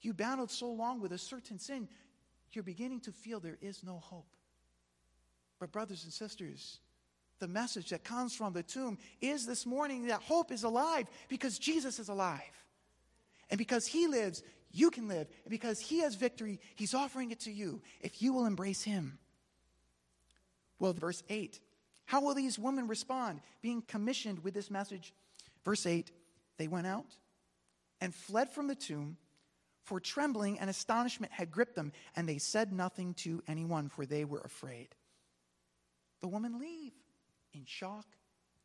You 0.00 0.12
battled 0.12 0.50
so 0.50 0.72
long 0.72 1.00
with 1.00 1.12
a 1.12 1.18
certain 1.18 1.60
sin, 1.60 1.88
you're 2.50 2.64
beginning 2.64 3.02
to 3.02 3.12
feel 3.12 3.38
there 3.38 3.58
is 3.62 3.84
no 3.84 3.98
hope. 3.98 4.26
But, 5.60 5.70
brothers 5.70 6.02
and 6.02 6.12
sisters, 6.12 6.80
the 7.38 7.46
message 7.46 7.90
that 7.90 8.02
comes 8.02 8.34
from 8.34 8.52
the 8.52 8.64
tomb 8.64 8.98
is 9.20 9.46
this 9.46 9.64
morning 9.64 10.08
that 10.08 10.22
hope 10.22 10.50
is 10.50 10.64
alive 10.64 11.06
because 11.28 11.56
Jesus 11.56 12.00
is 12.00 12.08
alive. 12.08 12.42
And 13.50 13.58
because 13.58 13.86
he 13.86 14.06
lives, 14.06 14.42
you 14.72 14.90
can 14.90 15.08
live. 15.08 15.28
And 15.44 15.50
because 15.50 15.80
he 15.80 16.00
has 16.00 16.14
victory, 16.14 16.60
he's 16.74 16.94
offering 16.94 17.30
it 17.30 17.40
to 17.40 17.52
you 17.52 17.82
if 18.00 18.20
you 18.20 18.32
will 18.32 18.46
embrace 18.46 18.82
him. 18.82 19.18
Well, 20.78 20.92
verse 20.92 21.22
8 21.28 21.60
how 22.06 22.20
will 22.20 22.34
these 22.34 22.56
women 22.56 22.86
respond 22.86 23.40
being 23.62 23.82
commissioned 23.82 24.44
with 24.44 24.54
this 24.54 24.70
message? 24.70 25.12
Verse 25.64 25.84
8 25.86 26.10
they 26.56 26.68
went 26.68 26.86
out 26.86 27.16
and 28.00 28.14
fled 28.14 28.50
from 28.50 28.68
the 28.68 28.74
tomb, 28.74 29.16
for 29.82 30.00
trembling 30.00 30.58
and 30.58 30.70
astonishment 30.70 31.32
had 31.32 31.50
gripped 31.50 31.74
them, 31.74 31.92
and 32.14 32.28
they 32.28 32.38
said 32.38 32.72
nothing 32.72 33.14
to 33.14 33.42
anyone, 33.46 33.88
for 33.88 34.06
they 34.06 34.24
were 34.24 34.40
afraid. 34.40 34.88
The 36.20 36.28
women 36.28 36.58
leave 36.58 36.92
in 37.52 37.64
shock 37.66 38.06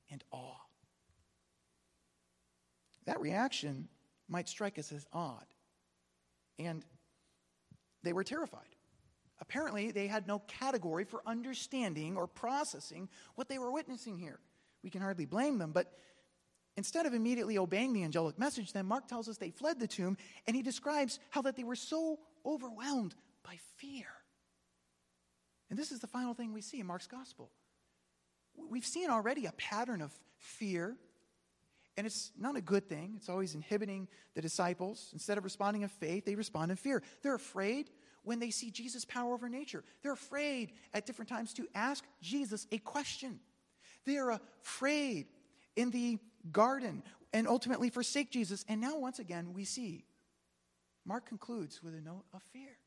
and 0.10 0.24
awe. 0.32 0.58
That 3.06 3.22
reaction 3.22 3.88
might 4.32 4.48
strike 4.48 4.80
us 4.80 4.92
as 4.92 5.06
odd. 5.14 5.46
And 6.58 6.84
they 8.04 8.14
were 8.14 8.24
terrified. 8.24 8.76
Apparently, 9.40 9.92
they 9.92 10.08
had 10.08 10.28
no 10.28 10.40
category 10.40 11.04
for 11.04 11.22
understanding 11.26 12.16
or 12.16 12.28
processing 12.28 13.10
what 13.36 13.50
they 13.50 13.60
were 13.60 13.72
witnessing 13.72 14.18
here. 14.18 14.40
We 14.84 14.90
can 14.90 15.02
hardly 15.02 15.26
blame 15.26 15.58
them, 15.58 15.72
but 15.72 15.92
instead 16.78 17.06
of 17.06 17.14
immediately 17.14 17.58
obeying 17.58 17.94
the 17.94 18.04
angelic 18.04 18.40
message, 18.40 18.72
then 18.72 18.86
Mark 18.86 19.08
tells 19.08 19.28
us 19.28 19.38
they 19.38 19.50
fled 19.52 19.80
the 19.80 19.88
tomb, 19.88 20.18
and 20.48 20.56
he 20.56 20.62
describes 20.62 21.20
how 21.30 21.42
that 21.42 21.56
they 21.56 21.64
were 21.64 21.76
so 21.76 22.20
overwhelmed 22.46 23.16
by 23.44 23.58
fear. 23.78 24.08
And 25.70 25.78
this 25.78 25.92
is 25.92 26.00
the 26.00 26.08
final 26.08 26.34
thing 26.34 26.54
we 26.54 26.62
see 26.62 26.80
in 26.80 26.86
Mark's 26.86 27.08
gospel. 27.08 27.52
We've 28.70 28.86
seen 28.86 29.10
already 29.10 29.46
a 29.46 29.54
pattern 29.54 30.02
of 30.02 30.12
fear 30.38 30.98
and 31.98 32.08
it's 32.08 32.32
not 32.38 32.56
a 32.56 32.62
good 32.62 32.88
thing. 32.88 33.14
It's 33.18 33.30
always 33.30 33.54
inhibiting 33.54 34.08
the 34.34 34.42
disciples. 34.42 35.10
Instead 35.14 35.38
of 35.38 35.44
responding 35.44 35.82
in 35.82 35.90
faith, 35.90 36.26
they 36.26 36.36
respond 36.36 36.72
in 36.72 36.78
fear. 36.78 37.04
They're 37.22 37.36
afraid 37.36 37.90
when 38.24 38.40
they 38.40 38.50
see 38.50 38.72
Jesus' 38.72 39.06
power 39.06 39.34
over 39.34 39.50
nature. 39.50 39.84
They're 40.02 40.14
afraid 40.14 40.74
at 40.94 41.06
different 41.06 41.30
times 41.30 41.54
to 41.56 41.68
ask 41.76 42.06
Jesus 42.22 42.68
a 42.72 42.78
question. 42.78 43.40
They 44.06 44.18
are 44.18 44.40
afraid 44.64 45.28
in 45.76 45.92
the 45.92 46.18
garden 46.52 47.04
and 47.34 47.48
ultimately 47.48 47.90
forsake 47.90 48.32
Jesus. 48.32 48.64
And 48.68 48.80
now, 48.80 48.98
once 48.98 49.20
again, 49.20 49.54
we 49.54 49.66
see 49.66 50.06
Mark 51.06 51.28
concludes 51.28 51.84
with 51.84 51.94
a 51.96 52.02
note 52.02 52.26
of 52.34 52.42
fear. 52.54 52.78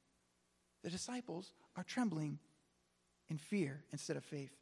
The 0.83 0.91
disciples 0.91 1.53
are 1.77 1.85
trembling 1.85 2.39
in 3.29 3.39
fear 3.39 3.85
instead 3.93 4.17
of 4.17 4.25
faith. 4.25 4.53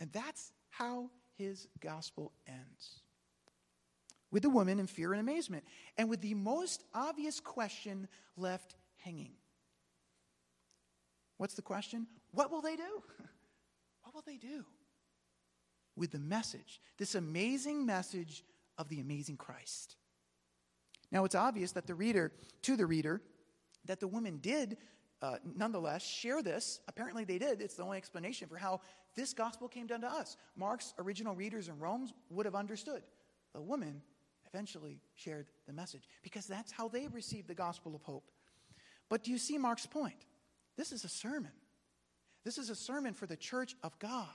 And 0.00 0.10
that's 0.12 0.52
how 0.70 1.10
his 1.36 1.68
gospel 1.80 2.32
ends 2.46 3.02
with 4.30 4.42
the 4.42 4.50
woman 4.50 4.78
in 4.78 4.86
fear 4.86 5.12
and 5.12 5.20
amazement, 5.20 5.64
and 5.96 6.08
with 6.08 6.20
the 6.20 6.34
most 6.34 6.84
obvious 6.94 7.40
question 7.40 8.08
left 8.36 8.74
hanging. 8.96 9.32
What's 11.38 11.54
the 11.54 11.62
question? 11.62 12.06
What 12.32 12.50
will 12.50 12.62
they 12.62 12.76
do? 12.76 13.02
What 14.02 14.14
will 14.14 14.32
they 14.32 14.38
do 14.38 14.64
with 15.96 16.12
the 16.12 16.18
message, 16.18 16.80
this 16.96 17.14
amazing 17.14 17.84
message 17.84 18.42
of 18.78 18.88
the 18.88 19.00
amazing 19.00 19.36
Christ? 19.36 19.96
Now, 21.12 21.26
it's 21.26 21.34
obvious 21.34 21.72
that 21.72 21.86
the 21.86 21.94
reader, 21.94 22.32
to 22.62 22.74
the 22.74 22.86
reader, 22.86 23.20
that 23.84 24.00
the 24.00 24.08
woman 24.08 24.38
did 24.38 24.78
uh, 25.20 25.36
nonetheless 25.56 26.06
share 26.06 26.42
this. 26.42 26.80
Apparently, 26.88 27.24
they 27.24 27.38
did. 27.38 27.60
It's 27.60 27.74
the 27.74 27.82
only 27.82 27.98
explanation 27.98 28.48
for 28.48 28.56
how 28.56 28.80
this 29.14 29.34
gospel 29.34 29.68
came 29.68 29.86
down 29.86 30.00
to 30.02 30.08
us. 30.08 30.36
Mark's 30.56 30.94
original 30.98 31.34
readers 31.34 31.68
in 31.68 31.78
Rome 31.78 32.08
would 32.30 32.46
have 32.46 32.54
understood. 32.54 33.02
The 33.52 33.60
woman 33.60 34.02
eventually 34.52 35.00
shared 35.14 35.46
the 35.66 35.72
message 35.72 36.08
because 36.22 36.46
that's 36.46 36.72
how 36.72 36.88
they 36.88 37.06
received 37.08 37.48
the 37.48 37.54
gospel 37.54 37.94
of 37.94 38.02
hope. 38.02 38.30
But 39.08 39.24
do 39.24 39.30
you 39.30 39.38
see 39.38 39.58
Mark's 39.58 39.86
point? 39.86 40.26
This 40.76 40.92
is 40.92 41.04
a 41.04 41.08
sermon. 41.08 41.52
This 42.44 42.58
is 42.58 42.70
a 42.70 42.74
sermon 42.74 43.14
for 43.14 43.26
the 43.26 43.36
church 43.36 43.74
of 43.82 43.98
God. 43.98 44.26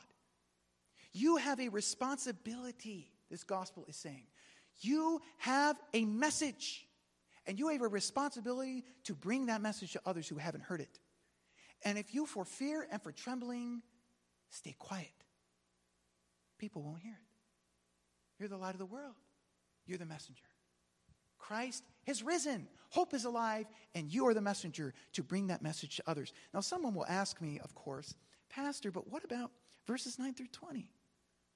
You 1.14 1.38
have 1.38 1.59
a 1.59 1.70
responsibility, 1.70 3.11
this 3.30 3.43
gospel 3.43 3.86
is 3.88 3.95
saying. 3.95 4.26
You 4.80 5.22
have 5.38 5.78
a 5.93 6.05
message, 6.05 6.88
and 7.45 7.59
you 7.59 7.70
have 7.70 7.82
a 7.82 7.88
responsibility 7.88 8.84
to 9.03 9.14
bring 9.14 9.45
that 9.45 9.61
message 9.61 9.93
to 9.93 10.01
others 10.05 10.28
who 10.28 10.38
haven't 10.38 10.64
heard 10.64 10.82
it. 10.82 10.99
And 11.86 11.97
if 11.97 12.14
you, 12.14 12.26
for 12.26 12.45
fear 12.45 12.88
and 12.91 13.01
for 13.01 13.11
trembling, 13.11 13.82
stay 14.49 14.76
quiet, 14.78 15.11
people 16.57 16.82
won't 16.82 16.99
hear 16.99 17.14
it. 17.14 18.39
You're 18.39 18.49
the 18.49 18.57
light 18.57 18.74
of 18.74 18.80
the 18.80 18.86
world. 18.86 19.16
You're 19.86 19.97
the 19.97 20.05
messenger. 20.05 20.43
Christ 21.38 21.84
has 22.07 22.23
risen. 22.23 22.67
Hope 22.89 23.13
is 23.13 23.25
alive, 23.25 23.65
and 23.95 24.11
you 24.13 24.27
are 24.27 24.34
the 24.34 24.41
messenger 24.41 24.93
to 25.13 25.23
bring 25.23 25.47
that 25.47 25.61
message 25.61 25.97
to 25.97 26.03
others. 26.07 26.31
Now, 26.53 26.61
someone 26.61 26.93
will 26.93 27.05
ask 27.07 27.41
me, 27.41 27.59
of 27.63 27.75
course, 27.75 28.15
Pastor, 28.49 28.91
but 28.91 29.11
what 29.11 29.23
about 29.23 29.51
verses 29.86 30.17
9 30.19 30.34
through 30.36 30.47
20? 30.51 30.88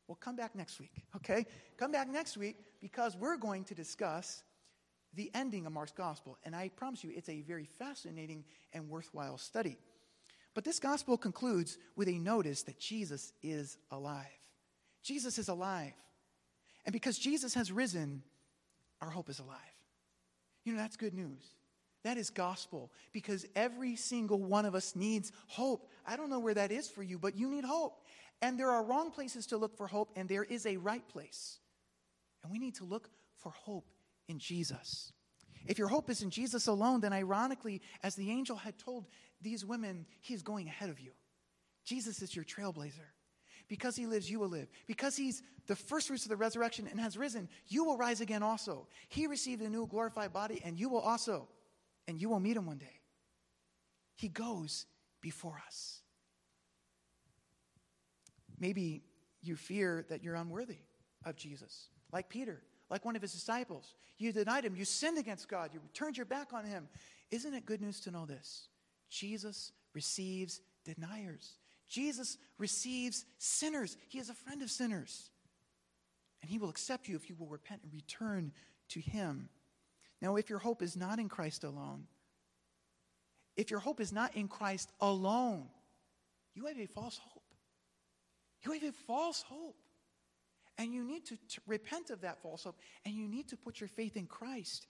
Well, 0.08 0.18
come 0.20 0.36
back 0.36 0.56
next 0.56 0.80
week, 0.80 1.04
okay? 1.16 1.46
Come 1.78 1.92
back 1.92 2.10
next 2.10 2.38
week 2.38 2.58
because 2.82 3.16
we're 3.16 3.38
going 3.38 3.66
to 3.66 3.76
discuss 3.76 4.44
the 5.14 5.32
ending 5.34 5.66
of 5.66 5.74
Mark's 5.74 5.92
gospel. 5.92 6.38
And 6.44 6.56
I 6.56 6.70
promise 6.70 7.04
you, 7.04 7.12
it's 7.16 7.30
a 7.30 7.42
very 7.42 7.66
fascinating 7.66 8.46
and 8.74 8.90
worthwhile 8.90 9.38
study. 9.38 9.78
But 10.54 10.64
this 10.64 10.80
gospel 10.80 11.18
concludes 11.18 11.78
with 11.96 12.08
a 12.08 12.18
notice 12.20 12.64
that 12.64 12.80
Jesus 12.80 13.32
is 13.44 13.78
alive. 13.92 14.26
Jesus 15.04 15.38
is 15.38 15.50
alive. 15.50 15.94
And 16.88 16.94
because 16.94 17.20
Jesus 17.20 17.54
has 17.54 17.70
risen, 17.70 18.24
our 19.02 19.10
hope 19.10 19.30
is 19.30 19.40
alive. 19.40 19.58
You 20.64 20.74
know, 20.74 20.80
that's 20.80 20.96
good 20.96 21.14
news. 21.14 21.44
That 22.06 22.18
is 22.18 22.30
gospel 22.30 22.94
because 23.12 23.46
every 23.58 23.98
single 23.98 24.42
one 24.42 24.66
of 24.66 24.74
us 24.74 24.96
needs 24.96 25.34
hope. 25.48 25.90
I 26.06 26.16
don't 26.16 26.30
know 26.30 26.40
where 26.40 26.54
that 26.54 26.72
is 26.72 26.90
for 26.90 27.04
you, 27.04 27.20
but 27.20 27.38
you 27.38 27.50
need 27.50 27.66
hope. 27.66 28.06
And 28.42 28.58
there 28.58 28.72
are 28.72 28.84
wrong 28.84 29.12
places 29.12 29.48
to 29.48 29.58
look 29.58 29.76
for 29.76 29.88
hope, 29.88 30.12
and 30.16 30.30
there 30.30 30.46
is 30.46 30.66
a 30.66 30.78
right 30.78 31.06
place. 31.10 31.60
And 32.42 32.52
we 32.52 32.58
need 32.58 32.76
to 32.76 32.86
look 32.86 33.10
for 33.36 33.52
hope 33.52 33.90
in 34.30 34.40
Jesus. 34.40 35.12
If 35.66 35.78
your 35.78 35.90
hope 35.90 36.10
is 36.10 36.22
in 36.22 36.30
Jesus 36.30 36.68
alone, 36.68 37.02
then 37.02 37.12
ironically, 37.12 37.82
as 38.02 38.16
the 38.16 38.32
angel 38.32 38.56
had 38.56 38.78
told 38.78 39.08
these 39.42 39.66
women, 39.66 40.06
he 40.22 40.34
is 40.34 40.42
going 40.42 40.68
ahead 40.68 40.90
of 40.90 41.02
you. 41.02 41.12
Jesus 41.84 42.22
is 42.22 42.34
your 42.34 42.46
trailblazer. 42.46 43.10
Because 43.68 43.96
he 43.96 44.06
lives, 44.06 44.30
you 44.30 44.40
will 44.40 44.50
live. 44.50 44.70
Because 44.88 45.16
he's 45.16 45.44
the 45.68 45.76
first 45.76 46.08
fruits 46.08 46.24
of 46.24 46.30
the 46.30 46.38
resurrection 46.38 46.88
and 46.90 47.00
has 47.00 47.18
risen, 47.18 47.50
you 47.68 47.84
will 47.84 47.98
rise 47.98 48.22
again 48.22 48.44
also. 48.44 48.88
He 49.10 49.28
received 49.28 49.62
a 49.62 49.70
new 49.70 49.88
glorified 49.88 50.32
body, 50.32 50.62
and 50.64 50.80
you 50.80 50.90
will 50.90 51.02
also. 51.02 51.48
And 52.08 52.22
you 52.22 52.30
will 52.30 52.40
meet 52.40 52.56
him 52.56 52.66
one 52.66 52.78
day. 52.78 53.02
He 54.16 54.30
goes 54.30 54.86
before 55.22 55.62
us. 55.66 56.02
Maybe 58.60 59.04
you 59.42 59.56
fear 59.56 60.06
that 60.10 60.24
you're 60.24 60.36
unworthy 60.36 60.80
of 61.26 61.36
Jesus, 61.36 61.90
like 62.12 62.30
Peter, 62.30 62.62
like 62.90 63.06
one 63.06 63.16
of 63.16 63.22
his 63.22 63.34
disciples. 63.34 63.94
You 64.18 64.32
denied 64.32 64.66
him, 64.66 64.76
you 64.76 64.86
sinned 64.86 65.18
against 65.18 65.48
God, 65.48 65.72
you 65.74 65.80
turned 65.94 66.18
your 66.18 66.26
back 66.26 66.54
on 66.54 66.66
him. 66.66 66.88
Isn't 67.30 67.54
it 67.54 67.66
good 67.66 67.82
news 67.82 68.00
to 68.02 68.12
know 68.12 68.26
this? 68.26 68.70
Jesus 69.10 69.72
receives 69.94 70.62
deniers. 70.84 71.54
Jesus 71.88 72.38
receives 72.58 73.26
sinners. 73.38 73.98
He 74.10 74.20
is 74.20 74.30
a 74.30 74.34
friend 74.34 74.62
of 74.62 74.70
sinners. 74.70 75.30
And 76.42 76.52
he 76.52 76.58
will 76.58 76.70
accept 76.70 77.08
you 77.08 77.16
if 77.16 77.30
you 77.30 77.36
will 77.38 77.48
repent 77.48 77.82
and 77.84 77.94
return 77.94 78.52
to 78.90 79.00
him. 79.00 79.50
Now, 80.22 80.36
if 80.36 80.50
your 80.50 80.60
hope 80.60 80.82
is 80.82 80.96
not 80.96 81.20
in 81.20 81.30
Christ 81.30 81.64
alone, 81.64 82.06
if 83.56 83.72
your 83.72 83.80
hope 83.80 84.00
is 84.00 84.12
not 84.12 84.36
in 84.36 84.48
Christ 84.48 84.92
alone, 85.02 85.68
you 86.54 86.66
have 86.66 86.80
a 86.80 86.86
false 86.86 87.20
hope. 87.24 87.44
You 88.64 88.72
have 88.72 88.84
a 88.84 88.92
false 88.92 89.42
hope. 89.42 89.76
And 90.80 90.94
you 90.94 91.04
need 91.04 91.26
to, 91.26 91.36
to, 91.36 91.62
repent 91.66 92.12
of 92.12 92.22
that 92.22 92.40
false 92.44 92.64
hope, 92.64 92.78
and 93.04 93.16
you 93.16 93.28
need 93.28 93.48
to 93.48 93.58
put 93.58 93.80
your 93.80 93.88
faith 93.88 94.16
in 94.16 94.28
Christ. 94.28 94.86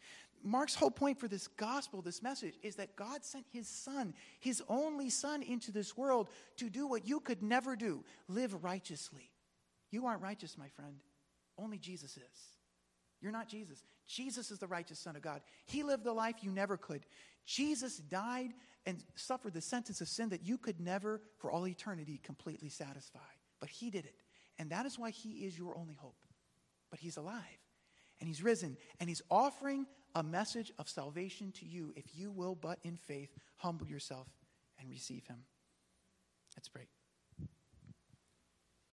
Mark's 0.48 0.76
whole 0.76 0.92
point 0.92 1.20
for 1.20 1.28
this 1.28 1.48
gospel, 1.48 2.02
this 2.02 2.24
message, 2.24 2.56
is 2.64 2.76
that 2.76 2.96
God 2.96 3.24
sent 3.24 3.46
his 3.52 3.68
son, 3.68 4.14
his 4.40 4.62
only 4.70 5.10
son, 5.10 5.42
into 5.42 5.72
this 5.72 5.98
world 5.98 6.30
to 6.58 6.70
do 6.70 6.88
what 6.88 7.08
you 7.08 7.20
could 7.20 7.44
never 7.44 7.76
do 7.76 8.04
live 8.28 8.64
righteously. 8.64 9.32
You 9.92 10.06
aren't 10.06 10.22
righteous, 10.22 10.58
my 10.58 10.68
friend. 10.70 10.98
Only 11.58 11.78
Jesus 11.78 12.18
is. 12.18 12.58
You're 13.22 13.32
not 13.32 13.48
Jesus. 13.48 13.84
Jesus 14.08 14.52
is 14.52 14.60
the 14.60 14.68
righteous 14.68 15.00
Son 15.00 15.16
of 15.16 15.22
God. 15.22 15.42
He 15.66 15.84
lived 15.84 16.04
the 16.04 16.14
life 16.14 16.36
you 16.42 16.52
never 16.52 16.78
could. 16.78 17.06
Jesus 17.46 17.98
died 17.98 18.54
and 18.86 19.04
suffered 19.16 19.54
the 19.54 19.62
sentence 19.62 20.02
of 20.02 20.08
sin 20.08 20.30
that 20.30 20.46
you 20.46 20.58
could 20.58 20.80
never, 20.80 21.22
for 21.40 21.52
all 21.52 21.68
eternity, 21.68 22.20
completely 22.24 22.70
satisfy. 22.70 23.20
But 23.60 23.70
He 23.70 23.90
did 23.90 24.06
it. 24.06 24.22
And 24.60 24.70
that 24.70 24.86
is 24.86 25.00
why 25.00 25.10
He 25.10 25.46
is 25.46 25.58
your 25.58 25.78
only 25.78 25.96
hope. 25.96 26.18
But 26.90 27.00
He's 27.00 27.18
alive 27.18 27.42
and 28.20 28.28
He's 28.28 28.44
risen 28.44 28.78
and 29.00 29.10
He's 29.10 29.22
offering 29.30 29.86
a 30.16 30.24
message 30.24 30.72
of 30.80 30.90
salvation 30.90 31.52
to 31.54 31.66
you 31.66 31.94
if 31.96 32.06
you 32.14 32.32
will, 32.32 32.56
but 32.56 32.80
in 32.84 32.98
faith, 32.98 33.30
humble 33.58 33.88
yourself 33.88 34.28
and 34.80 34.90
receive 34.90 35.26
Him. 35.28 35.44
Let's 36.56 36.70
pray. 36.70 36.88